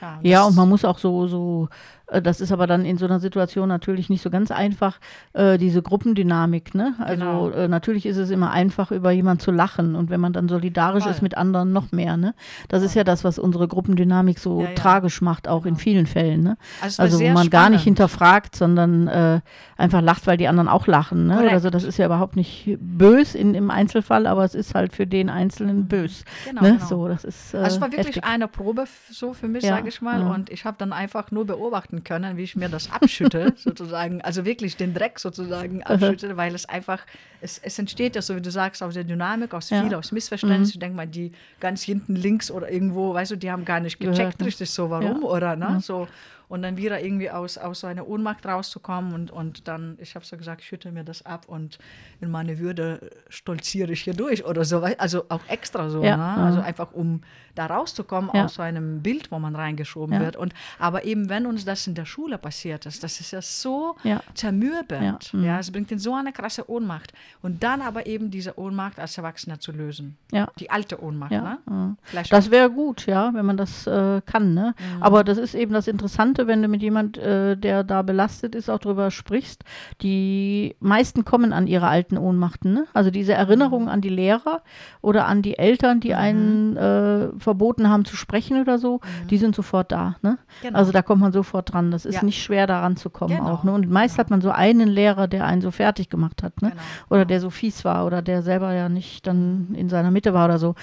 Ja. 0.00 0.18
Ja, 0.22 0.30
Ja, 0.30 0.44
und 0.44 0.56
man 0.56 0.68
muss 0.68 0.84
auch 0.84 0.98
so, 0.98 1.26
so, 1.28 1.68
äh, 2.06 2.22
das 2.22 2.40
ist 2.40 2.52
aber 2.52 2.66
dann 2.66 2.84
in 2.84 2.96
so 2.98 3.04
einer 3.04 3.20
Situation 3.20 3.68
natürlich 3.68 4.08
nicht 4.10 4.22
so 4.22 4.30
ganz 4.30 4.50
einfach, 4.50 4.98
äh, 5.34 5.58
diese 5.58 5.82
Gruppendynamik, 5.82 6.74
ne? 6.74 6.94
Also 6.98 7.20
Genau. 7.24 7.50
äh, 7.50 7.68
natürlich 7.68 8.06
ist 8.06 8.16
es 8.16 8.30
immer 8.30 8.50
einfach, 8.50 8.90
über 8.90 9.10
jemanden 9.10 9.40
zu 9.40 9.50
lachen 9.50 9.94
und 9.94 10.10
wenn 10.10 10.20
man 10.20 10.32
dann 10.32 10.48
solidarisch 10.48 11.02
Voll. 11.04 11.12
ist 11.12 11.22
mit 11.22 11.36
anderen, 11.36 11.72
noch 11.72 11.92
mehr, 11.92 12.16
ne? 12.16 12.34
Das 12.68 12.82
ist 12.82 12.94
ja 12.94 13.04
das, 13.04 13.24
was 13.24 13.38
unsere 13.38 13.68
Gruppendynamik 13.68 14.38
so 14.38 14.62
Ja, 14.62 14.68
ja. 14.70 14.74
tragisch 14.74 15.20
macht, 15.20 15.48
auch 15.48 15.66
in 15.66 15.76
vielen 15.76 16.06
Fällen, 16.06 16.42
ne? 16.42 16.56
Also 16.82 17.02
Also 17.02 17.20
wo 17.20 17.28
man 17.28 17.50
gar 17.50 17.68
nicht 17.70 17.80
spannend. 17.82 17.98
hinterfragt, 17.98 18.56
sondern 18.56 19.06
äh, 19.08 19.40
einfach 19.76 20.00
lacht, 20.00 20.26
weil 20.26 20.36
die 20.36 20.48
anderen 20.48 20.68
auch 20.68 20.86
lachen, 20.86 21.26
ne? 21.26 21.34
Korrekt. 21.34 21.52
Also 21.52 21.70
das 21.70 21.84
ist 21.84 21.98
ja 21.98 22.06
überhaupt 22.06 22.36
nicht 22.36 22.76
bös 22.80 23.34
in, 23.34 23.54
im 23.54 23.70
Einzelfall, 23.70 24.26
aber 24.26 24.44
es 24.44 24.54
ist 24.54 24.74
halt 24.74 24.92
für 24.94 25.06
den 25.06 25.28
Einzelnen 25.30 25.86
bös, 25.86 26.24
Genau, 26.48 26.62
ne? 26.62 26.72
genau. 26.74 26.86
So, 26.86 27.08
das 27.08 27.24
ist 27.24 27.54
Also 27.54 27.76
es 27.76 27.80
war 27.80 27.88
wirklich 27.92 28.06
heftig. 28.16 28.24
eine 28.24 28.48
Probe 28.48 28.84
so 29.10 29.32
für 29.32 29.48
mich, 29.48 29.64
Ja, 29.64 29.80
sage 29.88 29.94
ich 29.96 30.02
mal. 30.02 30.20
ja. 30.20 30.34
Und 30.34 30.50
ich 30.50 30.64
habe 30.64 30.76
dann 30.78 30.92
einfach 30.92 31.30
nur 31.30 31.46
beobachten 31.46 32.04
können, 32.04 32.36
wie 32.36 32.42
ich 32.42 32.56
mir 32.56 32.68
das 32.68 32.90
abschütte, 32.90 33.52
sozusagen. 33.56 34.20
Also 34.22 34.44
wirklich 34.44 34.76
den 34.76 34.94
Dreck 34.94 35.18
sozusagen 35.18 35.82
abschütte, 35.82 36.36
weil 36.36 36.54
es 36.54 36.68
einfach, 36.68 37.00
es, 37.40 37.58
es 37.58 37.78
entsteht 37.78 38.16
ja 38.16 38.22
so, 38.22 38.36
wie 38.36 38.40
du 38.40 38.50
sagst, 38.50 38.82
aus 38.82 38.94
der 38.94 39.04
Dynamik, 39.04 39.54
aus 39.54 39.70
Ja. 39.70 39.82
Mhm. 39.82 39.88
viel, 39.88 39.94
aus 39.96 40.12
Missverständnis. 40.12 40.70
Ich 40.70 40.78
denke 40.78 40.96
mal, 40.96 41.06
die 41.06 41.32
ganz 41.60 41.82
hinten 41.82 42.14
links 42.16 42.50
oder 42.50 42.70
irgendwo, 42.70 43.14
weißt 43.14 43.32
du, 43.32 43.36
die 43.36 43.50
haben 43.50 43.64
gar 43.64 43.80
nicht 43.80 43.98
gecheckt 44.00 44.40
ne? 44.40 44.46
richtig 44.46 44.70
so, 44.70 44.90
warum 44.90 45.22
Ja. 45.22 45.28
oder, 45.28 45.56
ne? 45.56 45.80
So. 45.82 46.08
Und 46.48 46.62
dann 46.62 46.76
wieder 46.78 47.02
irgendwie 47.02 47.30
aus, 47.30 47.58
aus 47.58 47.80
so 47.80 47.86
einer 47.86 48.08
Ohnmacht 48.08 48.46
rauszukommen 48.46 49.12
und, 49.12 49.30
und 49.30 49.68
dann, 49.68 49.98
ich 50.00 50.14
habe 50.14 50.24
so 50.24 50.36
gesagt, 50.36 50.62
ich 50.62 50.66
schütte 50.68 50.90
mir 50.92 51.04
das 51.04 51.24
ab 51.26 51.44
und 51.46 51.78
in 52.20 52.30
meine 52.30 52.58
Würde 52.58 53.10
stolziere 53.28 53.92
ich 53.92 54.02
hier 54.02 54.14
durch 54.14 54.44
oder 54.46 54.64
so. 54.64 54.80
Also 54.80 55.24
auch 55.28 55.42
extra 55.48 55.90
so, 55.90 56.02
Ja, 56.02 56.16
ne? 56.16 56.22
ja. 56.22 56.44
Also 56.46 56.60
einfach 56.60 56.92
um 56.92 57.20
da 57.54 57.66
rauszukommen 57.66 58.30
Ja. 58.32 58.44
aus 58.44 58.54
so 58.54 58.62
einem 58.62 59.02
Bild, 59.02 59.30
wo 59.32 59.38
man 59.38 59.56
reingeschoben 59.56 60.14
Ja. 60.14 60.20
wird. 60.20 60.36
Und 60.36 60.54
aber 60.78 61.04
eben, 61.04 61.28
wenn 61.28 61.44
uns 61.44 61.64
das 61.64 61.86
in 61.86 61.94
der 61.94 62.04
Schule 62.06 62.38
passiert 62.38 62.86
ist, 62.86 63.02
das 63.02 63.20
ist 63.20 63.32
ja 63.32 63.42
so 63.42 63.96
zermürbend. 64.34 65.32
Ja, 65.32 65.40
Ja, 65.40 65.52
mhm. 65.54 65.58
es 65.58 65.70
bringt 65.70 65.90
in 65.92 65.98
so 65.98 66.14
eine 66.14 66.32
krasse 66.32 66.70
Ohnmacht. 66.70 67.12
Und 67.42 67.62
dann 67.62 67.82
aber 67.82 68.06
eben 68.06 68.30
diese 68.30 68.58
Ohnmacht 68.58 68.98
als 68.98 69.18
Erwachsener 69.18 69.58
zu 69.60 69.72
lösen. 69.72 70.16
Die 70.58 70.70
alte 70.70 71.02
Ohnmacht, 71.02 71.32
ne? 71.32 71.58
mhm. 71.66 71.96
Das 72.30 72.50
wäre 72.50 72.70
gut, 72.70 73.06
ja, 73.06 73.32
wenn 73.34 73.44
man 73.44 73.56
das 73.56 73.86
äh, 73.86 74.20
kann. 74.24 74.54
Ne? 74.54 74.74
Mhm. 74.78 75.02
Aber 75.02 75.24
das 75.24 75.38
ist 75.38 75.54
eben 75.54 75.72
das 75.72 75.88
Interessante, 75.88 76.37
wenn 76.46 76.62
du 76.62 76.68
mit 76.68 76.82
jemand, 76.82 77.18
äh, 77.18 77.56
der 77.56 77.82
da 77.84 78.02
belastet 78.02 78.54
ist, 78.54 78.68
auch 78.70 78.78
drüber 78.78 79.10
sprichst. 79.10 79.64
Die 80.02 80.76
meisten 80.80 81.24
kommen 81.24 81.52
an 81.52 81.66
ihre 81.66 81.88
alten 81.88 82.16
Ohnmachten. 82.16 82.72
Ne? 82.72 82.86
Also 82.94 83.10
diese 83.10 83.32
Erinnerung 83.34 83.82
Mhm. 83.84 83.88
an 83.88 84.00
die 84.00 84.08
Lehrer 84.08 84.62
oder 85.00 85.26
an 85.26 85.42
die 85.42 85.58
Eltern, 85.58 86.00
die 86.00 86.14
einen 86.14 86.76
äh, 86.76 87.28
verboten 87.38 87.88
haben 87.88 88.04
zu 88.04 88.16
sprechen 88.16 88.60
oder 88.60 88.78
so, 88.78 89.00
die 89.30 89.38
sind 89.38 89.54
sofort 89.54 89.90
da. 89.92 90.16
Ne? 90.22 90.32
Mhm. 90.32 90.36
Genau. 90.62 90.78
Also 90.78 90.92
da 90.92 91.02
kommt 91.02 91.20
man 91.20 91.32
sofort 91.32 91.72
dran. 91.72 91.90
Das 91.90 92.04
ist 92.06 92.16
Ja. 92.16 92.22
nicht 92.24 92.42
schwer, 92.42 92.66
daran 92.66 92.96
zu 92.96 93.10
kommen 93.10 93.36
Genau, 93.36 93.48
auch. 93.50 93.64
Ne? 93.64 93.72
Und 93.72 93.90
meist 93.90 94.18
hat 94.18 94.30
man 94.30 94.40
so 94.40 94.50
einen 94.50 94.88
Lehrer, 94.88 95.26
der 95.28 95.44
einen 95.46 95.60
so 95.62 95.70
fertig 95.70 96.08
gemacht 96.10 96.42
hat. 96.42 96.62
Ne? 96.62 96.70
Genau. 96.70 96.82
oder 97.10 97.24
der 97.24 97.40
so 97.40 97.50
fies 97.50 97.84
war 97.84 98.06
oder 98.06 98.22
der 98.22 98.42
selber 98.42 98.72
ja 98.72 98.88
nicht 98.88 99.26
dann 99.26 99.68
in 99.74 99.88
seiner 99.88 100.10
Mitte 100.10 100.34
war 100.34 100.44
oder 100.44 100.58
so. 100.58 100.74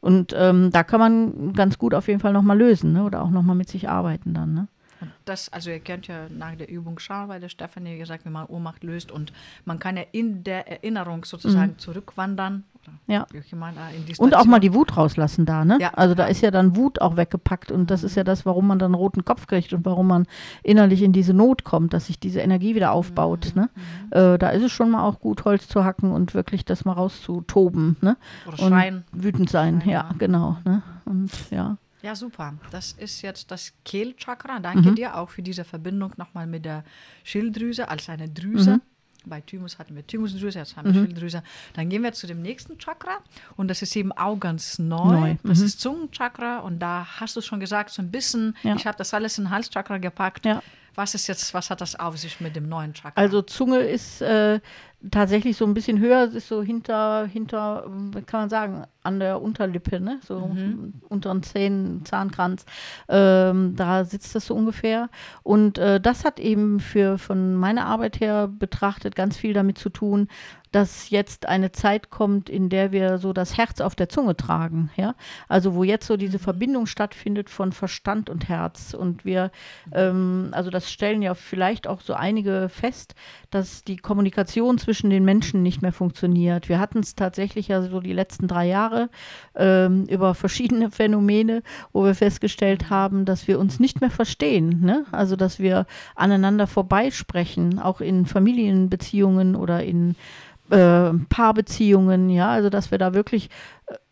Und 0.00 0.32
ähm, 0.38 0.70
da 0.72 0.84
kann 0.84 1.00
man 1.00 1.52
ganz 1.54 1.76
gut 1.78 1.92
auf 1.92 2.06
jeden 2.08 2.20
Fall 2.20 2.32
nochmal 2.32 2.56
lösen 2.56 2.92
ne? 2.92 3.02
oder 3.02 3.22
auch 3.22 3.30
nochmal 3.30 3.56
mit 3.56 3.68
sich 3.68 3.88
arbeiten 3.88 4.32
dann. 4.32 4.54
Ne? 4.54 4.68
Und 5.00 5.12
das, 5.24 5.52
also 5.52 5.70
ihr 5.70 5.80
könnt 5.80 6.06
ja 6.08 6.28
nach 6.28 6.54
der 6.56 6.68
Übung 6.68 6.98
schauen, 6.98 7.28
weil 7.28 7.40
der 7.40 7.48
Stefanie 7.48 7.98
gesagt, 7.98 8.24
wie 8.24 8.30
man 8.30 8.46
Ohnmacht 8.46 8.82
löst 8.84 9.12
und 9.12 9.32
man 9.64 9.78
kann 9.78 9.96
ja 9.96 10.04
in 10.12 10.42
der 10.44 10.66
Erinnerung 10.68 11.24
sozusagen 11.24 11.78
zurückwandern. 11.78 12.64
Mhm. 13.06 13.12
Ja. 13.12 13.26
in 13.32 14.06
die 14.06 14.14
Und 14.16 14.34
auch 14.34 14.46
mal 14.46 14.60
die 14.60 14.72
Wut 14.72 14.96
rauslassen 14.96 15.44
da, 15.44 15.64
ne? 15.64 15.76
Ja, 15.80 15.90
also 15.94 16.14
da 16.14 16.24
ja. 16.24 16.28
ist 16.30 16.40
ja 16.40 16.50
dann 16.50 16.74
Wut 16.74 17.00
auch 17.02 17.16
weggepackt 17.16 17.70
und 17.70 17.90
das 17.90 18.02
ist 18.02 18.14
ja 18.16 18.24
das, 18.24 18.46
warum 18.46 18.66
man 18.66 18.78
dann 18.78 18.88
einen 18.88 18.94
roten 18.94 19.24
Kopf 19.26 19.46
kriegt 19.46 19.72
und 19.74 19.84
warum 19.84 20.06
man 20.06 20.26
innerlich 20.62 21.02
in 21.02 21.12
diese 21.12 21.34
Not 21.34 21.64
kommt, 21.64 21.92
dass 21.92 22.06
sich 22.06 22.18
diese 22.18 22.40
Energie 22.40 22.74
wieder 22.74 22.92
aufbaut, 22.92 23.52
Mhm. 23.54 23.60
ne? 23.62 23.70
Äh, 24.34 24.38
da 24.38 24.50
ist 24.50 24.62
es 24.62 24.72
schon 24.72 24.90
mal 24.90 25.02
auch 25.04 25.20
gut, 25.20 25.44
Holz 25.44 25.68
zu 25.68 25.84
hacken 25.84 26.12
und 26.12 26.32
wirklich 26.34 26.64
das 26.64 26.84
mal 26.86 26.92
rauszutoben, 26.92 27.96
ne? 28.00 28.16
Oder 28.46 28.62
Und 28.62 28.68
schreien. 28.70 29.04
wütend 29.12 29.50
sein, 29.50 29.80
Schreien, 29.82 29.90
ja, 29.90 30.06
ja. 30.08 30.14
genau, 30.18 30.56
ne? 30.64 30.82
Und 31.04 31.30
ja. 31.50 31.76
Ja, 32.02 32.14
super. 32.14 32.54
Das 32.70 32.92
ist 32.92 33.22
jetzt 33.22 33.50
das 33.50 33.72
Kehlchakra. 33.84 34.60
Danke 34.60 34.90
Mhm. 34.90 34.94
dir 34.94 35.16
auch 35.16 35.30
für 35.30 35.42
diese 35.42 35.64
Verbindung 35.64 36.12
nochmal 36.16 36.46
mit 36.46 36.64
der 36.64 36.84
Schilddrüse 37.24 37.88
als 37.88 38.08
eine 38.08 38.28
Drüse. 38.28 38.76
Mhm. 38.76 38.82
Bei 39.26 39.40
Thymus 39.40 39.78
hatten 39.78 39.94
wir 39.96 40.06
Thymusdrüse, 40.06 40.58
jetzt 40.60 40.76
haben 40.76 40.94
wir 40.94 41.02
Schilddrüse. 41.04 41.42
Dann 41.74 41.88
gehen 41.90 42.02
wir 42.02 42.12
zu 42.12 42.26
dem 42.26 42.40
nächsten 42.40 42.78
Chakra 42.78 43.18
und 43.56 43.68
das 43.68 43.82
ist 43.82 43.94
eben 43.96 44.12
auch 44.12 44.38
ganz 44.38 44.78
neu. 44.78 45.12
Neu, 45.20 45.36
Das 45.42 45.58
mhm. 45.58 45.64
ist 45.66 45.80
Zungenchakra 45.80 46.60
und 46.60 46.78
da 46.78 47.06
hast 47.18 47.36
du 47.36 47.40
schon 47.42 47.60
gesagt, 47.60 47.90
so 47.90 48.00
ein 48.00 48.10
bisschen, 48.10 48.56
Ja. 48.62 48.76
ich 48.76 48.86
habe 48.86 48.96
das 48.96 49.12
alles 49.12 49.36
in 49.36 49.44
den 49.44 49.50
Halschakra 49.50 49.98
gepackt. 49.98 50.46
Ja. 50.46 50.62
Was 50.94 51.14
ist 51.14 51.26
jetzt, 51.26 51.52
was 51.52 51.68
hat 51.70 51.80
das 51.80 51.94
auf 51.98 52.16
sich 52.16 52.40
mit 52.40 52.56
dem 52.56 52.68
neuen 52.68 52.94
Chakra? 52.94 53.20
Also 53.20 53.42
Zunge 53.42 53.78
ist 53.80 54.20
äh, 54.22 54.60
tatsächlich 55.10 55.56
so 55.56 55.64
ein 55.66 55.74
bisschen 55.74 55.98
höher, 56.00 56.24
ist 56.32 56.48
so 56.48 56.62
hinter, 56.62 57.26
hinter, 57.26 57.84
kann 58.26 58.40
man 58.42 58.48
sagen, 58.50 58.84
an 59.08 59.18
der 59.18 59.42
Unterlippe, 59.42 60.00
ne? 60.00 60.20
So 60.22 60.50
unter 61.08 61.32
den 61.32 61.42
Zähnen, 61.42 62.04
Zahnkranz. 62.04 62.64
Ähm, 63.08 63.74
da 63.74 64.04
sitzt 64.04 64.34
das 64.34 64.46
so 64.46 64.54
ungefähr. 64.54 65.08
Und 65.42 65.78
äh, 65.78 66.00
das 66.00 66.24
hat 66.24 66.38
eben 66.38 66.78
für 66.78 67.18
von 67.18 67.54
meiner 67.54 67.86
Arbeit 67.86 68.20
her 68.20 68.48
betrachtet 68.48 69.16
ganz 69.16 69.36
viel 69.36 69.54
damit 69.54 69.78
zu 69.78 69.88
tun, 69.88 70.28
dass 70.72 71.08
jetzt 71.10 71.46
eine 71.46 71.72
Zeit 71.72 72.10
kommt, 72.10 72.50
in 72.50 72.68
der 72.68 72.92
wir 72.92 73.18
so 73.18 73.32
das 73.32 73.56
Herz 73.56 73.80
auf 73.80 73.94
der 73.94 74.08
Zunge 74.08 74.36
tragen, 74.36 74.90
ja. 74.96 75.14
Also 75.48 75.74
wo 75.74 75.82
jetzt 75.82 76.06
so 76.06 76.16
diese 76.16 76.38
Verbindung 76.38 76.86
stattfindet 76.86 77.48
von 77.48 77.72
Verstand 77.72 78.28
und 78.28 78.48
Herz. 78.48 78.94
Und 78.94 79.24
wir, 79.24 79.50
ähm, 79.92 80.48
also 80.52 80.70
das 80.70 80.90
stellen 80.90 81.22
ja 81.22 81.34
vielleicht 81.34 81.86
auch 81.86 82.00
so 82.00 82.14
einige 82.14 82.68
fest, 82.68 83.14
dass 83.50 83.82
die 83.82 83.96
Kommunikation 83.96 84.78
zwischen 84.78 85.10
den 85.10 85.24
Menschen 85.24 85.62
nicht 85.62 85.80
mehr 85.80 85.92
funktioniert. 85.92 86.68
Wir 86.68 86.78
hatten 86.78 86.98
es 86.98 87.14
tatsächlich 87.14 87.68
ja 87.68 87.80
so 87.82 88.00
die 88.00 88.12
letzten 88.12 88.46
drei 88.46 88.66
Jahre 88.66 88.97
ähm, 89.54 90.06
über 90.06 90.34
verschiedene 90.34 90.90
Phänomene, 90.98 91.62
wo 91.92 92.04
wir 92.04 92.14
festgestellt 92.14 92.90
haben, 92.90 93.24
dass 93.24 93.46
wir 93.46 93.58
uns 93.58 93.78
nicht 93.78 94.00
mehr 94.00 94.10
verstehen. 94.10 94.80
Ne? 94.80 95.04
Also 95.12 95.36
dass 95.36 95.58
wir 95.58 95.86
aneinander 96.14 96.66
vorbeisprechen, 96.66 97.78
auch 97.78 98.00
in 98.00 98.26
Familienbeziehungen 98.26 99.54
oder 99.54 99.84
in 99.84 100.16
äh, 100.70 101.12
Paarbeziehungen, 101.28 102.30
ja, 102.30 102.48
also 102.50 102.70
dass 102.70 102.90
wir 102.90 102.98
da 102.98 103.14
wirklich 103.14 103.50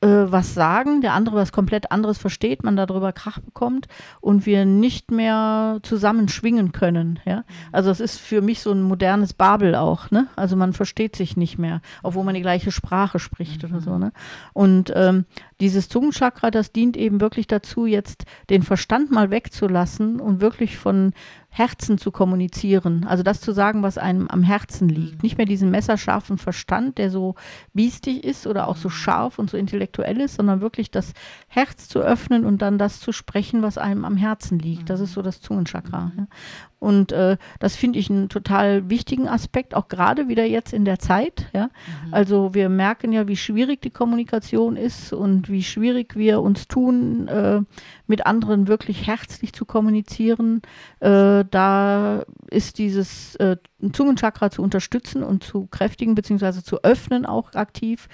äh, 0.01 0.07
was 0.09 0.55
sagen, 0.55 1.01
der 1.03 1.12
andere 1.12 1.37
was 1.37 1.53
komplett 1.53 1.90
anderes 1.90 2.16
versteht, 2.16 2.64
man 2.64 2.77
darüber 2.77 3.12
Krach 3.12 3.40
bekommt 3.40 3.88
und 4.21 4.47
wir 4.47 4.64
nicht 4.64 5.11
mehr 5.11 5.81
zusammen 5.83 6.29
schwingen 6.29 6.73
können, 6.73 7.19
ja. 7.25 7.45
Also 7.73 7.90
es 7.90 8.01
ist 8.01 8.19
für 8.19 8.40
mich 8.40 8.61
so 8.61 8.73
ein 8.73 8.83
modernes 8.83 9.35
Babel 9.35 9.75
auch, 9.75 10.11
ne? 10.11 10.29
Also 10.37 10.57
man 10.57 10.73
versteht 10.73 11.16
sich 11.16 11.37
nicht 11.37 11.59
mehr, 11.59 11.83
obwohl 12.03 12.25
man 12.25 12.35
die 12.35 12.42
gleiche 12.42 12.73
Sprache 12.73 13.19
spricht 13.19 13.64
oder 13.64 13.81
so, 13.81 13.99
ne? 13.99 14.12
Und 14.55 14.92
ähm, 14.95 15.27
dieses 15.61 15.88
Zungenchakra, 15.88 16.51
das 16.51 16.73
dient 16.73 16.97
eben 16.97 17.21
wirklich 17.21 17.47
dazu, 17.47 17.87
jetzt 17.87 18.25
den 18.49 18.62
Verstand 18.62 19.11
mal 19.11 19.31
wegzulassen 19.31 20.21
und 20.21 20.40
wirklich 20.40 20.79
von 20.79 21.12
Herzen 21.57 21.97
zu 21.97 22.11
kommunizieren. 22.11 23.07
Also 23.09 23.23
das 23.23 23.40
zu 23.40 23.53
sagen, 23.53 23.83
was 23.83 23.97
einem 23.97 24.29
am 24.29 24.42
Herzen 24.42 24.90
liegt. 24.90 25.23
Nicht 25.23 25.38
mehr 25.38 25.47
diesen 25.47 25.71
messerscharfen 25.71 26.37
Verstand, 26.37 26.99
der 26.99 27.11
so 27.11 27.35
biestig 27.73 28.25
ist 28.25 28.47
oder 28.47 28.69
auch 28.69 28.77
so 28.77 28.90
scharf 28.90 29.38
und 29.38 29.49
so 29.49 29.57
intellektuell 29.57 30.21
ist, 30.21 30.35
sondern 30.35 30.61
wirklich 30.61 30.90
das 30.90 31.14
Herz 31.49 31.88
zu 31.88 32.01
öffnen 32.01 32.45
und 32.45 32.61
dann 32.61 32.77
das 32.77 33.01
zu 33.01 33.11
sprechen, 33.11 33.62
was 33.62 33.79
einem 33.79 34.05
am 34.05 34.19
Herzen 34.19 34.59
liegt. 34.59 34.90
Das 34.90 35.01
ist 35.01 35.14
so 35.14 35.23
das 35.23 35.40
Zungenchakra. 35.40 36.12
Ja. 36.19 36.27
Und 36.78 37.12
äh, 37.12 37.36
das 37.58 37.74
finde 37.74 37.98
ich 37.98 38.10
einen 38.10 38.28
total 38.28 38.90
wichtigen 38.90 39.28
Aspekt, 39.28 39.74
auch 39.74 39.88
gerade 39.88 40.28
wieder 40.28 40.44
jetzt 40.44 40.72
in 40.72 40.84
der 40.84 40.98
Zeit. 40.98 41.46
Ja? 41.54 41.70
Also 42.10 42.52
wir 42.54 42.68
merken 42.68 43.12
ja, 43.12 43.26
wie 43.28 43.36
schwierig 43.36 43.80
die 43.80 43.90
Kommunikation 43.90 44.76
ist 44.76 45.12
und 45.12 45.48
wie 45.48 45.62
schwierig 45.62 46.16
wir 46.16 46.42
uns 46.42 46.68
tun, 46.68 47.28
äh, 47.28 47.60
mit 48.06 48.26
anderen 48.26 48.68
wirklich 48.68 49.06
herzlich 49.06 49.52
zu 49.52 49.64
kommunizieren. 49.64 50.60
Äh, 51.00 51.44
da 51.50 52.24
ist 52.50 52.78
dieses 52.78 53.36
äh, 53.36 53.56
Zungenchakra 53.92 54.50
zu 54.50 54.62
unterstützen 54.62 55.22
und 55.22 55.44
zu 55.44 55.66
kräftigen 55.66 56.14
beziehungsweise 56.14 56.62
zu 56.62 56.82
öffnen 56.82 57.26
auch 57.26 57.54
aktiv 57.54 58.08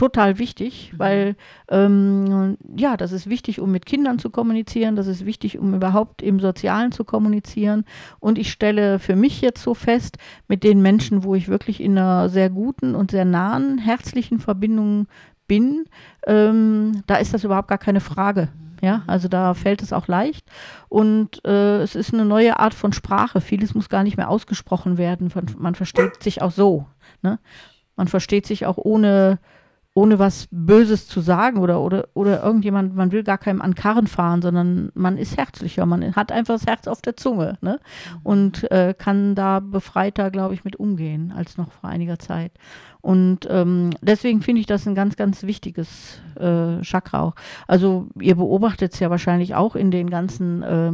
total 0.00 0.38
wichtig, 0.38 0.94
weil 0.96 1.36
ähm, 1.68 2.56
ja, 2.74 2.96
das 2.96 3.12
ist 3.12 3.28
wichtig, 3.28 3.60
um 3.60 3.70
mit 3.70 3.84
Kindern 3.84 4.18
zu 4.18 4.30
kommunizieren, 4.30 4.96
das 4.96 5.06
ist 5.06 5.26
wichtig, 5.26 5.58
um 5.58 5.74
überhaupt 5.74 6.22
im 6.22 6.40
Sozialen 6.40 6.90
zu 6.90 7.04
kommunizieren. 7.04 7.84
Und 8.18 8.38
ich 8.38 8.50
stelle 8.50 8.98
für 8.98 9.14
mich 9.14 9.42
jetzt 9.42 9.62
so 9.62 9.74
fest, 9.74 10.16
mit 10.48 10.64
den 10.64 10.80
Menschen, 10.80 11.22
wo 11.22 11.34
ich 11.34 11.48
wirklich 11.48 11.82
in 11.82 11.98
einer 11.98 12.30
sehr 12.30 12.48
guten 12.48 12.94
und 12.94 13.10
sehr 13.10 13.26
nahen, 13.26 13.76
herzlichen 13.76 14.38
Verbindung 14.38 15.06
bin, 15.46 15.84
ähm, 16.26 17.02
da 17.06 17.16
ist 17.16 17.34
das 17.34 17.44
überhaupt 17.44 17.68
gar 17.68 17.76
keine 17.76 18.00
Frage. 18.00 18.48
Ja, 18.80 19.02
also 19.06 19.28
da 19.28 19.52
fällt 19.52 19.82
es 19.82 19.92
auch 19.92 20.08
leicht. 20.08 20.46
Und 20.88 21.44
äh, 21.44 21.82
es 21.82 21.94
ist 21.94 22.14
eine 22.14 22.24
neue 22.24 22.58
Art 22.58 22.72
von 22.72 22.94
Sprache. 22.94 23.42
Vieles 23.42 23.74
muss 23.74 23.90
gar 23.90 24.02
nicht 24.02 24.16
mehr 24.16 24.30
ausgesprochen 24.30 24.96
werden. 24.96 25.30
Man 25.58 25.74
versteht 25.74 26.22
sich 26.22 26.40
auch 26.40 26.52
so. 26.52 26.86
Ne? 27.20 27.38
Man 27.96 28.08
versteht 28.08 28.46
sich 28.46 28.64
auch 28.64 28.78
ohne 28.78 29.38
ohne 30.00 30.18
was 30.18 30.48
Böses 30.50 31.06
zu 31.06 31.20
sagen 31.20 31.58
oder, 31.58 31.82
oder, 31.82 32.08
oder 32.14 32.42
irgendjemand, 32.42 32.96
man 32.96 33.12
will 33.12 33.22
gar 33.22 33.36
keinem 33.36 33.60
an 33.60 33.74
Karren 33.74 34.06
fahren, 34.06 34.40
sondern 34.40 34.90
man 34.94 35.18
ist 35.18 35.36
herzlicher, 35.36 35.84
man 35.84 36.16
hat 36.16 36.32
einfach 36.32 36.54
das 36.54 36.66
Herz 36.66 36.88
auf 36.88 37.02
der 37.02 37.18
Zunge 37.18 37.58
ne? 37.60 37.78
und 38.22 38.70
äh, 38.70 38.94
kann 38.96 39.34
da 39.34 39.60
befreiter, 39.60 40.30
glaube 40.30 40.54
ich, 40.54 40.64
mit 40.64 40.76
umgehen 40.76 41.34
als 41.36 41.58
noch 41.58 41.70
vor 41.70 41.90
einiger 41.90 42.18
Zeit. 42.18 42.52
Und 43.02 43.46
ähm, 43.50 43.90
deswegen 44.00 44.40
finde 44.40 44.60
ich 44.60 44.66
das 44.66 44.86
ein 44.86 44.94
ganz, 44.94 45.16
ganz 45.16 45.42
wichtiges 45.42 46.22
äh, 46.36 46.80
Chakra 46.80 47.20
auch. 47.20 47.34
Also 47.66 48.08
ihr 48.18 48.36
beobachtet 48.36 48.94
es 48.94 49.00
ja 49.00 49.10
wahrscheinlich 49.10 49.54
auch 49.54 49.76
in 49.76 49.90
den 49.90 50.08
ganzen 50.08 50.62
äh, 50.62 50.92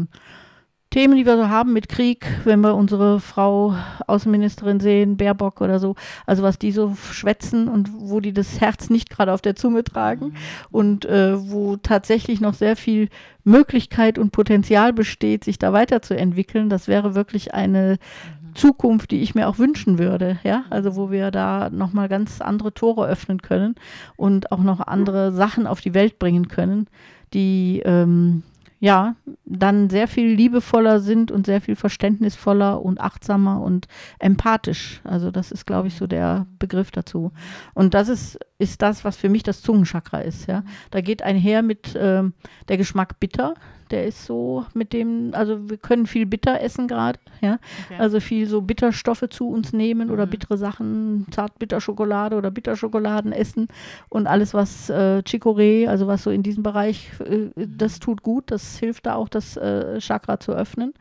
Themen, 0.90 1.16
die 1.16 1.26
wir 1.26 1.36
so 1.36 1.48
haben 1.48 1.72
mit 1.72 1.88
Krieg, 1.88 2.26
wenn 2.44 2.60
wir 2.60 2.74
unsere 2.74 3.20
Frau 3.20 3.74
Außenministerin 4.06 4.80
sehen, 4.80 5.16
Baerbock 5.16 5.60
oder 5.60 5.78
so, 5.78 5.96
also 6.26 6.42
was 6.42 6.58
die 6.58 6.70
so 6.70 6.94
schwätzen 6.94 7.68
und 7.68 7.90
wo 7.92 8.20
die 8.20 8.32
das 8.32 8.60
Herz 8.60 8.88
nicht 8.88 9.10
gerade 9.10 9.32
auf 9.32 9.42
der 9.42 9.56
Zunge 9.56 9.82
tragen 9.84 10.26
mhm. 10.26 10.34
und 10.70 11.04
äh, 11.04 11.50
wo 11.50 11.76
tatsächlich 11.76 12.40
noch 12.40 12.54
sehr 12.54 12.76
viel 12.76 13.08
Möglichkeit 13.44 14.16
und 14.18 14.30
Potenzial 14.30 14.92
besteht, 14.92 15.44
sich 15.44 15.58
da 15.58 15.72
weiterzuentwickeln, 15.72 16.70
das 16.70 16.88
wäre 16.88 17.14
wirklich 17.14 17.52
eine 17.52 17.98
mhm. 17.98 18.54
Zukunft, 18.54 19.10
die 19.10 19.20
ich 19.20 19.34
mir 19.34 19.48
auch 19.48 19.58
wünschen 19.58 19.98
würde, 19.98 20.38
ja, 20.44 20.64
also 20.70 20.96
wo 20.96 21.10
wir 21.10 21.30
da 21.32 21.68
nochmal 21.68 22.08
ganz 22.08 22.40
andere 22.40 22.72
Tore 22.72 23.06
öffnen 23.06 23.42
können 23.42 23.74
und 24.16 24.52
auch 24.52 24.62
noch 24.62 24.80
andere 24.80 25.32
Sachen 25.32 25.66
auf 25.66 25.80
die 25.80 25.94
Welt 25.94 26.18
bringen 26.18 26.48
können, 26.48 26.86
die 27.34 27.82
ähm, 27.84 28.44
ja, 28.78 29.16
dann 29.44 29.88
sehr 29.88 30.06
viel 30.06 30.34
liebevoller 30.34 31.00
sind 31.00 31.30
und 31.30 31.46
sehr 31.46 31.60
viel 31.60 31.76
verständnisvoller 31.76 32.82
und 32.82 33.00
achtsamer 33.00 33.62
und 33.62 33.88
empathisch. 34.18 35.00
Also 35.04 35.30
das 35.30 35.50
ist, 35.50 35.66
glaube 35.66 35.88
ich, 35.88 35.94
so 35.94 36.06
der 36.06 36.46
Begriff 36.58 36.90
dazu. 36.90 37.32
Und 37.72 37.94
das 37.94 38.08
ist, 38.08 38.38
ist 38.58 38.82
das, 38.82 39.04
was 39.04 39.16
für 39.16 39.28
mich 39.28 39.42
das 39.42 39.62
Zungenchakra 39.62 40.20
ist. 40.20 40.46
Ja, 40.46 40.62
da 40.90 41.00
geht 41.00 41.22
einher 41.22 41.62
mit 41.62 41.94
äh, 41.94 42.22
der 42.68 42.76
Geschmack 42.76 43.18
bitter. 43.18 43.54
Der 43.90 44.04
ist 44.04 44.26
so 44.26 44.66
mit 44.74 44.92
dem, 44.92 45.30
also 45.32 45.70
wir 45.70 45.76
können 45.76 46.06
viel 46.06 46.26
bitter 46.26 46.60
essen 46.60 46.88
gerade, 46.88 47.20
ja. 47.40 47.60
Okay. 47.84 48.00
Also 48.00 48.18
viel 48.18 48.48
so 48.48 48.60
Bitterstoffe 48.60 49.28
zu 49.30 49.48
uns 49.48 49.72
nehmen 49.72 50.08
mhm. 50.08 50.14
oder 50.14 50.26
bittere 50.26 50.58
Sachen, 50.58 51.26
Zartbitterschokolade 51.30 52.34
oder 52.34 52.50
Bitterschokoladen 52.50 53.30
essen 53.30 53.68
und 54.08 54.26
alles, 54.26 54.54
was 54.54 54.90
äh, 54.90 55.22
Chicorée, 55.24 55.86
also 55.86 56.08
was 56.08 56.24
so 56.24 56.32
in 56.32 56.42
diesem 56.42 56.64
Bereich, 56.64 57.12
äh, 57.20 57.50
mhm. 57.54 57.78
das 57.78 58.00
tut 58.00 58.22
gut, 58.22 58.50
das 58.50 58.65
hilft 58.78 59.06
da 59.06 59.14
auch, 59.14 59.28
das 59.28 59.56
äh, 59.56 60.00
Chakra 60.00 60.40
zu 60.40 60.52
öffnen. 60.52 60.92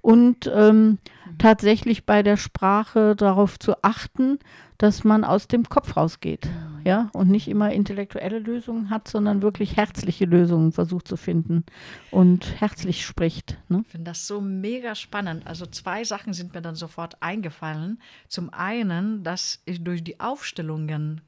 Und 0.00 0.50
ähm, 0.52 0.86
mhm. 0.86 0.98
tatsächlich 1.38 2.06
bei 2.06 2.22
der 2.22 2.38
Sprache 2.38 3.14
darauf 3.14 3.58
zu 3.58 3.82
achten, 3.82 4.38
dass 4.78 5.04
man 5.04 5.24
aus 5.24 5.46
dem 5.46 5.68
Kopf 5.68 5.98
rausgeht, 5.98 6.46
mhm. 6.46 6.80
ja, 6.86 7.10
und 7.12 7.28
nicht 7.28 7.48
immer 7.48 7.70
intellektuelle 7.70 8.38
Lösungen 8.38 8.88
hat, 8.88 9.08
sondern 9.08 9.42
wirklich 9.42 9.76
herzliche 9.76 10.24
Lösungen 10.24 10.72
versucht 10.72 11.06
zu 11.06 11.18
finden 11.18 11.64
und 12.10 12.58
herzlich 12.60 13.04
spricht. 13.04 13.58
Ne? 13.68 13.82
Ich 13.84 13.92
finde 13.92 14.10
das 14.10 14.26
so 14.26 14.40
mega 14.40 14.94
spannend. 14.94 15.46
Also 15.46 15.66
zwei 15.66 16.04
Sachen 16.04 16.32
sind 16.32 16.54
mir 16.54 16.62
dann 16.62 16.76
sofort 16.76 17.22
eingefallen. 17.22 18.00
Zum 18.28 18.48
einen, 18.54 19.22
dass 19.22 19.60
ich 19.66 19.84
durch 19.84 20.02
die 20.02 20.18
Aufstellungen 20.18 21.20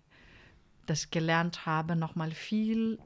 das 0.87 1.11
gelernt 1.11 1.67
habe, 1.67 1.95
nochmal 1.95 2.31
viel 2.31 2.99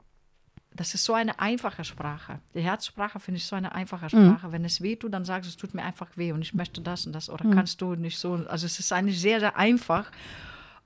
das 0.77 0.93
ist 0.93 1.03
so 1.03 1.13
eine 1.13 1.39
einfache 1.39 1.83
Sprache. 1.83 2.39
Die 2.53 2.61
Herzsprache 2.61 3.19
finde 3.19 3.39
ich 3.39 3.45
so 3.45 3.55
eine 3.55 3.73
einfache 3.73 4.05
mhm. 4.05 4.09
Sprache. 4.09 4.47
Mhm. 4.47 4.51
Wenn 4.51 4.65
es 4.65 4.81
weh 4.81 4.95
tut, 4.95 5.13
dann 5.13 5.25
sagst 5.25 5.47
du, 5.47 5.49
es 5.49 5.57
tut 5.57 5.73
mir 5.73 5.83
einfach 5.83 6.07
weh 6.15 6.31
und 6.31 6.41
ich 6.41 6.53
möchte 6.53 6.81
das 6.81 7.05
und 7.05 7.13
das 7.13 7.29
oder 7.29 7.45
mhm. 7.45 7.51
kannst 7.55 7.81
du 7.81 7.95
nicht 7.95 8.17
so. 8.17 8.33
Also 8.47 8.65
es 8.65 8.79
ist 8.79 8.93
eigentlich 8.93 9.19
sehr, 9.19 9.39
sehr 9.39 9.57
einfach. 9.57 10.11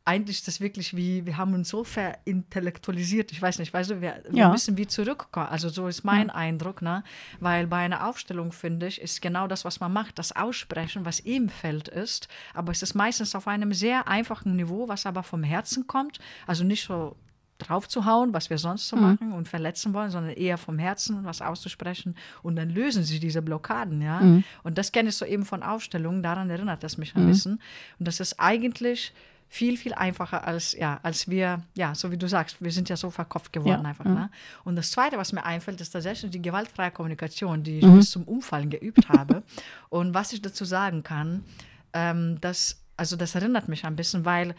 Eigentlich 0.03 0.37
ist 0.37 0.47
das 0.47 0.59
wirklich 0.59 0.95
wie, 0.95 1.27
wir 1.27 1.37
haben 1.37 1.53
uns 1.53 1.69
so 1.69 1.83
verintellektualisiert. 1.83 3.31
Ich 3.31 3.39
weiß 3.39 3.59
nicht, 3.59 3.71
weißt 3.71 3.91
du, 3.91 4.01
wir, 4.01 4.23
wir 4.29 4.49
müssen 4.49 4.75
wie 4.75 4.87
zurückkommen. 4.87 5.45
Also 5.47 5.69
so 5.69 5.87
ist 5.87 6.03
mein 6.03 6.29
ja. 6.29 6.33
Eindruck, 6.33 6.81
ne? 6.81 7.03
Weil 7.39 7.67
bei 7.67 7.77
einer 7.77 8.07
Aufstellung, 8.07 8.51
finde 8.51 8.87
ich, 8.87 8.99
ist 8.99 9.21
genau 9.21 9.47
das, 9.47 9.63
was 9.63 9.79
man 9.79 9.93
macht, 9.93 10.17
das 10.17 10.35
Aussprechen, 10.35 11.05
was 11.05 11.19
im 11.19 11.49
Feld 11.49 11.87
ist. 11.87 12.29
Aber 12.55 12.71
es 12.71 12.81
ist 12.81 12.95
meistens 12.95 13.35
auf 13.35 13.47
einem 13.47 13.73
sehr 13.73 14.07
einfachen 14.07 14.55
Niveau, 14.55 14.87
was 14.87 15.05
aber 15.05 15.21
vom 15.21 15.43
Herzen 15.43 15.85
kommt. 15.85 16.17
Also 16.47 16.63
nicht 16.63 16.83
so 16.83 17.15
draufzuhauen, 17.61 18.33
was 18.33 18.49
wir 18.49 18.57
sonst 18.57 18.87
so 18.87 18.95
mhm. 18.95 19.01
machen 19.01 19.33
und 19.33 19.47
verletzen 19.47 19.93
wollen, 19.93 20.11
sondern 20.11 20.33
eher 20.33 20.57
vom 20.57 20.79
Herzen 20.79 21.23
was 21.23 21.41
auszusprechen 21.41 22.15
und 22.43 22.55
dann 22.55 22.69
lösen 22.69 23.03
sie 23.03 23.19
diese 23.19 23.41
Blockaden, 23.41 24.01
ja. 24.01 24.19
Mhm. 24.19 24.43
Und 24.63 24.77
das 24.77 24.91
kenne 24.91 25.09
ich 25.09 25.15
so 25.15 25.25
eben 25.25 25.45
von 25.45 25.63
Aufstellungen, 25.63 26.23
daran 26.23 26.49
erinnert 26.49 26.83
das 26.83 26.97
mich 26.97 27.15
ein 27.15 27.23
mhm. 27.23 27.27
bisschen. 27.27 27.61
Und 27.99 28.07
das 28.07 28.19
ist 28.19 28.39
eigentlich 28.39 29.13
viel, 29.51 29.75
viel 29.75 29.93
einfacher 29.93 30.47
als, 30.47 30.71
ja, 30.71 31.01
als 31.03 31.29
wir, 31.29 31.61
ja, 31.75 31.93
so 31.93 32.09
wie 32.09 32.17
du 32.17 32.25
sagst, 32.29 32.61
wir 32.61 32.71
sind 32.71 32.87
ja 32.87 32.95
so 32.95 33.09
verkopft 33.09 33.51
geworden 33.51 33.81
ja, 33.83 33.89
einfach. 33.89 34.05
Ne? 34.05 34.29
Und 34.63 34.77
das 34.77 34.91
Zweite, 34.91 35.17
was 35.17 35.33
mir 35.33 35.43
einfällt, 35.43 35.81
ist 35.81 35.89
tatsächlich 35.89 36.31
die 36.31 36.41
gewaltfreie 36.41 36.89
Kommunikation, 36.89 37.61
die 37.61 37.79
ich 37.79 37.85
mhm. 37.85 37.97
bis 37.97 38.11
zum 38.11 38.23
Umfallen 38.23 38.69
geübt 38.69 39.09
habe. 39.09 39.43
Und 39.89 40.13
was 40.13 40.31
ich 40.31 40.41
dazu 40.41 40.63
sagen 40.63 41.03
kann, 41.03 41.43
ähm, 41.91 42.37
das, 42.39 42.81
also 42.95 43.17
das 43.17 43.35
erinnert 43.35 43.67
mich 43.67 43.83
ein 43.83 43.97
bisschen, 43.97 44.23
weil 44.23 44.55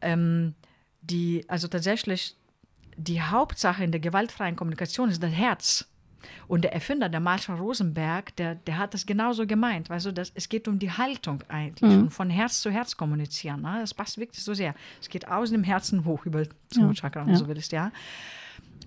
ähm, 0.00 0.54
die, 1.10 1.44
also 1.48 1.68
tatsächlich 1.68 2.36
die 2.96 3.22
Hauptsache 3.22 3.84
in 3.84 3.92
der 3.92 4.00
gewaltfreien 4.00 4.56
Kommunikation 4.56 5.08
ist 5.08 5.22
das 5.22 5.32
Herz. 5.32 5.86
Und 6.48 6.64
der 6.64 6.72
Erfinder, 6.72 7.08
der 7.08 7.20
Marshall 7.20 7.58
Rosenberg, 7.58 8.34
der, 8.36 8.56
der 8.56 8.78
hat 8.78 8.92
das 8.92 9.06
genauso 9.06 9.46
gemeint. 9.46 9.90
Also 9.90 10.10
das, 10.10 10.32
es 10.34 10.48
geht 10.48 10.66
um 10.66 10.78
die 10.78 10.90
Haltung 10.90 11.44
eigentlich 11.48 11.92
mhm. 11.92 12.02
und 12.02 12.10
von 12.10 12.28
Herz 12.28 12.60
zu 12.60 12.70
Herz 12.70 12.96
kommunizieren. 12.96 13.62
Ne? 13.62 13.78
Das 13.80 13.94
passt 13.94 14.18
wirklich 14.18 14.42
so 14.42 14.52
sehr. 14.52 14.74
Es 15.00 15.08
geht 15.08 15.28
aus 15.28 15.50
dem 15.50 15.62
Herzen 15.62 16.04
hoch 16.04 16.26
über 16.26 16.44
zum 16.70 16.88
ja. 16.88 16.94
Chakra, 16.94 17.20
wenn 17.20 17.28
ja. 17.28 17.38
du 17.38 17.44
so 17.44 17.48
willst, 17.48 17.70
ja. 17.70 17.92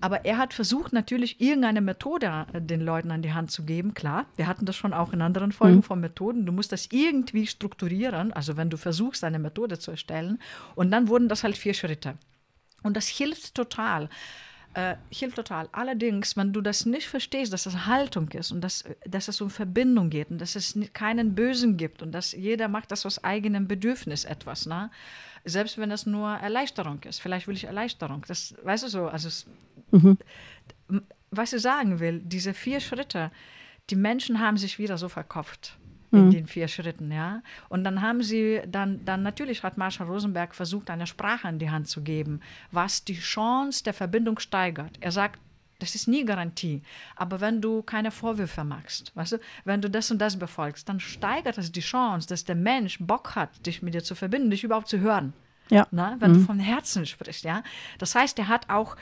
Aber 0.01 0.25
er 0.25 0.37
hat 0.37 0.53
versucht, 0.53 0.93
natürlich 0.93 1.39
irgendeine 1.39 1.79
Methode 1.79 2.47
äh, 2.53 2.61
den 2.61 2.81
Leuten 2.81 3.11
an 3.11 3.21
die 3.21 3.33
Hand 3.33 3.51
zu 3.51 3.63
geben. 3.63 3.93
Klar, 3.93 4.25
wir 4.35 4.47
hatten 4.47 4.65
das 4.65 4.75
schon 4.75 4.93
auch 4.93 5.13
in 5.13 5.21
anderen 5.21 5.51
Folgen 5.51 5.77
mhm. 5.77 5.83
von 5.83 5.99
Methoden. 5.99 6.45
Du 6.45 6.51
musst 6.51 6.71
das 6.71 6.87
irgendwie 6.91 7.47
strukturieren, 7.47 8.33
also 8.33 8.57
wenn 8.57 8.69
du 8.69 8.77
versuchst, 8.77 9.23
eine 9.23 9.39
Methode 9.39 9.79
zu 9.79 9.91
erstellen. 9.91 10.39
Und 10.75 10.91
dann 10.91 11.07
wurden 11.07 11.29
das 11.29 11.43
halt 11.43 11.55
vier 11.55 11.75
Schritte. 11.75 12.15
Und 12.83 12.97
das 12.97 13.07
hilft 13.07 13.53
total. 13.55 14.09
Äh, 14.73 14.95
hilft 15.11 15.35
total. 15.35 15.67
Allerdings, 15.73 16.37
wenn 16.37 16.53
du 16.53 16.61
das 16.61 16.85
nicht 16.85 17.07
verstehst, 17.07 17.51
dass 17.51 17.63
das 17.63 17.85
Haltung 17.85 18.29
ist 18.29 18.51
und 18.51 18.61
dass, 18.61 18.85
dass 19.05 19.27
es 19.27 19.41
um 19.41 19.49
Verbindung 19.49 20.09
geht 20.09 20.31
und 20.31 20.39
dass 20.39 20.55
es 20.55 20.77
keinen 20.93 21.35
Bösen 21.35 21.75
gibt 21.75 22.01
und 22.01 22.13
dass 22.13 22.31
jeder 22.31 22.69
macht 22.69 22.91
das 22.91 23.05
aus 23.05 23.21
eigenem 23.23 23.67
Bedürfnis 23.67 24.23
etwas, 24.23 24.65
ne? 24.65 24.89
selbst 25.43 25.77
wenn 25.77 25.89
das 25.89 26.05
nur 26.05 26.29
Erleichterung 26.29 27.01
ist. 27.03 27.19
Vielleicht 27.19 27.47
will 27.47 27.55
ich 27.55 27.65
Erleichterung. 27.65 28.23
Das, 28.27 28.55
weißt 28.63 28.83
du 28.83 28.87
so, 28.87 29.07
also 29.07 29.27
es, 29.27 29.45
mhm. 29.91 30.17
was 31.29 31.53
ich 31.53 31.61
sagen 31.61 31.99
will, 31.99 32.19
diese 32.23 32.53
vier 32.53 32.79
Schritte, 32.79 33.31
die 33.89 33.95
Menschen 33.95 34.39
haben 34.39 34.57
sich 34.57 34.79
wieder 34.79 34.97
so 34.97 35.09
verkopft 35.09 35.77
in 36.11 36.25
mhm. 36.25 36.31
den 36.31 36.45
vier 36.45 36.67
Schritten, 36.67 37.11
ja. 37.11 37.41
Und 37.69 37.83
dann 37.83 38.01
haben 38.01 38.21
sie, 38.21 38.61
dann, 38.67 39.03
dann 39.05 39.23
natürlich 39.23 39.63
hat 39.63 39.77
Marshall 39.77 40.07
Rosenberg 40.07 40.53
versucht, 40.53 40.89
eine 40.89 41.07
Sprache 41.07 41.47
in 41.47 41.59
die 41.59 41.69
Hand 41.69 41.87
zu 41.87 42.01
geben, 42.01 42.41
was 42.71 43.05
die 43.05 43.17
Chance 43.17 43.83
der 43.83 43.93
Verbindung 43.93 44.37
steigert. 44.39 44.97
Er 44.99 45.11
sagt, 45.11 45.39
das 45.79 45.95
ist 45.95 46.07
nie 46.07 46.23
Garantie. 46.25 46.83
Aber 47.15 47.41
wenn 47.41 47.61
du 47.61 47.81
keine 47.81 48.11
Vorwürfe 48.11 48.63
machst, 48.63 49.11
weißt 49.15 49.33
du, 49.33 49.37
wenn 49.63 49.81
du 49.81 49.89
das 49.89 50.11
und 50.11 50.19
das 50.19 50.37
befolgst, 50.37 50.87
dann 50.87 50.99
steigert 50.99 51.57
es 51.57 51.71
die 51.71 51.81
Chance, 51.81 52.27
dass 52.27 52.43
der 52.43 52.55
Mensch 52.55 52.99
Bock 52.99 53.35
hat, 53.35 53.65
dich 53.65 53.81
mit 53.81 53.93
dir 53.93 54.03
zu 54.03 54.13
verbinden, 54.13 54.51
dich 54.51 54.63
überhaupt 54.63 54.89
zu 54.89 54.99
hören. 54.99 55.33
Ja. 55.71 55.87
Na, 55.91 56.17
wenn 56.19 56.31
mhm. 56.31 56.35
du 56.35 56.39
vom 56.41 56.59
Herzen 56.59 57.05
sprichst, 57.05 57.45
ja. 57.45 57.63
Das 57.97 58.13
heißt, 58.13 58.37
er 58.39 58.49
hat 58.49 58.69
auch, 58.69 58.97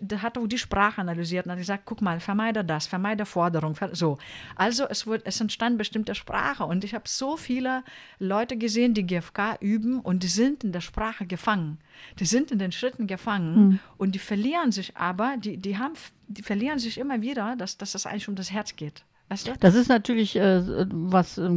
der 0.00 0.20
hat 0.20 0.36
auch 0.36 0.48
die 0.48 0.58
Sprache 0.58 1.00
analysiert 1.00 1.46
und 1.46 1.52
hat 1.52 1.58
gesagt, 1.58 1.84
guck 1.86 2.02
mal, 2.02 2.18
vermeide 2.18 2.64
das, 2.64 2.88
vermeide 2.88 3.24
Forderung, 3.24 3.76
so. 3.92 4.18
Also 4.56 4.86
es, 4.88 5.06
wird, 5.06 5.22
es 5.24 5.40
entstand 5.40 5.78
bestimmte 5.78 6.16
Sprache 6.16 6.64
und 6.64 6.82
ich 6.82 6.94
habe 6.94 7.04
so 7.06 7.36
viele 7.36 7.84
Leute 8.18 8.56
gesehen, 8.56 8.94
die 8.94 9.06
GFK 9.06 9.58
üben 9.60 10.00
und 10.00 10.24
die 10.24 10.28
sind 10.28 10.64
in 10.64 10.72
der 10.72 10.80
Sprache 10.80 11.24
gefangen. 11.24 11.78
Die 12.18 12.26
sind 12.26 12.50
in 12.50 12.58
den 12.58 12.72
Schritten 12.72 13.06
gefangen 13.06 13.68
mhm. 13.68 13.78
und 13.96 14.14
die 14.16 14.18
verlieren 14.18 14.72
sich 14.72 14.96
aber, 14.96 15.36
die, 15.38 15.56
die 15.56 15.78
haben, 15.78 15.94
die 16.26 16.42
verlieren 16.42 16.80
sich 16.80 16.98
immer 16.98 17.22
wieder, 17.22 17.54
dass, 17.56 17.78
dass 17.78 17.94
es 17.94 18.06
eigentlich 18.06 18.28
um 18.28 18.34
das 18.34 18.50
Herz 18.50 18.74
geht. 18.74 19.04
Weißt 19.28 19.46
du? 19.46 19.52
Das 19.60 19.74
ist 19.74 19.88
natürlich 19.88 20.36
äh, 20.36 20.62
was, 20.90 21.38
äh, 21.38 21.50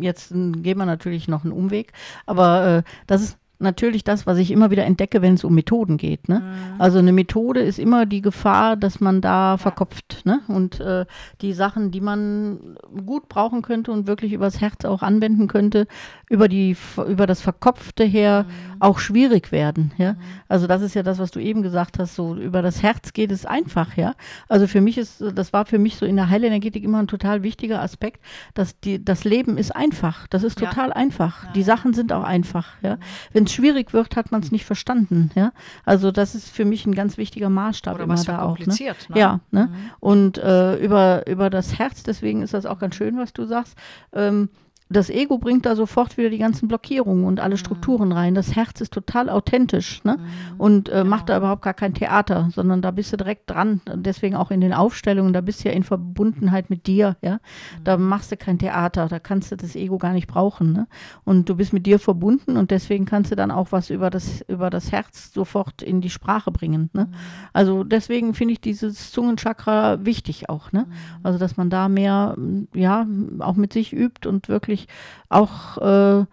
jetzt 0.00 0.32
äh, 0.32 0.50
gehen 0.50 0.78
wir 0.78 0.86
natürlich 0.86 1.28
noch 1.28 1.44
einen 1.44 1.52
Umweg, 1.52 1.92
aber 2.26 2.78
äh, 2.78 2.82
das 3.06 3.22
ist 3.22 3.38
natürlich 3.64 4.04
das, 4.04 4.26
was 4.26 4.38
ich 4.38 4.52
immer 4.52 4.70
wieder 4.70 4.84
entdecke, 4.84 5.20
wenn 5.22 5.34
es 5.34 5.42
um 5.42 5.54
Methoden 5.54 5.96
geht. 5.96 6.28
Ne? 6.28 6.40
Mhm. 6.40 6.80
Also 6.80 6.98
eine 7.00 7.12
Methode 7.12 7.60
ist 7.60 7.78
immer 7.80 8.06
die 8.06 8.22
Gefahr, 8.22 8.76
dass 8.76 9.00
man 9.00 9.20
da 9.20 9.56
verkopft. 9.56 10.24
Ne? 10.24 10.40
Und 10.46 10.78
äh, 10.78 11.06
die 11.40 11.52
Sachen, 11.52 11.90
die 11.90 12.00
man 12.00 12.76
gut 13.04 13.28
brauchen 13.28 13.62
könnte 13.62 13.90
und 13.90 14.06
wirklich 14.06 14.32
übers 14.32 14.60
Herz 14.60 14.84
auch 14.84 15.02
anwenden 15.02 15.48
könnte, 15.48 15.86
über, 16.30 16.48
die, 16.48 16.76
über 17.08 17.26
das 17.26 17.40
Verkopfte 17.40 18.04
her 18.04 18.46
mhm. 18.46 18.82
auch 18.82 18.98
schwierig 18.98 19.52
werden. 19.52 19.92
Ja? 19.98 20.12
Mhm. 20.12 20.18
Also 20.48 20.66
das 20.66 20.82
ist 20.82 20.94
ja 20.94 21.02
das, 21.02 21.18
was 21.18 21.30
du 21.30 21.40
eben 21.40 21.62
gesagt 21.62 21.98
hast, 21.98 22.14
so 22.14 22.36
über 22.36 22.62
das 22.62 22.82
Herz 22.82 23.12
geht 23.12 23.32
es 23.32 23.46
einfach. 23.46 23.96
Ja? 23.96 24.14
Also 24.48 24.66
für 24.66 24.80
mich 24.80 24.98
ist, 24.98 25.22
das 25.34 25.52
war 25.52 25.66
für 25.66 25.78
mich 25.78 25.96
so 25.96 26.06
in 26.06 26.16
der 26.16 26.30
Heilenergetik 26.30 26.84
immer 26.84 26.98
ein 26.98 27.08
total 27.08 27.42
wichtiger 27.42 27.82
Aspekt, 27.82 28.20
dass 28.54 28.78
die, 28.80 29.04
das 29.04 29.24
Leben 29.24 29.58
ist 29.58 29.74
einfach. 29.74 30.26
Das 30.28 30.42
ist 30.42 30.58
total 30.58 30.90
ja. 30.90 30.96
einfach. 30.96 31.44
Ja. 31.44 31.52
Die 31.52 31.62
Sachen 31.62 31.94
sind 31.94 32.12
auch 32.12 32.24
einfach. 32.24 32.74
Ja? 32.82 32.96
Mhm. 32.96 33.00
Wenn 33.32 33.44
es 33.44 33.52
schwierig 33.54 33.92
wird, 33.92 34.16
hat 34.16 34.32
man 34.32 34.42
es 34.42 34.52
nicht 34.52 34.64
verstanden. 34.64 35.30
Ja? 35.34 35.52
Also 35.84 36.10
das 36.10 36.34
ist 36.34 36.50
für 36.50 36.64
mich 36.64 36.86
ein 36.86 36.94
ganz 36.94 37.16
wichtiger 37.16 37.48
Maßstab 37.48 37.94
Oder 37.94 38.04
immer 38.04 38.22
da 38.22 38.42
auch. 38.42 38.58
Ne? 38.58 38.66
ne? 38.66 38.94
Ja, 39.14 39.40
ne? 39.50 39.68
Mhm. 39.68 39.90
Und 40.00 40.38
äh, 40.38 40.76
über, 40.76 41.26
über 41.26 41.50
das 41.50 41.78
Herz, 41.78 42.02
deswegen 42.02 42.42
ist 42.42 42.54
das 42.54 42.66
auch 42.66 42.78
ganz 42.78 42.94
schön, 42.94 43.16
was 43.16 43.32
du 43.32 43.44
sagst. 43.46 43.76
Ähm, 44.12 44.48
das 44.90 45.08
Ego 45.08 45.38
bringt 45.38 45.64
da 45.64 45.76
sofort 45.76 46.18
wieder 46.18 46.28
die 46.28 46.38
ganzen 46.38 46.68
Blockierungen 46.68 47.24
und 47.24 47.40
alle 47.40 47.54
mhm. 47.54 47.58
Strukturen 47.58 48.12
rein. 48.12 48.34
Das 48.34 48.54
Herz 48.54 48.80
ist 48.82 48.92
total 48.92 49.30
authentisch 49.30 50.04
ne? 50.04 50.18
Mhm. 50.18 50.60
und 50.60 50.88
äh, 50.88 50.92
genau. 50.92 51.04
macht 51.04 51.28
da 51.30 51.38
überhaupt 51.38 51.62
gar 51.62 51.72
kein 51.74 51.94
Theater, 51.94 52.50
sondern 52.54 52.82
da 52.82 52.90
bist 52.90 53.12
du 53.12 53.16
direkt 53.16 53.50
dran. 53.50 53.80
Deswegen 53.94 54.36
auch 54.36 54.50
in 54.50 54.60
den 54.60 54.74
Aufstellungen, 54.74 55.32
da 55.32 55.40
bist 55.40 55.64
du 55.64 55.68
ja 55.68 55.74
in 55.74 55.84
Verbundenheit 55.84 56.68
mit 56.68 56.86
dir. 56.86 57.16
Ja? 57.22 57.40
Da 57.82 57.96
mhm. 57.96 58.08
machst 58.08 58.30
du 58.30 58.36
kein 58.36 58.58
Theater, 58.58 59.08
da 59.08 59.18
kannst 59.18 59.52
du 59.52 59.56
das 59.56 59.74
Ego 59.74 59.96
gar 59.96 60.12
nicht 60.12 60.26
brauchen. 60.26 60.72
Ne? 60.72 60.86
Und 61.24 61.48
du 61.48 61.56
bist 61.56 61.72
mit 61.72 61.86
dir 61.86 61.98
verbunden 61.98 62.58
und 62.58 62.70
deswegen 62.70 63.06
kannst 63.06 63.32
du 63.32 63.36
dann 63.36 63.50
auch 63.50 63.72
was 63.72 63.88
über 63.88 64.10
das, 64.10 64.42
über 64.48 64.68
das 64.68 64.92
Herz 64.92 65.32
sofort 65.32 65.80
in 65.80 66.02
die 66.02 66.10
Sprache 66.10 66.50
bringen. 66.50 66.90
Ne? 66.92 67.08
Also 67.54 67.84
deswegen 67.84 68.34
finde 68.34 68.52
ich 68.52 68.60
dieses 68.60 69.12
Zungenchakra 69.12 70.04
wichtig 70.04 70.50
auch. 70.50 70.72
Ne? 70.72 70.86
Also 71.22 71.38
dass 71.38 71.56
man 71.56 71.70
da 71.70 71.88
mehr, 71.88 72.36
ja, 72.74 73.06
auch 73.38 73.56
mit 73.56 73.72
sich 73.72 73.94
übt 73.94 74.28
und 74.28 74.48
wirklich 74.48 74.73
wirklich 74.74 74.88
auch 75.28 75.78
äh, 75.78 76.26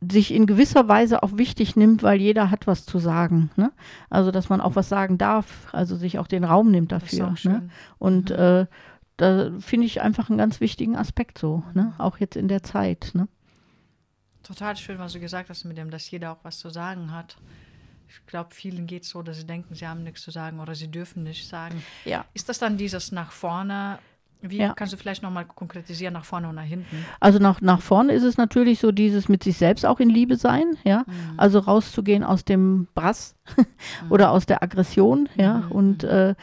sich 0.00 0.32
in 0.32 0.46
gewisser 0.46 0.86
Weise 0.88 1.22
auch 1.22 1.36
wichtig 1.36 1.76
nimmt, 1.76 2.02
weil 2.02 2.20
jeder 2.20 2.50
hat 2.50 2.66
was 2.66 2.84
zu 2.86 2.98
sagen. 2.98 3.50
Ne? 3.56 3.72
Also, 4.10 4.30
dass 4.30 4.48
man 4.48 4.60
auch 4.60 4.76
was 4.76 4.88
sagen 4.88 5.18
darf, 5.18 5.68
also 5.72 5.96
sich 5.96 6.18
auch 6.18 6.28
den 6.28 6.44
Raum 6.44 6.70
nimmt 6.70 6.92
dafür. 6.92 7.34
Ne? 7.42 7.68
Und 7.98 8.30
mhm. 8.30 8.36
äh, 8.36 8.66
da 9.16 9.50
finde 9.58 9.86
ich 9.86 10.00
einfach 10.00 10.28
einen 10.28 10.38
ganz 10.38 10.60
wichtigen 10.60 10.96
Aspekt 10.96 11.38
so, 11.38 11.64
ne? 11.74 11.94
auch 11.98 12.18
jetzt 12.18 12.36
in 12.36 12.46
der 12.46 12.62
Zeit. 12.62 13.10
Ne? 13.14 13.26
Total 14.44 14.76
schön, 14.76 14.98
was 15.00 15.14
du 15.14 15.20
gesagt 15.20 15.50
hast 15.50 15.64
mit 15.64 15.76
dem, 15.76 15.90
dass 15.90 16.08
jeder 16.10 16.32
auch 16.32 16.44
was 16.44 16.58
zu 16.58 16.70
sagen 16.70 17.12
hat. 17.12 17.36
Ich 18.08 18.24
glaube, 18.26 18.54
vielen 18.54 18.86
geht 18.86 19.02
es 19.02 19.10
so, 19.10 19.22
dass 19.22 19.36
sie 19.36 19.46
denken, 19.46 19.74
sie 19.74 19.86
haben 19.86 20.02
nichts 20.02 20.22
zu 20.22 20.30
sagen 20.30 20.60
oder 20.60 20.74
sie 20.74 20.90
dürfen 20.90 21.24
nicht 21.24 21.46
sagen. 21.46 21.82
Ja. 22.04 22.24
Ist 22.32 22.48
das 22.48 22.58
dann 22.58 22.78
dieses 22.78 23.12
nach 23.12 23.32
vorne 23.32 23.98
wie 24.40 24.58
ja. 24.58 24.72
kannst 24.74 24.92
du 24.92 24.96
vielleicht 24.96 25.22
nochmal 25.22 25.44
konkretisieren, 25.44 26.14
nach 26.14 26.24
vorne 26.24 26.48
und 26.48 26.54
nach 26.54 26.62
hinten? 26.62 27.04
Also 27.18 27.38
nach, 27.38 27.60
nach 27.60 27.80
vorne 27.80 28.12
ist 28.12 28.22
es 28.22 28.36
natürlich 28.36 28.78
so 28.78 28.92
dieses 28.92 29.28
mit 29.28 29.42
sich 29.42 29.56
selbst 29.56 29.84
auch 29.84 29.98
in 30.00 30.08
Liebe 30.08 30.36
sein, 30.36 30.76
ja. 30.84 31.04
Mhm. 31.06 31.34
Also 31.36 31.58
rauszugehen 31.58 32.22
aus 32.22 32.44
dem 32.44 32.86
Brass 32.94 33.34
mhm. 33.56 33.64
oder 34.10 34.30
aus 34.30 34.46
der 34.46 34.62
Aggression, 34.62 35.28
ja. 35.36 35.58
Mhm. 35.58 35.72
Und 35.72 36.04
äh, 36.04 36.34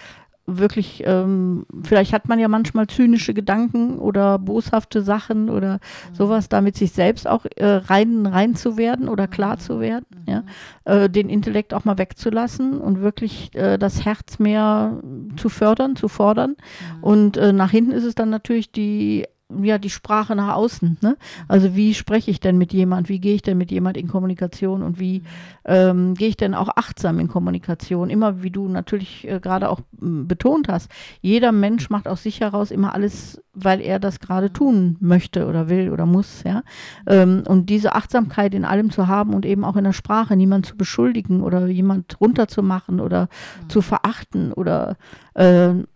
wirklich, 0.48 1.04
ähm, 1.06 1.66
vielleicht 1.84 2.14
hat 2.14 2.28
man 2.28 2.39
ja 2.39 2.48
manchmal 2.48 2.88
zynische 2.88 3.34
Gedanken 3.34 3.98
oder 3.98 4.38
boshafte 4.38 5.02
Sachen 5.02 5.50
oder 5.50 5.76
mhm. 5.76 6.16
sowas, 6.16 6.50
damit 6.50 6.76
sich 6.76 6.91
selbst 6.91 7.28
auch 7.28 7.46
äh, 7.56 7.66
rein, 7.66 8.26
rein 8.26 8.56
zu 8.56 8.78
werden 8.78 9.10
oder 9.10 9.28
klar 9.28 9.58
zu 9.58 9.80
werden, 9.80 10.06
mhm. 10.12 10.32
ja, 10.32 10.43
äh, 10.86 11.10
den 11.10 11.30
Intellekt 11.30 11.74
auch 11.74 11.86
mal 11.86 11.98
wegzulassen 11.98 12.80
und 12.80 13.02
wirklich 13.02 13.54
äh, 13.56 13.78
das 13.78 14.06
Herz 14.06 14.39
mehr 14.39 15.02
zu 15.36 15.50
fördern, 15.50 15.96
zu 15.96 16.08
fordern. 16.08 16.52
Mhm. 16.98 17.04
Und 17.04 17.38
äh, 17.38 17.52
nach 17.52 17.72
hinten 17.72 17.91
ist 17.91 18.04
es 18.04 18.16
dann 18.16 18.30
natürlich 18.30 18.72
die 18.72 19.26
ja, 19.62 19.78
die 19.78 19.91
Sprache 19.91 20.36
nach 20.36 20.56
außen. 20.56 20.98
Ne? 21.02 21.18
Also 21.48 21.76
wie 21.76 21.93
spreche 21.93 22.32
ich 22.32 22.39
denn 22.39 22.58
mit 22.58 22.74
jemand, 22.74 23.10
wie 23.10 23.20
gehe 23.20 23.36
ich 23.36 23.43
denn 23.43 23.58
mit 23.58 23.70
jemand 23.70 23.96
in 23.96 24.08
Kommunikation 24.08 24.82
und 24.82 25.00
wie 25.00 25.22
ähm, 25.66 26.16
gehe 26.16 26.30
ich 26.30 26.38
denn 26.38 26.56
auch 26.56 26.70
achtsam 26.76 27.20
in 27.20 27.28
Kommunikation? 27.28 28.10
Immer 28.10 28.41
wie 28.41 28.50
du 28.50 28.68
natürlich 28.68 29.28
äh, 29.28 29.39
gerade 29.39 29.70
auch 29.70 29.82
m, 30.02 30.28
betont 30.28 30.68
hast, 30.68 30.89
jeder 31.22 31.52
Mensch 31.52 31.91
macht 31.91 32.08
aus 32.08 32.24
sich 32.24 32.41
heraus 32.41 32.72
immer 32.72 32.96
alles, 32.96 33.39
weil 33.54 33.82
er 33.82 34.00
das 34.00 34.20
gerade 34.20 34.52
tun 34.52 34.98
möchte 35.00 35.46
oder 35.46 35.70
will 35.70 35.91
oder 35.91 36.08
muss. 36.08 36.41
Ja? 36.43 36.64
Ähm, 37.06 37.43
und 37.48 37.70
diese 37.70 37.93
Achtsamkeit 37.93 38.56
in 38.56 38.66
allem 38.66 38.89
zu 38.89 39.08
haben 39.08 39.36
und 39.36 39.46
eben 39.46 39.64
auch 39.64 39.76
in 39.76 39.84
der 39.84 39.93
Sprache, 39.93 40.36
niemand 40.36 40.66
zu 40.66 40.76
beschuldigen 40.76 41.41
oder 41.41 41.68
jemand 41.68 42.20
runterzumachen 42.20 43.00
oder 43.00 43.30
mhm. 43.62 43.70
zu 43.70 43.82
verachten 43.84 44.54
oder 44.54 44.98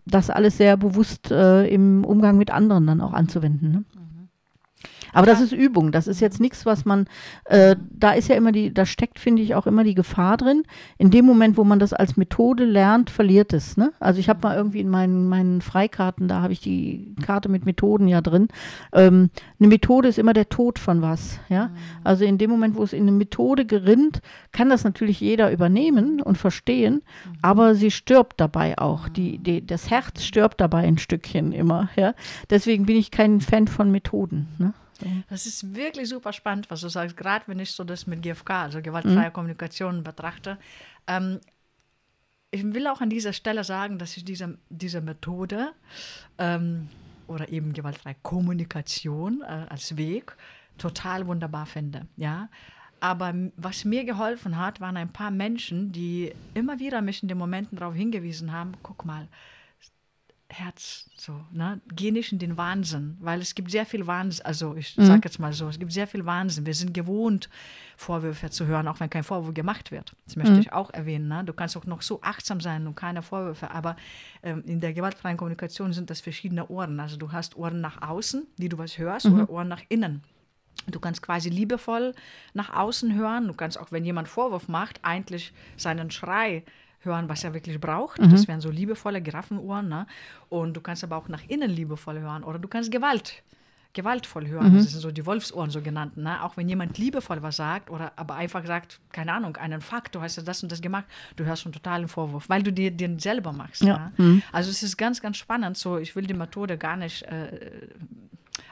das 0.06 0.30
alles 0.30 0.58
sehr 0.58 0.76
bewusst 0.76 1.30
äh, 1.30 1.66
im 1.66 2.04
Umgang 2.04 2.36
mit 2.36 2.50
anderen 2.50 2.86
dann 2.86 3.00
auch 3.00 3.14
anzuwenden. 3.14 3.70
Ne? 3.72 3.84
Aber 5.12 5.26
das 5.26 5.40
ist 5.40 5.52
Übung. 5.52 5.92
Das 5.92 6.06
ist 6.06 6.20
jetzt 6.20 6.40
nichts, 6.40 6.66
was 6.66 6.84
man, 6.84 7.06
äh, 7.44 7.76
da 7.90 8.12
ist 8.12 8.28
ja 8.28 8.36
immer 8.36 8.52
die, 8.52 8.72
da 8.72 8.86
steckt, 8.86 9.18
finde 9.18 9.42
ich, 9.42 9.54
auch 9.54 9.66
immer 9.66 9.84
die 9.84 9.94
Gefahr 9.94 10.36
drin. 10.36 10.62
In 10.98 11.10
dem 11.10 11.24
Moment, 11.24 11.56
wo 11.56 11.64
man 11.64 11.78
das 11.78 11.92
als 11.92 12.16
Methode 12.16 12.64
lernt, 12.64 13.10
verliert 13.10 13.52
es. 13.52 13.76
Ne? 13.76 13.92
Also 14.00 14.20
ich 14.20 14.28
habe 14.28 14.40
mal 14.42 14.56
irgendwie 14.56 14.80
in 14.80 14.88
meinen, 14.88 15.28
meinen 15.28 15.60
Freikarten, 15.60 16.28
da 16.28 16.42
habe 16.42 16.52
ich 16.52 16.60
die 16.60 17.14
Karte 17.24 17.48
mit 17.48 17.64
Methoden 17.64 18.08
ja 18.08 18.20
drin. 18.20 18.48
Ähm, 18.92 19.30
eine 19.58 19.68
Methode 19.68 20.08
ist 20.08 20.18
immer 20.18 20.32
der 20.32 20.48
Tod 20.48 20.78
von 20.78 21.02
was. 21.02 21.38
Ja? 21.48 21.68
Mhm. 21.68 21.76
Also 22.04 22.24
in 22.24 22.38
dem 22.38 22.50
Moment, 22.50 22.76
wo 22.76 22.82
es 22.82 22.92
in 22.92 23.02
eine 23.02 23.12
Methode 23.12 23.64
gerinnt, 23.64 24.20
kann 24.52 24.68
das 24.68 24.84
natürlich 24.84 25.20
jeder 25.20 25.50
übernehmen 25.50 26.20
und 26.20 26.38
verstehen, 26.38 26.94
mhm. 26.94 27.38
aber 27.42 27.74
sie 27.74 27.90
stirbt 27.90 28.40
dabei 28.40 28.78
auch. 28.78 29.08
Die, 29.08 29.38
die, 29.38 29.66
das 29.66 29.90
Herz 29.90 30.22
stirbt 30.22 30.60
dabei 30.60 30.80
ein 30.80 30.98
Stückchen 30.98 31.52
immer. 31.52 31.88
Ja? 31.96 32.14
Deswegen 32.48 32.86
bin 32.86 32.96
ich 32.96 33.10
kein 33.10 33.40
Fan 33.40 33.68
von 33.68 33.90
Methoden. 33.90 34.48
Ne? 34.58 34.74
Das 35.28 35.46
ist 35.46 35.74
wirklich 35.74 36.08
super 36.08 36.32
spannend, 36.32 36.70
was 36.70 36.80
du 36.80 36.88
sagst, 36.88 37.16
gerade 37.16 37.46
wenn 37.48 37.58
ich 37.58 37.72
so 37.72 37.84
das 37.84 38.06
mit 38.06 38.22
GFK, 38.22 38.50
also 38.50 38.82
gewaltfreie 38.82 39.28
mhm. 39.28 39.32
Kommunikation, 39.32 40.02
betrachte. 40.02 40.58
Ähm, 41.06 41.40
ich 42.50 42.64
will 42.64 42.86
auch 42.88 43.00
an 43.00 43.10
dieser 43.10 43.32
Stelle 43.32 43.64
sagen, 43.64 43.98
dass 43.98 44.16
ich 44.16 44.24
diese, 44.24 44.58
diese 44.68 45.00
Methode 45.00 45.72
ähm, 46.38 46.88
oder 47.28 47.48
eben 47.48 47.72
gewaltfreie 47.72 48.16
Kommunikation 48.22 49.42
äh, 49.42 49.66
als 49.68 49.96
Weg 49.96 50.36
total 50.78 51.26
wunderbar 51.26 51.66
finde. 51.66 52.06
Ja? 52.16 52.48
Aber 52.98 53.32
was 53.56 53.84
mir 53.84 54.04
geholfen 54.04 54.58
hat, 54.58 54.80
waren 54.80 54.96
ein 54.96 55.12
paar 55.12 55.30
Menschen, 55.30 55.92
die 55.92 56.32
immer 56.54 56.78
wieder 56.78 57.00
mich 57.00 57.22
in 57.22 57.28
den 57.28 57.38
Momenten 57.38 57.78
darauf 57.78 57.94
hingewiesen 57.94 58.52
haben, 58.52 58.72
guck 58.82 59.04
mal, 59.04 59.28
Herz, 60.52 61.06
so, 61.16 61.44
ne? 61.52 61.80
Geh 61.94 62.10
nicht 62.10 62.32
in 62.32 62.38
den 62.38 62.56
Wahnsinn, 62.56 63.16
weil 63.20 63.40
es 63.40 63.54
gibt 63.54 63.70
sehr 63.70 63.86
viel 63.86 64.06
Wahnsinn, 64.06 64.44
also 64.44 64.74
ich 64.74 64.96
mhm. 64.96 65.04
sage 65.04 65.20
jetzt 65.24 65.38
mal 65.38 65.52
so, 65.52 65.68
es 65.68 65.78
gibt 65.78 65.92
sehr 65.92 66.06
viel 66.06 66.26
Wahnsinn. 66.26 66.66
Wir 66.66 66.74
sind 66.74 66.92
gewohnt, 66.92 67.48
Vorwürfe 67.96 68.50
zu 68.50 68.66
hören, 68.66 68.88
auch 68.88 68.98
wenn 68.98 69.10
kein 69.10 69.22
Vorwurf 69.22 69.54
gemacht 69.54 69.90
wird. 69.92 70.14
Das 70.26 70.36
möchte 70.36 70.54
mhm. 70.54 70.60
ich 70.60 70.72
auch 70.72 70.90
erwähnen. 70.92 71.28
Ne? 71.28 71.44
Du 71.44 71.52
kannst 71.52 71.76
auch 71.76 71.86
noch 71.86 72.02
so 72.02 72.20
achtsam 72.22 72.60
sein 72.60 72.86
und 72.86 72.96
keine 72.96 73.22
Vorwürfe, 73.22 73.70
aber 73.70 73.96
ähm, 74.42 74.64
in 74.66 74.80
der 74.80 74.92
gewaltfreien 74.92 75.36
Kommunikation 75.36 75.92
sind 75.92 76.10
das 76.10 76.20
verschiedene 76.20 76.66
Ohren. 76.68 76.98
Also 76.98 77.16
du 77.16 77.30
hast 77.30 77.56
Ohren 77.56 77.80
nach 77.80 78.02
außen, 78.02 78.46
die 78.58 78.68
du 78.68 78.76
was 78.78 78.98
hörst, 78.98 79.26
mhm. 79.26 79.34
oder 79.34 79.50
Ohren 79.50 79.68
nach 79.68 79.82
innen. 79.88 80.22
Du 80.86 80.98
kannst 80.98 81.22
quasi 81.22 81.48
liebevoll 81.48 82.14
nach 82.54 82.74
außen 82.74 83.14
hören. 83.14 83.46
Du 83.46 83.54
kannst 83.54 83.78
auch, 83.78 83.92
wenn 83.92 84.04
jemand 84.04 84.28
Vorwurf 84.28 84.68
macht, 84.68 85.00
eigentlich 85.02 85.52
seinen 85.76 86.10
Schrei 86.10 86.64
hören, 87.00 87.28
was 87.28 87.44
er 87.44 87.54
wirklich 87.54 87.80
braucht. 87.80 88.20
Mhm. 88.20 88.30
Das 88.30 88.48
wären 88.48 88.60
so 88.60 88.70
liebevolle 88.70 89.20
Giraffenohren. 89.20 89.88
Ne? 89.88 90.06
Und 90.48 90.74
du 90.74 90.80
kannst 90.80 91.04
aber 91.04 91.16
auch 91.16 91.28
nach 91.28 91.42
innen 91.48 91.70
liebevoll 91.70 92.20
hören 92.20 92.44
oder 92.44 92.58
du 92.58 92.68
kannst 92.68 92.90
Gewalt 92.90 93.42
gewaltvoll 93.92 94.46
hören. 94.46 94.72
Mhm. 94.72 94.76
Das 94.76 94.90
sind 94.90 95.00
so 95.00 95.10
die 95.10 95.26
Wolfsohren 95.26 95.70
so 95.70 95.80
genannt. 95.80 96.16
Ne? 96.16 96.42
Auch 96.42 96.56
wenn 96.56 96.68
jemand 96.68 96.98
liebevoll 96.98 97.42
was 97.42 97.56
sagt 97.56 97.90
oder 97.90 98.12
aber 98.16 98.34
einfach 98.34 98.64
sagt, 98.64 99.00
keine 99.12 99.32
Ahnung, 99.32 99.56
einen 99.56 99.80
Fakt, 99.80 100.14
du 100.14 100.20
hast 100.20 100.36
das 100.46 100.62
und 100.62 100.70
das 100.70 100.80
gemacht, 100.80 101.04
du 101.36 101.44
hörst 101.44 101.62
schon 101.62 101.72
totalen 101.72 102.08
Vorwurf, 102.08 102.48
weil 102.48 102.62
du 102.62 102.72
dir 102.72 102.90
den 102.90 103.18
selber 103.18 103.52
machst. 103.52 103.82
Ja. 103.82 104.12
Ne? 104.16 104.24
Mhm. 104.24 104.42
Also 104.52 104.70
es 104.70 104.82
ist 104.82 104.96
ganz, 104.96 105.20
ganz 105.20 105.36
spannend. 105.36 105.76
So, 105.76 105.98
ich 105.98 106.14
will 106.14 106.26
die 106.26 106.34
Methode 106.34 106.78
gar 106.78 106.96
nicht 106.96 107.22
äh, 107.22 107.88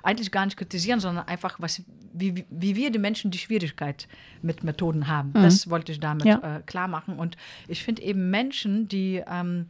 eigentlich 0.02 0.30
gar 0.30 0.46
nicht 0.46 0.56
kritisieren, 0.56 1.00
sondern 1.00 1.26
einfach, 1.26 1.60
was, 1.60 1.82
wie, 2.12 2.44
wie 2.50 2.76
wir 2.76 2.90
die 2.90 2.98
Menschen 2.98 3.30
die 3.30 3.38
Schwierigkeit 3.38 4.08
mit 4.42 4.64
Methoden 4.64 5.08
haben. 5.08 5.30
Mhm. 5.30 5.42
Das 5.42 5.68
wollte 5.68 5.92
ich 5.92 6.00
damit 6.00 6.26
ja. 6.26 6.58
äh, 6.58 6.62
klar 6.62 6.88
machen. 6.88 7.18
Und 7.18 7.36
ich 7.66 7.82
finde 7.82 8.02
eben 8.02 8.30
Menschen, 8.30 8.88
die 8.88 9.22
ähm, 9.28 9.66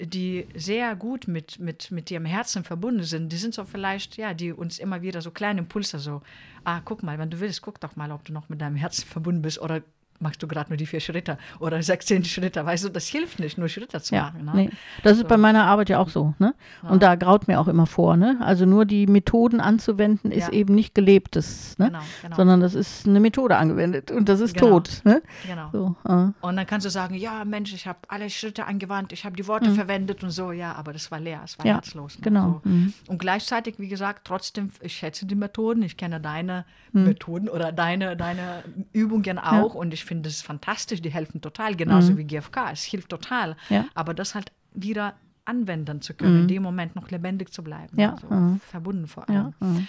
die 0.00 0.46
sehr 0.54 0.96
gut 0.96 1.28
mit, 1.28 1.60
mit, 1.60 1.90
mit 1.92 2.10
ihrem 2.10 2.24
Herzen 2.24 2.64
verbunden 2.64 3.04
sind, 3.04 3.30
die 3.30 3.36
sind 3.36 3.54
so 3.54 3.64
vielleicht, 3.64 4.16
ja, 4.16 4.34
die 4.34 4.52
uns 4.52 4.78
immer 4.78 5.02
wieder 5.02 5.22
so 5.22 5.30
kleine 5.30 5.60
Impulse 5.60 5.98
so, 6.00 6.22
ah, 6.64 6.80
guck 6.84 7.02
mal, 7.02 7.18
wenn 7.18 7.30
du 7.30 7.38
willst, 7.38 7.62
guck 7.62 7.80
doch 7.80 7.94
mal, 7.94 8.10
ob 8.10 8.24
du 8.24 8.32
noch 8.32 8.48
mit 8.48 8.60
deinem 8.60 8.76
Herzen 8.76 9.06
verbunden 9.06 9.42
bist 9.42 9.60
oder 9.60 9.82
machst 10.20 10.42
du 10.42 10.48
gerade 10.48 10.70
nur 10.70 10.76
die 10.76 10.86
vier 10.86 11.00
Schritte 11.00 11.38
oder 11.60 11.82
16 11.82 12.24
Schritte. 12.24 12.64
Weißt 12.64 12.84
du, 12.84 12.88
das 12.88 13.06
hilft 13.06 13.38
nicht, 13.40 13.58
nur 13.58 13.68
Schritte 13.68 14.00
zu 14.00 14.14
Ja, 14.14 14.22
machen. 14.24 14.44
Ne? 14.44 14.52
nee. 14.54 14.70
Das 15.02 15.12
ist 15.12 15.22
So. 15.22 15.28
bei 15.28 15.36
meiner 15.36 15.64
Arbeit 15.64 15.88
ja 15.88 15.98
auch 15.98 16.08
so. 16.08 16.34
Ne? 16.38 16.54
Und 16.82 17.02
da 17.02 17.14
graut 17.14 17.48
mir 17.48 17.60
auch 17.60 17.68
immer 17.68 17.86
vor. 17.86 18.16
Ne? 18.16 18.36
Also 18.40 18.66
nur 18.66 18.84
die 18.84 19.06
Methoden 19.06 19.60
anzuwenden, 19.60 20.30
ist 20.30 20.48
Ja. 20.48 20.52
eben 20.52 20.74
nicht 20.74 20.94
gelebtes, 20.94 21.78
ne? 21.78 21.86
Genau, 21.86 21.98
genau. 22.22 22.36
sondern 22.36 22.60
das 22.60 22.74
ist 22.74 23.06
eine 23.06 23.20
Methode 23.20 23.56
angewendet 23.56 24.10
und 24.10 24.28
das 24.28 24.40
ist 24.40 24.54
Genau. 24.54 24.80
tot. 24.80 25.00
Ne? 25.04 25.22
genau. 25.46 25.68
So, 25.72 25.96
äh. 26.08 26.32
Und 26.40 26.56
dann 26.56 26.66
kannst 26.66 26.86
du 26.86 26.90
sagen, 26.90 27.14
ja 27.14 27.44
Mensch, 27.44 27.72
ich 27.74 27.86
habe 27.86 27.98
alle 28.08 28.28
Schritte 28.30 28.66
angewandt, 28.66 29.12
ich 29.12 29.24
habe 29.24 29.36
die 29.36 29.42
Mhm. 29.42 29.48
Worte 29.48 29.70
verwendet 29.72 30.22
und 30.22 30.30
so, 30.30 30.52
ja, 30.52 30.72
aber 30.74 30.92
das 30.92 31.10
war 31.10 31.20
leer, 31.20 31.40
es 31.44 31.58
war 31.58 31.66
Ja, 31.66 31.74
herzlos. 31.74 32.16
ne? 32.18 32.22
genau. 32.22 32.60
So. 32.64 32.68
Mhm. 32.70 32.92
Und 33.08 33.18
gleichzeitig, 33.18 33.78
wie 33.78 33.88
gesagt, 33.88 34.22
trotzdem, 34.26 34.70
ich 34.80 34.94
schätze 34.94 35.26
die 35.26 35.34
Methoden, 35.34 35.82
ich 35.82 35.96
kenne 35.96 36.20
deine 36.20 36.64
Mhm. 36.92 37.04
Methoden 37.04 37.48
oder 37.48 37.72
deine, 37.72 38.16
deine 38.16 38.62
Übungen 38.92 39.38
auch 39.38 39.74
und 39.74 39.92
ich 39.92 40.04
finde 40.06 40.28
es 40.28 40.42
fantastisch, 40.42 41.02
die 41.02 41.10
helfen 41.10 41.40
total, 41.40 41.74
genauso 41.76 42.16
wie 42.16 42.24
GFK, 42.24 42.70
es 42.72 42.82
hilft 42.84 43.08
total. 43.10 43.50
Mhm. 43.68 43.74
Ja. 43.74 43.82
Mhm. 43.82 43.88
Aber 43.94 44.14
das 44.14 44.34
halt 44.34 44.52
wieder 44.72 45.14
anwenden 45.44 46.00
zu 46.02 46.14
können, 46.14 46.40
in 46.42 46.48
dem 46.48 46.62
Moment 46.62 46.96
noch 46.96 47.10
lebendig 47.10 47.52
zu 47.52 47.62
bleiben, 47.62 47.98
Ja, 48.00 48.14
also 48.14 48.26
mhm. 48.28 48.60
verbunden 48.68 49.06
vor 49.06 49.24
Ja, 49.28 49.52
allem. 49.60 49.74
mhm. 49.76 49.88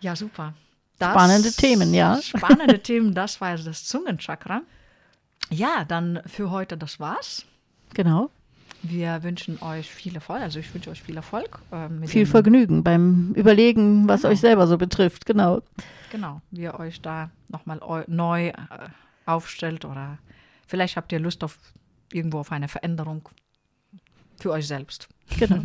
Ja, 0.00 0.16
super. 0.16 0.54
Spannende 1.00 1.52
Themen, 1.52 1.94
ja. 1.94 2.20
Spannende 2.20 2.78
Themen, 2.82 3.14
das 3.14 3.40
war 3.40 3.56
das 3.56 3.84
Zungenchakra. 3.84 4.62
Ja, 5.50 5.84
dann 5.86 6.20
für 6.26 6.50
heute 6.50 6.76
das 6.76 6.98
war's. 6.98 7.46
Genau. 7.94 8.30
Wir 8.82 9.22
wünschen 9.22 9.60
euch 9.62 9.88
viel 9.90 10.14
Erfolg, 10.14 10.40
also 10.42 10.58
ich 10.58 10.72
wünsche 10.74 10.90
euch 10.90 11.02
viel 11.02 11.16
Erfolg. 11.16 11.60
äh, 11.70 12.06
Viel 12.06 12.26
Vergnügen 12.26 12.82
beim 12.84 13.32
Überlegen, 13.34 14.08
was 14.08 14.22
Genau. 14.22 14.32
euch 14.32 14.40
selber 14.40 14.66
so 14.66 14.76
betrifft. 14.78 15.24
Genau. 15.26 15.62
Genau, 16.10 16.40
wie 16.50 16.62
ihr 16.62 16.78
euch 16.78 17.00
da 17.00 17.30
nochmal 17.48 17.80
neu 18.08 18.48
äh, 18.48 18.54
aufstellt 19.28 19.84
oder 19.84 20.18
vielleicht 20.66 20.96
habt 20.96 21.12
ihr 21.12 21.20
Lust 21.20 21.44
auf 21.44 21.58
irgendwo 22.12 22.40
auf 22.40 22.52
eine 22.52 22.68
Veränderung 22.68 23.28
für 24.40 24.50
euch 24.50 24.66
selbst. 24.66 25.08
genau. 25.38 25.62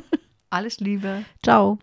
Alles 0.50 0.78
Liebe. 0.80 1.24
Ciao. 1.42 1.78